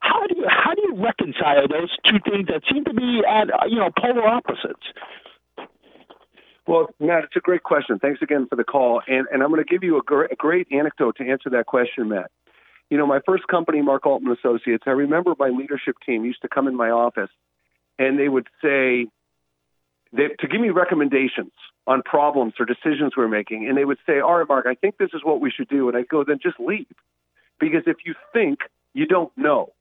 How 0.00 0.26
do 0.26 0.34
you 0.36 0.46
how 0.48 0.74
do 0.74 0.82
you 0.82 0.94
reconcile 0.96 1.68
those 1.68 1.94
two 2.04 2.18
things 2.30 2.48
that 2.48 2.62
seem 2.70 2.84
to 2.84 2.94
be 2.94 3.22
at 3.28 3.48
you 3.70 3.76
know 3.76 3.90
polar 3.96 4.26
opposites? 4.26 4.86
Well, 6.66 6.88
Matt, 7.00 7.24
it's 7.24 7.36
a 7.36 7.40
great 7.40 7.62
question. 7.62 7.98
Thanks 7.98 8.20
again 8.20 8.46
for 8.46 8.56
the 8.56 8.64
call. 8.64 9.00
And, 9.08 9.26
and 9.32 9.42
I'm 9.42 9.48
going 9.48 9.64
to 9.64 9.68
give 9.68 9.82
you 9.82 9.98
a, 9.98 10.02
gr- 10.02 10.24
a 10.24 10.36
great 10.36 10.68
anecdote 10.70 11.16
to 11.16 11.26
answer 11.26 11.48
that 11.48 11.64
question, 11.64 12.10
Matt. 12.10 12.30
You 12.90 12.98
know, 12.98 13.06
my 13.06 13.20
first 13.24 13.48
company, 13.48 13.80
Mark 13.80 14.04
Altman 14.04 14.36
Associates, 14.36 14.84
I 14.86 14.90
remember 14.90 15.34
my 15.38 15.48
leadership 15.48 15.96
team 16.04 16.26
used 16.26 16.42
to 16.42 16.48
come 16.48 16.68
in 16.68 16.76
my 16.76 16.90
office 16.90 17.30
and 17.98 18.18
they 18.18 18.28
would 18.28 18.48
say, 18.62 19.06
they, 20.12 20.28
to 20.38 20.46
give 20.46 20.60
me 20.60 20.68
recommendations 20.68 21.52
on 21.86 22.02
problems 22.02 22.52
or 22.60 22.66
decisions 22.66 23.14
we're 23.16 23.28
making. 23.28 23.66
And 23.66 23.76
they 23.76 23.84
would 23.86 23.98
say, 24.06 24.20
All 24.20 24.38
right, 24.38 24.48
Mark, 24.48 24.66
I 24.66 24.74
think 24.74 24.98
this 24.98 25.10
is 25.14 25.22
what 25.24 25.40
we 25.40 25.50
should 25.50 25.68
do. 25.68 25.88
And 25.88 25.96
I 25.96 26.02
go, 26.02 26.22
Then 26.22 26.38
just 26.42 26.60
leave. 26.60 26.86
Because 27.58 27.82
if 27.86 27.96
you 28.04 28.14
think, 28.32 28.60
you 28.98 29.06
don't 29.06 29.30
know. 29.36 29.72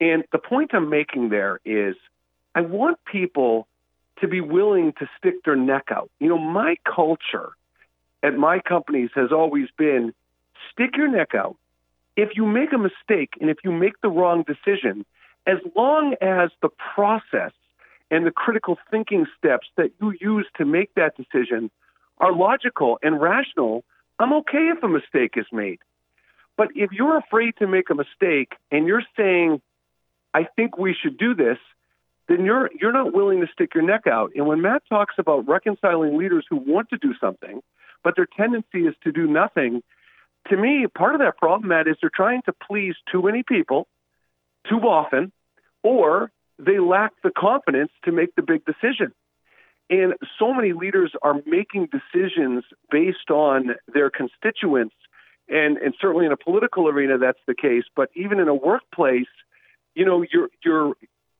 And 0.00 0.24
the 0.30 0.38
point 0.38 0.72
I'm 0.74 0.90
making 0.90 1.30
there 1.30 1.60
is 1.64 1.96
I 2.54 2.60
want 2.60 2.98
people 3.10 3.66
to 4.20 4.28
be 4.28 4.42
willing 4.42 4.92
to 4.98 5.08
stick 5.16 5.42
their 5.46 5.56
neck 5.56 5.84
out. 5.90 6.10
You 6.20 6.28
know, 6.28 6.36
my 6.38 6.76
culture 6.84 7.52
at 8.22 8.34
my 8.34 8.60
companies 8.60 9.08
has 9.14 9.32
always 9.32 9.68
been 9.78 10.12
stick 10.70 10.90
your 10.94 11.08
neck 11.08 11.34
out. 11.34 11.56
If 12.16 12.36
you 12.36 12.44
make 12.44 12.74
a 12.74 12.78
mistake 12.78 13.30
and 13.40 13.48
if 13.48 13.58
you 13.64 13.72
make 13.72 13.98
the 14.02 14.10
wrong 14.10 14.44
decision, 14.46 15.06
as 15.46 15.58
long 15.74 16.14
as 16.20 16.50
the 16.60 16.68
process 16.94 17.52
and 18.10 18.26
the 18.26 18.30
critical 18.30 18.76
thinking 18.90 19.26
steps 19.38 19.68
that 19.78 19.90
you 20.02 20.12
use 20.20 20.46
to 20.58 20.66
make 20.66 20.94
that 20.96 21.16
decision 21.16 21.70
are 22.18 22.32
logical 22.32 22.98
and 23.02 23.22
rational, 23.22 23.84
I'm 24.18 24.34
okay 24.34 24.70
if 24.76 24.82
a 24.82 24.88
mistake 24.88 25.32
is 25.36 25.46
made. 25.50 25.78
But 26.56 26.68
if 26.74 26.92
you're 26.92 27.18
afraid 27.18 27.56
to 27.58 27.66
make 27.66 27.90
a 27.90 27.94
mistake 27.94 28.52
and 28.70 28.86
you're 28.86 29.02
saying, 29.16 29.60
I 30.32 30.46
think 30.56 30.78
we 30.78 30.94
should 31.00 31.18
do 31.18 31.34
this, 31.34 31.58
then 32.28 32.44
you're 32.44 32.70
you're 32.80 32.92
not 32.92 33.12
willing 33.12 33.40
to 33.40 33.46
stick 33.52 33.74
your 33.74 33.84
neck 33.84 34.06
out. 34.06 34.32
And 34.34 34.46
when 34.46 34.62
Matt 34.62 34.82
talks 34.88 35.14
about 35.18 35.46
reconciling 35.48 36.16
leaders 36.16 36.46
who 36.48 36.56
want 36.56 36.90
to 36.90 36.96
do 36.96 37.14
something, 37.20 37.60
but 38.02 38.16
their 38.16 38.26
tendency 38.26 38.86
is 38.86 38.94
to 39.04 39.12
do 39.12 39.26
nothing, 39.26 39.82
to 40.48 40.56
me, 40.56 40.86
part 40.86 41.14
of 41.14 41.20
that 41.20 41.38
problem, 41.38 41.68
Matt, 41.68 41.88
is 41.88 41.96
they're 42.00 42.10
trying 42.14 42.42
to 42.42 42.52
please 42.52 42.94
too 43.10 43.22
many 43.22 43.42
people 43.42 43.86
too 44.68 44.80
often, 44.80 45.32
or 45.82 46.30
they 46.58 46.78
lack 46.78 47.12
the 47.22 47.30
confidence 47.30 47.90
to 48.04 48.12
make 48.12 48.34
the 48.34 48.42
big 48.42 48.64
decision. 48.64 49.12
And 49.90 50.14
so 50.38 50.54
many 50.54 50.72
leaders 50.72 51.12
are 51.22 51.40
making 51.46 51.88
decisions 51.92 52.64
based 52.90 53.30
on 53.30 53.74
their 53.92 54.10
constituents, 54.10 54.94
and, 55.48 55.76
and 55.78 55.94
certainly 56.00 56.26
in 56.26 56.32
a 56.32 56.36
political 56.36 56.88
arena 56.88 57.18
that's 57.18 57.38
the 57.46 57.54
case, 57.54 57.84
but 57.94 58.10
even 58.14 58.38
in 58.40 58.48
a 58.48 58.54
workplace, 58.54 59.26
you 59.94 60.04
know, 60.04 60.24
you're 60.32 60.48
you're 60.64 60.94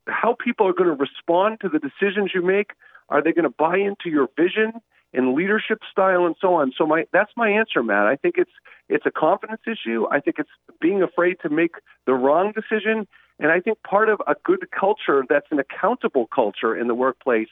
how 0.07 0.37
people 0.43 0.69
are 0.69 0.73
going 0.73 0.91
to 0.91 0.97
respond 0.97 1.59
to 1.61 1.69
the 1.69 1.79
decisions 1.79 2.33
you 2.35 2.43
make. 2.43 2.73
Are 3.09 3.23
they 3.23 3.33
going 3.33 3.45
to 3.45 3.55
buy 3.57 3.77
into 3.79 4.09
your 4.11 4.29
vision 4.37 4.73
and 5.13 5.35
leadership 5.35 5.79
style 5.91 6.27
and 6.27 6.35
so 6.41 6.55
on? 6.55 6.73
So 6.77 6.87
my 6.87 7.05
that's 7.13 7.33
my 7.37 7.51
answer, 7.51 7.83
Matt. 7.83 8.07
I 8.07 8.17
think 8.17 8.37
it's 8.39 8.51
it's 8.89 9.07
a 9.07 9.11
confidence 9.11 9.63
issue. 9.67 10.07
I 10.11 10.21
think 10.21 10.37
it's 10.39 10.51
being 10.81 11.03
afraid 11.03 11.37
to 11.43 11.49
make 11.49 11.77
the 12.07 12.15
wrong 12.15 12.53
decision, 12.53 13.07
and 13.39 13.51
I 13.51 13.61
think 13.61 13.83
part 13.83 14.09
of 14.09 14.21
a 14.27 14.35
good 14.45 14.69
culture 14.79 15.25
that's 15.29 15.47
an 15.51 15.59
accountable 15.59 16.27
culture 16.35 16.77
in 16.77 16.89
the 16.89 16.95
workplace 16.95 17.49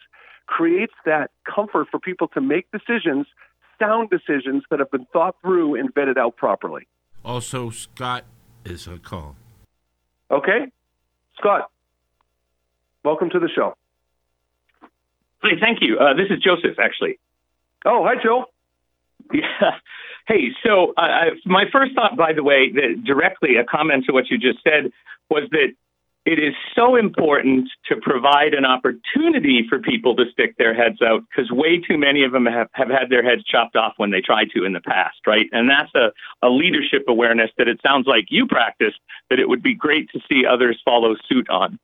creates 0.47 0.95
that 1.05 1.31
comfort 1.45 1.89
for 1.91 1.99
people 1.99 2.29
to 2.29 2.41
make 2.41 2.67
decisions 2.71 3.27
sound 3.79 4.11
decisions 4.11 4.65
that 4.71 4.79
have 4.79 4.91
been 4.91 5.07
thought 5.13 5.37
through 5.43 5.77
and 5.77 5.93
vetted 5.95 6.17
out 6.17 6.37
properly. 6.37 6.87
Also, 7.25 7.71
Scott 7.71 8.25
is 8.65 8.87
a 8.87 8.99
call. 8.99 9.37
Okay, 10.31 10.67
Scott, 11.39 11.71
welcome 13.05 13.31
to 13.31 13.39
the 13.39 13.49
show. 13.55 13.75
Hi, 15.43 15.51
thank 15.61 15.79
you. 15.81 15.99
Uh, 15.99 16.15
this 16.15 16.27
is 16.31 16.43
Joseph, 16.43 16.79
actually. 16.79 17.19
Oh, 17.85 18.05
hi, 18.05 18.15
Joe. 18.23 18.47
Yeah. 19.33 19.43
Hey, 20.29 20.51
so 20.65 20.95
uh, 20.97 21.35
my 21.45 21.65
first 21.73 21.97
thought, 21.97 22.17
by 22.17 22.33
the 22.33 22.45
way, 22.45 22.71
that 22.71 23.03
directly 23.05 23.57
a 23.57 23.65
comment 23.65 24.05
to 24.07 24.13
what 24.13 24.31
you 24.31 24.39
just 24.39 24.63
said 24.63 24.93
was 25.29 25.49
that 25.51 25.75
it 26.25 26.39
is 26.39 26.55
so 26.77 26.95
important 26.95 27.69
to 27.89 27.97
provide 27.97 28.55
an 28.55 28.65
opportunity 28.65 29.67
for 29.69 29.81
people 29.81 30.15
to 30.17 30.25
stick 30.31 30.57
their 30.57 30.73
heads 30.73 31.03
out 31.03 31.23
because 31.29 31.51
way 31.51 31.79
too 31.81 31.99
many 31.99 32.23
of 32.23 32.31
them 32.31 32.47
have, 32.47 32.69
have 32.75 32.89
had 32.89 33.11
their 33.11 33.25
heads 33.25 33.43
chopped 33.45 33.75
off 33.75 33.95
when 33.97 34.13
they 34.13 34.21
tried 34.21 34.49
to 34.55 34.65
in 34.65 34.73
the 34.73 34.81
past, 34.81 35.19
right? 35.27 35.47
And 35.51 35.69
that's 35.69 35.93
a, 35.97 36.13
a 36.47 36.49
leadership 36.49 37.05
awareness 37.09 37.51
that 37.59 37.67
it 37.67 37.81
sounds 37.85 38.07
like 38.07 38.27
you 38.29 38.47
practice 38.47 38.95
that 39.31 39.41
it 39.41 39.49
would 39.49 39.63
be 39.63 39.75
great 39.75 40.11
to 40.11 40.21
see 40.31 40.45
others 40.47 40.81
follow 40.85 41.17
suit 41.29 41.49
on. 41.51 41.79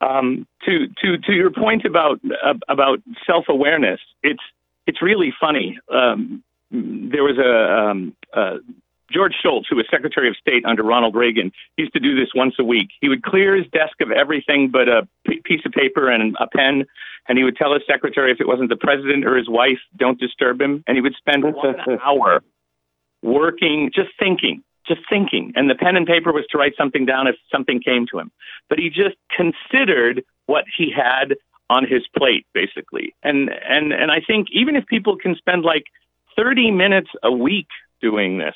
Um, 0.00 0.46
to 0.64 0.86
to 1.02 1.18
to 1.18 1.32
your 1.32 1.50
point 1.50 1.84
about 1.84 2.20
uh, 2.24 2.54
about 2.68 3.00
self 3.26 3.46
awareness, 3.48 4.00
it's 4.22 4.42
it's 4.86 5.02
really 5.02 5.32
funny. 5.38 5.78
Um, 5.92 6.42
there 6.70 7.24
was 7.24 7.36
a, 7.38 7.90
um, 7.90 8.16
uh, 8.32 8.58
George 9.10 9.34
Shultz, 9.42 9.66
who 9.68 9.76
was 9.76 9.86
Secretary 9.90 10.28
of 10.28 10.36
State 10.36 10.64
under 10.64 10.82
Ronald 10.82 11.14
Reagan, 11.14 11.52
used 11.76 11.92
to 11.94 12.00
do 12.00 12.14
this 12.14 12.28
once 12.34 12.54
a 12.58 12.64
week. 12.64 12.88
He 13.00 13.08
would 13.08 13.22
clear 13.22 13.56
his 13.56 13.66
desk 13.72 14.00
of 14.00 14.10
everything 14.10 14.70
but 14.70 14.88
a 14.88 15.08
p- 15.26 15.40
piece 15.44 15.62
of 15.66 15.72
paper 15.72 16.08
and 16.08 16.36
a 16.38 16.46
pen, 16.46 16.86
and 17.28 17.38
he 17.38 17.44
would 17.44 17.56
tell 17.56 17.72
his 17.74 17.82
secretary 17.86 18.30
if 18.30 18.40
it 18.40 18.46
wasn't 18.46 18.68
the 18.68 18.76
president 18.76 19.26
or 19.26 19.36
his 19.36 19.48
wife, 19.48 19.78
don't 19.96 20.18
disturb 20.18 20.60
him. 20.60 20.84
And 20.86 20.96
he 20.96 21.00
would 21.00 21.14
spend 21.16 21.44
one 21.44 21.76
hour 22.04 22.42
working, 23.22 23.90
just 23.94 24.10
thinking, 24.18 24.62
just 24.86 25.00
thinking. 25.08 25.52
And 25.56 25.68
the 25.68 25.74
pen 25.74 25.96
and 25.96 26.06
paper 26.06 26.32
was 26.32 26.46
to 26.50 26.58
write 26.58 26.74
something 26.76 27.06
down 27.06 27.26
if 27.26 27.36
something 27.50 27.80
came 27.80 28.06
to 28.12 28.18
him. 28.18 28.30
But 28.68 28.78
he 28.78 28.90
just 28.90 29.16
considered 29.36 30.24
what 30.46 30.64
he 30.76 30.90
had 30.90 31.36
on 31.68 31.86
his 31.86 32.02
plate, 32.16 32.46
basically. 32.52 33.14
And 33.22 33.48
and 33.48 33.92
and 33.92 34.10
I 34.10 34.20
think 34.20 34.48
even 34.52 34.76
if 34.76 34.86
people 34.86 35.16
can 35.16 35.36
spend 35.36 35.62
like 35.62 35.84
30 36.36 36.70
minutes 36.72 37.10
a 37.22 37.30
week 37.30 37.68
doing 38.00 38.38
this, 38.38 38.54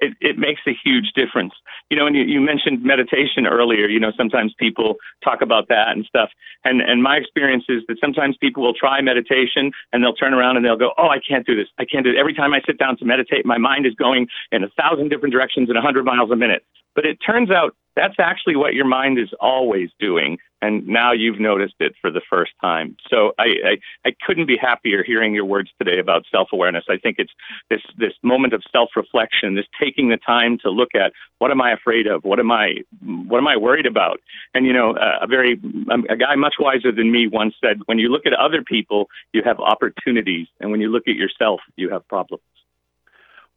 it, 0.00 0.14
it 0.20 0.38
makes 0.38 0.60
a 0.66 0.72
huge 0.72 1.12
difference. 1.14 1.52
You 1.90 1.96
know, 1.96 2.06
and 2.06 2.14
you, 2.16 2.22
you 2.22 2.40
mentioned 2.40 2.82
meditation 2.82 3.46
earlier. 3.46 3.88
You 3.88 4.00
know, 4.00 4.12
sometimes 4.16 4.54
people 4.58 4.96
talk 5.24 5.42
about 5.42 5.68
that 5.68 5.88
and 5.88 6.04
stuff. 6.04 6.30
And 6.64 6.80
and 6.80 7.02
my 7.02 7.16
experience 7.16 7.64
is 7.68 7.82
that 7.88 7.98
sometimes 8.00 8.36
people 8.36 8.62
will 8.62 8.74
try 8.74 9.00
meditation 9.00 9.72
and 9.92 10.02
they'll 10.02 10.14
turn 10.14 10.34
around 10.34 10.56
and 10.56 10.64
they'll 10.64 10.76
go, 10.76 10.92
"Oh, 10.98 11.08
I 11.08 11.18
can't 11.18 11.46
do 11.46 11.56
this. 11.56 11.68
I 11.78 11.84
can't 11.84 12.04
do 12.04 12.10
it." 12.10 12.16
Every 12.16 12.34
time 12.34 12.52
I 12.54 12.60
sit 12.66 12.78
down 12.78 12.96
to 12.98 13.04
meditate, 13.04 13.46
my 13.46 13.58
mind 13.58 13.86
is 13.86 13.94
going 13.94 14.28
in 14.52 14.64
a 14.64 14.68
thousand 14.70 15.08
different 15.08 15.32
directions 15.32 15.70
at 15.70 15.74
100 15.74 16.04
miles 16.04 16.30
a 16.30 16.36
minute. 16.36 16.64
But 16.98 17.06
it 17.06 17.18
turns 17.24 17.48
out 17.48 17.76
that's 17.94 18.16
actually 18.18 18.56
what 18.56 18.74
your 18.74 18.84
mind 18.84 19.20
is 19.20 19.28
always 19.38 19.88
doing. 20.00 20.38
And 20.60 20.84
now 20.88 21.12
you've 21.12 21.38
noticed 21.38 21.76
it 21.78 21.94
for 22.00 22.10
the 22.10 22.20
first 22.28 22.50
time. 22.60 22.96
So 23.08 23.34
I, 23.38 23.44
I, 23.44 24.08
I 24.08 24.14
couldn't 24.26 24.46
be 24.46 24.56
happier 24.56 25.04
hearing 25.04 25.32
your 25.32 25.44
words 25.44 25.70
today 25.78 26.00
about 26.00 26.24
self 26.28 26.48
awareness. 26.52 26.86
I 26.90 26.96
think 26.96 27.20
it's 27.20 27.30
this, 27.70 27.82
this 27.96 28.14
moment 28.24 28.52
of 28.52 28.64
self 28.72 28.90
reflection, 28.96 29.54
this 29.54 29.66
taking 29.80 30.08
the 30.08 30.16
time 30.16 30.58
to 30.64 30.70
look 30.70 30.96
at 30.96 31.12
what 31.38 31.52
am 31.52 31.62
I 31.62 31.70
afraid 31.70 32.08
of? 32.08 32.24
What 32.24 32.40
am 32.40 32.50
I, 32.50 32.78
what 33.00 33.38
am 33.38 33.46
I 33.46 33.56
worried 33.56 33.86
about? 33.86 34.18
And, 34.52 34.66
you 34.66 34.72
know, 34.72 34.96
a 34.98 35.28
very, 35.28 35.60
um, 35.92 36.04
a 36.10 36.16
guy 36.16 36.34
much 36.34 36.56
wiser 36.58 36.90
than 36.90 37.12
me 37.12 37.28
once 37.28 37.54
said, 37.64 37.78
when 37.86 38.00
you 38.00 38.08
look 38.08 38.26
at 38.26 38.32
other 38.32 38.64
people, 38.64 39.06
you 39.32 39.42
have 39.44 39.60
opportunities. 39.60 40.48
And 40.58 40.72
when 40.72 40.80
you 40.80 40.88
look 40.88 41.06
at 41.06 41.14
yourself, 41.14 41.60
you 41.76 41.90
have 41.90 42.08
problems. 42.08 42.42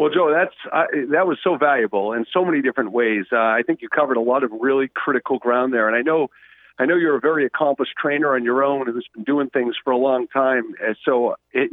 Well, 0.01 0.09
Joe, 0.09 0.33
that's 0.33 0.55
uh, 0.73 0.85
that 1.11 1.27
was 1.27 1.37
so 1.43 1.57
valuable 1.57 2.13
in 2.13 2.25
so 2.33 2.43
many 2.43 2.63
different 2.63 2.91
ways. 2.91 3.25
Uh, 3.31 3.35
I 3.35 3.61
think 3.61 3.83
you 3.83 3.87
covered 3.87 4.17
a 4.17 4.21
lot 4.21 4.43
of 4.43 4.51
really 4.51 4.87
critical 4.87 5.37
ground 5.37 5.73
there, 5.75 5.87
and 5.87 5.95
I 5.95 6.01
know, 6.01 6.31
I 6.79 6.87
know 6.87 6.95
you're 6.95 7.17
a 7.17 7.19
very 7.19 7.45
accomplished 7.45 7.91
trainer 8.01 8.33
on 8.33 8.43
your 8.43 8.63
own 8.63 8.87
who's 8.87 9.07
been 9.13 9.25
doing 9.25 9.51
things 9.51 9.75
for 9.83 9.91
a 9.91 9.97
long 9.97 10.25
time. 10.25 10.73
And 10.83 10.95
so, 11.05 11.35
it, 11.51 11.69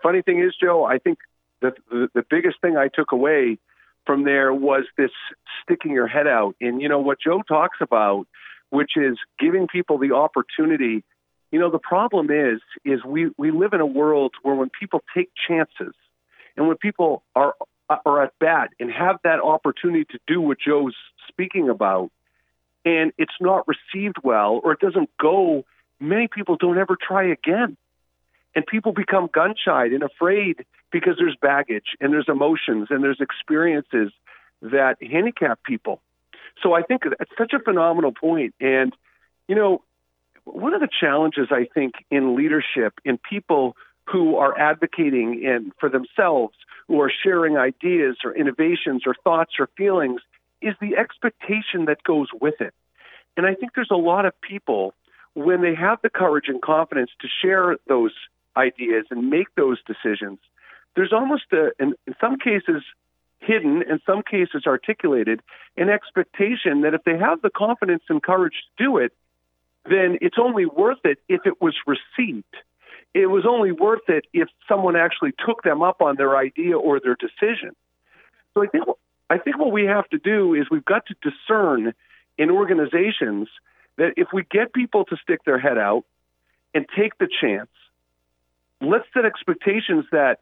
funny 0.00 0.22
thing 0.22 0.38
is, 0.38 0.54
Joe, 0.62 0.84
I 0.84 0.98
think 0.98 1.18
the, 1.60 1.72
the 1.90 2.08
the 2.14 2.24
biggest 2.30 2.60
thing 2.60 2.76
I 2.76 2.86
took 2.86 3.10
away 3.10 3.58
from 4.06 4.22
there 4.22 4.54
was 4.54 4.84
this 4.96 5.10
sticking 5.64 5.90
your 5.90 6.06
head 6.06 6.28
out, 6.28 6.54
and 6.60 6.80
you 6.80 6.88
know 6.88 7.00
what 7.00 7.18
Joe 7.20 7.42
talks 7.42 7.78
about, 7.80 8.28
which 8.70 8.92
is 8.94 9.18
giving 9.40 9.66
people 9.66 9.98
the 9.98 10.12
opportunity. 10.12 11.02
You 11.50 11.58
know, 11.58 11.68
the 11.68 11.80
problem 11.80 12.30
is, 12.30 12.60
is 12.84 13.04
we 13.04 13.32
we 13.36 13.50
live 13.50 13.72
in 13.72 13.80
a 13.80 13.86
world 13.86 14.34
where 14.44 14.54
when 14.54 14.70
people 14.70 15.02
take 15.12 15.30
chances, 15.48 15.94
and 16.56 16.68
when 16.68 16.76
people 16.76 17.24
are 17.34 17.56
Uh, 17.92 17.98
are 18.06 18.22
at 18.22 18.32
bat 18.38 18.70
and 18.80 18.90
have 18.90 19.16
that 19.22 19.40
opportunity 19.40 20.04
to 20.04 20.18
do 20.26 20.40
what 20.40 20.58
Joe's 20.58 20.94
speaking 21.28 21.68
about, 21.68 22.10
and 22.86 23.12
it's 23.18 23.34
not 23.38 23.66
received 23.68 24.16
well 24.22 24.60
or 24.64 24.72
it 24.72 24.80
doesn't 24.80 25.10
go, 25.20 25.64
many 26.00 26.26
people 26.26 26.56
don't 26.56 26.78
ever 26.78 26.96
try 26.96 27.24
again. 27.30 27.76
And 28.54 28.64
people 28.66 28.92
become 28.92 29.28
gun 29.32 29.54
shy 29.62 29.86
and 29.86 30.02
afraid 30.02 30.64
because 30.90 31.14
there's 31.18 31.36
baggage 31.40 31.96
and 32.00 32.12
there's 32.12 32.28
emotions 32.28 32.88
and 32.90 33.02
there's 33.02 33.20
experiences 33.20 34.10
that 34.62 34.96
handicap 35.02 35.62
people. 35.62 36.00
So 36.62 36.72
I 36.72 36.82
think 36.82 37.02
that's 37.04 37.30
such 37.36 37.52
a 37.52 37.58
phenomenal 37.58 38.12
point. 38.12 38.54
And, 38.60 38.94
you 39.48 39.54
know, 39.54 39.82
one 40.44 40.72
of 40.72 40.80
the 40.80 40.88
challenges 41.00 41.48
I 41.50 41.66
think 41.74 41.94
in 42.10 42.36
leadership, 42.36 42.94
in 43.04 43.18
people 43.18 43.76
who 44.06 44.36
are 44.36 44.58
advocating 44.58 45.42
in, 45.42 45.72
for 45.78 45.88
themselves, 45.88 46.54
who 46.92 47.00
are 47.00 47.10
sharing 47.24 47.56
ideas 47.56 48.18
or 48.22 48.36
innovations 48.36 49.04
or 49.06 49.14
thoughts 49.24 49.52
or 49.58 49.66
feelings, 49.78 50.20
is 50.60 50.74
the 50.78 50.94
expectation 50.94 51.86
that 51.86 52.02
goes 52.02 52.28
with 52.38 52.60
it. 52.60 52.74
And 53.34 53.46
I 53.46 53.54
think 53.54 53.72
there's 53.74 53.90
a 53.90 53.96
lot 53.96 54.26
of 54.26 54.38
people, 54.42 54.92
when 55.32 55.62
they 55.62 55.74
have 55.74 56.00
the 56.02 56.10
courage 56.10 56.48
and 56.48 56.60
confidence 56.60 57.10
to 57.22 57.28
share 57.40 57.78
those 57.88 58.12
ideas 58.58 59.06
and 59.10 59.30
make 59.30 59.46
those 59.54 59.78
decisions, 59.86 60.38
there's 60.94 61.14
almost 61.14 61.44
a, 61.52 61.70
in, 61.80 61.94
in 62.06 62.14
some 62.20 62.38
cases, 62.38 62.82
hidden, 63.38 63.82
in 63.88 63.98
some 64.04 64.22
cases 64.22 64.64
articulated, 64.66 65.40
an 65.78 65.88
expectation 65.88 66.82
that 66.82 66.92
if 66.92 67.04
they 67.04 67.16
have 67.16 67.40
the 67.40 67.48
confidence 67.48 68.02
and 68.10 68.22
courage 68.22 68.52
to 68.76 68.84
do 68.84 68.98
it, 68.98 69.14
then 69.86 70.18
it's 70.20 70.36
only 70.38 70.66
worth 70.66 71.00
it 71.04 71.20
if 71.26 71.46
it 71.46 71.58
was 71.58 71.74
received 71.86 72.54
it 73.14 73.26
was 73.26 73.44
only 73.46 73.72
worth 73.72 74.08
it 74.08 74.24
if 74.32 74.48
someone 74.68 74.96
actually 74.96 75.32
took 75.44 75.62
them 75.62 75.82
up 75.82 76.00
on 76.00 76.16
their 76.16 76.36
idea 76.36 76.78
or 76.78 77.00
their 77.00 77.16
decision. 77.16 77.74
So 78.54 78.62
I 78.62 78.66
think 78.66 78.84
I 79.30 79.38
think 79.38 79.58
what 79.58 79.72
we 79.72 79.84
have 79.84 80.08
to 80.10 80.18
do 80.18 80.54
is 80.54 80.66
we've 80.70 80.84
got 80.84 81.06
to 81.06 81.14
discern 81.22 81.94
in 82.38 82.50
organizations 82.50 83.48
that 83.96 84.14
if 84.16 84.28
we 84.32 84.44
get 84.50 84.72
people 84.72 85.04
to 85.06 85.16
stick 85.22 85.44
their 85.44 85.58
head 85.58 85.78
out 85.78 86.04
and 86.74 86.86
take 86.96 87.16
the 87.18 87.28
chance, 87.40 87.70
let's 88.80 89.06
set 89.14 89.24
expectations 89.24 90.04
that 90.12 90.40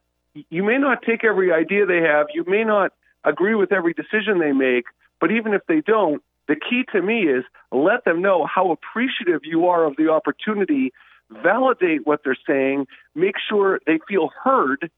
you 0.49 0.63
may 0.63 0.79
not 0.79 1.03
take 1.03 1.25
every 1.25 1.53
idea 1.53 1.87
they 1.87 2.03
have, 2.03 2.27
you 2.33 2.45
may 2.47 2.65
not 2.65 2.93
agree 3.25 3.55
with 3.55 3.73
every 3.73 3.93
decision 3.93 4.39
they 4.39 4.53
make, 4.53 4.85
but 5.21 5.31
even 5.31 5.55
if 5.55 5.63
they 5.67 5.81
don't, 5.81 6.23
the 6.49 6.57
key 6.57 6.85
to 6.93 7.03
me 7.03 7.23
is 7.29 7.45
let 7.71 8.05
them 8.05 8.23
know 8.23 8.47
how 8.47 8.73
appreciative 8.73 9.43
you 9.45 9.67
are 9.67 9.85
of 9.85 9.97
the 9.97 10.09
opportunity 10.09 10.93
validate 11.31 12.07
what 12.07 12.21
they're 12.25 12.37
saying, 12.47 12.87
make 13.15 13.37
sure 13.49 13.81
they 13.87 13.99
feel 14.09 14.31
heard, 14.43 14.91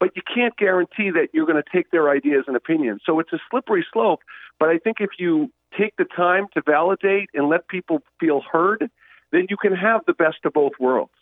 but 0.00 0.10
you 0.14 0.22
can't 0.22 0.56
guarantee 0.56 1.10
that 1.10 1.28
you're 1.32 1.46
going 1.46 1.62
to 1.62 1.70
take 1.72 1.90
their 1.90 2.10
ideas 2.10 2.44
and 2.46 2.56
opinions. 2.56 3.02
So 3.04 3.18
it's 3.20 3.32
a 3.32 3.38
slippery 3.50 3.84
slope. 3.92 4.20
But 4.58 4.68
I 4.68 4.78
think 4.78 4.98
if 5.00 5.10
you 5.18 5.50
take 5.78 5.96
the 5.96 6.04
time 6.04 6.46
to 6.54 6.62
validate 6.64 7.30
and 7.34 7.48
let 7.48 7.68
people 7.68 8.02
feel 8.20 8.40
heard, 8.40 8.90
then 9.32 9.46
you 9.50 9.56
can 9.56 9.74
have 9.74 10.02
the 10.06 10.14
best 10.14 10.38
of 10.44 10.52
both 10.52 10.72
worlds. 10.80 11.12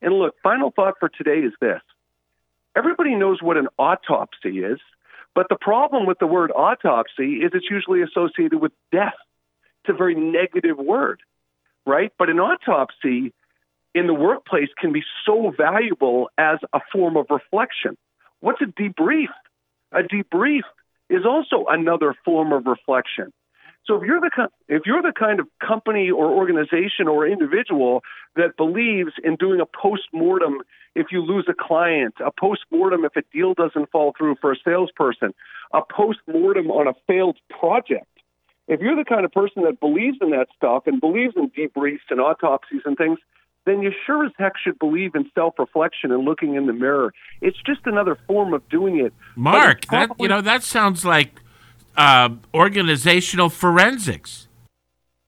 And 0.00 0.14
look, 0.14 0.34
final 0.42 0.70
thought 0.70 0.94
for 1.00 1.08
today 1.08 1.40
is 1.40 1.52
this 1.60 1.80
everybody 2.76 3.14
knows 3.14 3.42
what 3.42 3.56
an 3.56 3.68
autopsy 3.78 4.60
is, 4.60 4.78
but 5.34 5.48
the 5.48 5.56
problem 5.56 6.06
with 6.06 6.18
the 6.18 6.26
word 6.26 6.50
autopsy 6.50 7.36
is 7.36 7.52
it's 7.54 7.70
usually 7.70 8.02
associated 8.02 8.60
with 8.60 8.72
death. 8.92 9.14
It's 9.82 9.94
a 9.94 9.96
very 9.96 10.14
negative 10.14 10.78
word, 10.78 11.20
right? 11.86 12.12
But 12.18 12.28
an 12.28 12.38
autopsy 12.38 13.32
in 13.96 14.06
the 14.06 14.14
workplace 14.14 14.68
can 14.78 14.92
be 14.92 15.02
so 15.24 15.52
valuable 15.56 16.28
as 16.36 16.58
a 16.74 16.80
form 16.92 17.16
of 17.16 17.26
reflection. 17.30 17.96
What's 18.40 18.60
a 18.60 18.66
debrief? 18.66 19.32
A 19.92 20.02
debrief 20.02 20.64
is 21.08 21.24
also 21.24 21.64
another 21.68 22.14
form 22.22 22.52
of 22.52 22.66
reflection. 22.66 23.32
So 23.86 23.94
if 23.94 24.02
you're 24.02 24.20
the 24.20 24.48
if 24.68 24.82
you're 24.84 25.00
the 25.00 25.14
kind 25.16 25.40
of 25.40 25.46
company 25.66 26.10
or 26.10 26.26
organization 26.26 27.08
or 27.08 27.26
individual 27.26 28.02
that 28.34 28.56
believes 28.58 29.12
in 29.24 29.36
doing 29.36 29.60
a 29.60 29.66
post-mortem 29.66 30.58
if 30.94 31.06
you 31.12 31.22
lose 31.22 31.46
a 31.48 31.54
client, 31.54 32.14
a 32.24 32.30
post-mortem 32.38 33.04
if 33.04 33.16
a 33.16 33.22
deal 33.32 33.54
doesn't 33.54 33.90
fall 33.90 34.12
through 34.18 34.36
for 34.40 34.52
a 34.52 34.56
salesperson, 34.62 35.32
a 35.72 35.80
post-mortem 35.80 36.70
on 36.70 36.88
a 36.88 36.94
failed 37.06 37.38
project, 37.48 38.08
if 38.68 38.80
you're 38.80 38.96
the 38.96 39.04
kind 39.04 39.24
of 39.24 39.32
person 39.32 39.62
that 39.62 39.78
believes 39.78 40.18
in 40.20 40.30
that 40.30 40.48
stuff 40.56 40.82
and 40.86 41.00
believes 41.00 41.34
in 41.36 41.50
debriefs 41.50 42.10
and 42.10 42.20
autopsies 42.20 42.82
and 42.84 42.96
things, 42.98 43.18
then 43.66 43.82
you 43.82 43.92
sure 44.06 44.24
as 44.24 44.32
heck 44.38 44.52
should 44.56 44.78
believe 44.78 45.14
in 45.14 45.28
self 45.34 45.58
reflection 45.58 46.12
and 46.12 46.24
looking 46.24 46.54
in 46.54 46.66
the 46.66 46.72
mirror. 46.72 47.12
It's 47.42 47.58
just 47.66 47.80
another 47.84 48.16
form 48.26 48.54
of 48.54 48.66
doing 48.68 48.98
it. 48.98 49.12
Mark, 49.34 49.84
that 49.86 50.10
you 50.18 50.28
know 50.28 50.40
that 50.40 50.62
sounds 50.62 51.04
like 51.04 51.40
uh, 51.96 52.30
organizational 52.54 53.50
forensics. 53.50 54.48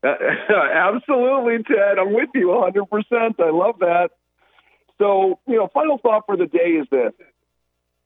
Uh, 0.03 0.15
absolutely, 0.73 1.65
Ted. 1.65 1.99
I'm 1.99 2.15
with 2.15 2.31
you 2.35 2.49
100%. 2.49 3.41
I 3.41 3.51
love 3.51 3.81
that. 3.81 4.11
So, 4.99 5.39
you 5.47 5.57
know, 5.57 5.69
final 5.73 5.99
thought 5.99 6.25
for 6.27 6.37
the 6.37 6.47
day 6.47 6.71
is 6.81 6.87
this. 6.91 7.13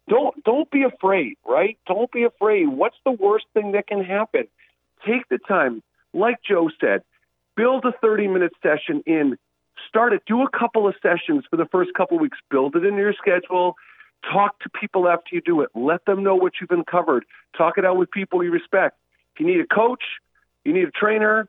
Don't 0.09 0.43
don't 0.43 0.71
be 0.71 0.83
afraid, 0.83 1.37
right? 1.47 1.79
Don't 1.87 2.11
be 2.11 2.25
afraid. 2.25 2.67
What's 2.69 2.97
the 3.05 3.13
worst 3.13 3.47
thing 3.55 3.73
that 3.73 3.87
can 3.87 4.03
happen? 4.03 4.49
Take 5.07 5.29
the 5.29 5.39
time. 5.39 5.83
Like 6.13 6.37
Joe 6.47 6.71
said, 6.81 7.03
build 7.57 7.85
a 7.85 7.93
30-minute 8.05 8.53
session 8.63 9.03
in. 9.07 9.39
Start 9.93 10.15
it. 10.15 10.23
Do 10.27 10.41
a 10.41 10.49
couple 10.49 10.89
of 10.89 10.95
sessions 11.03 11.45
for 11.51 11.59
the 11.59 11.67
first 11.67 11.93
couple 11.93 12.17
of 12.17 12.23
weeks. 12.23 12.39
Build 12.51 12.75
it 12.77 12.83
into 12.83 12.97
your 12.97 13.13
schedule. 13.13 13.77
Talk 14.33 14.59
to 14.61 14.71
people 14.71 15.07
after 15.07 15.35
you 15.35 15.43
do 15.43 15.61
it. 15.61 15.69
Let 15.75 16.07
them 16.07 16.23
know 16.23 16.35
what 16.35 16.55
you've 16.59 16.71
uncovered. 16.71 17.27
Talk 17.55 17.77
it 17.77 17.85
out 17.85 17.99
with 17.99 18.11
people 18.11 18.43
you 18.43 18.51
respect. 18.51 18.97
If 19.35 19.41
you 19.41 19.47
need 19.47 19.61
a 19.61 19.67
coach, 19.67 20.03
you 20.65 20.73
need 20.73 20.89
a 20.89 20.91
trainer, 20.91 21.47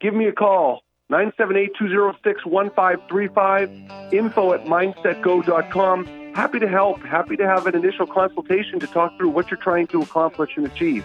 give 0.00 0.14
me 0.14 0.26
a 0.26 0.32
call. 0.32 0.82
978-206-1535, 1.12 4.12
info 4.12 4.52
at 4.52 4.64
mindsetgo.com. 4.64 6.06
Happy 6.34 6.58
to 6.58 6.66
help. 6.66 7.00
Happy 7.02 7.36
to 7.36 7.46
have 7.46 7.68
an 7.68 7.76
initial 7.76 8.08
consultation 8.08 8.80
to 8.80 8.88
talk 8.88 9.16
through 9.16 9.28
what 9.28 9.48
you're 9.48 9.60
trying 9.60 9.86
to 9.86 10.02
accomplish 10.02 10.56
and 10.56 10.66
achieve. 10.66 11.04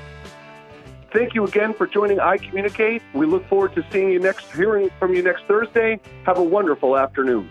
Thank 1.12 1.36
you 1.36 1.46
again 1.46 1.74
for 1.74 1.88
joining 1.88 2.22
I 2.22 2.38
Communicate. 2.38 3.02
We 3.14 3.26
look 3.26 3.46
forward 3.48 3.76
to 3.76 3.86
seeing 3.92 4.12
you 4.12 4.20
next, 4.20 4.50
hearing 4.54 4.90
from 4.98 5.14
you 5.14 5.22
next 5.22 5.44
Thursday. 5.44 6.00
Have 6.26 6.38
a 6.38 6.44
wonderful 6.44 6.98
afternoon. 6.98 7.50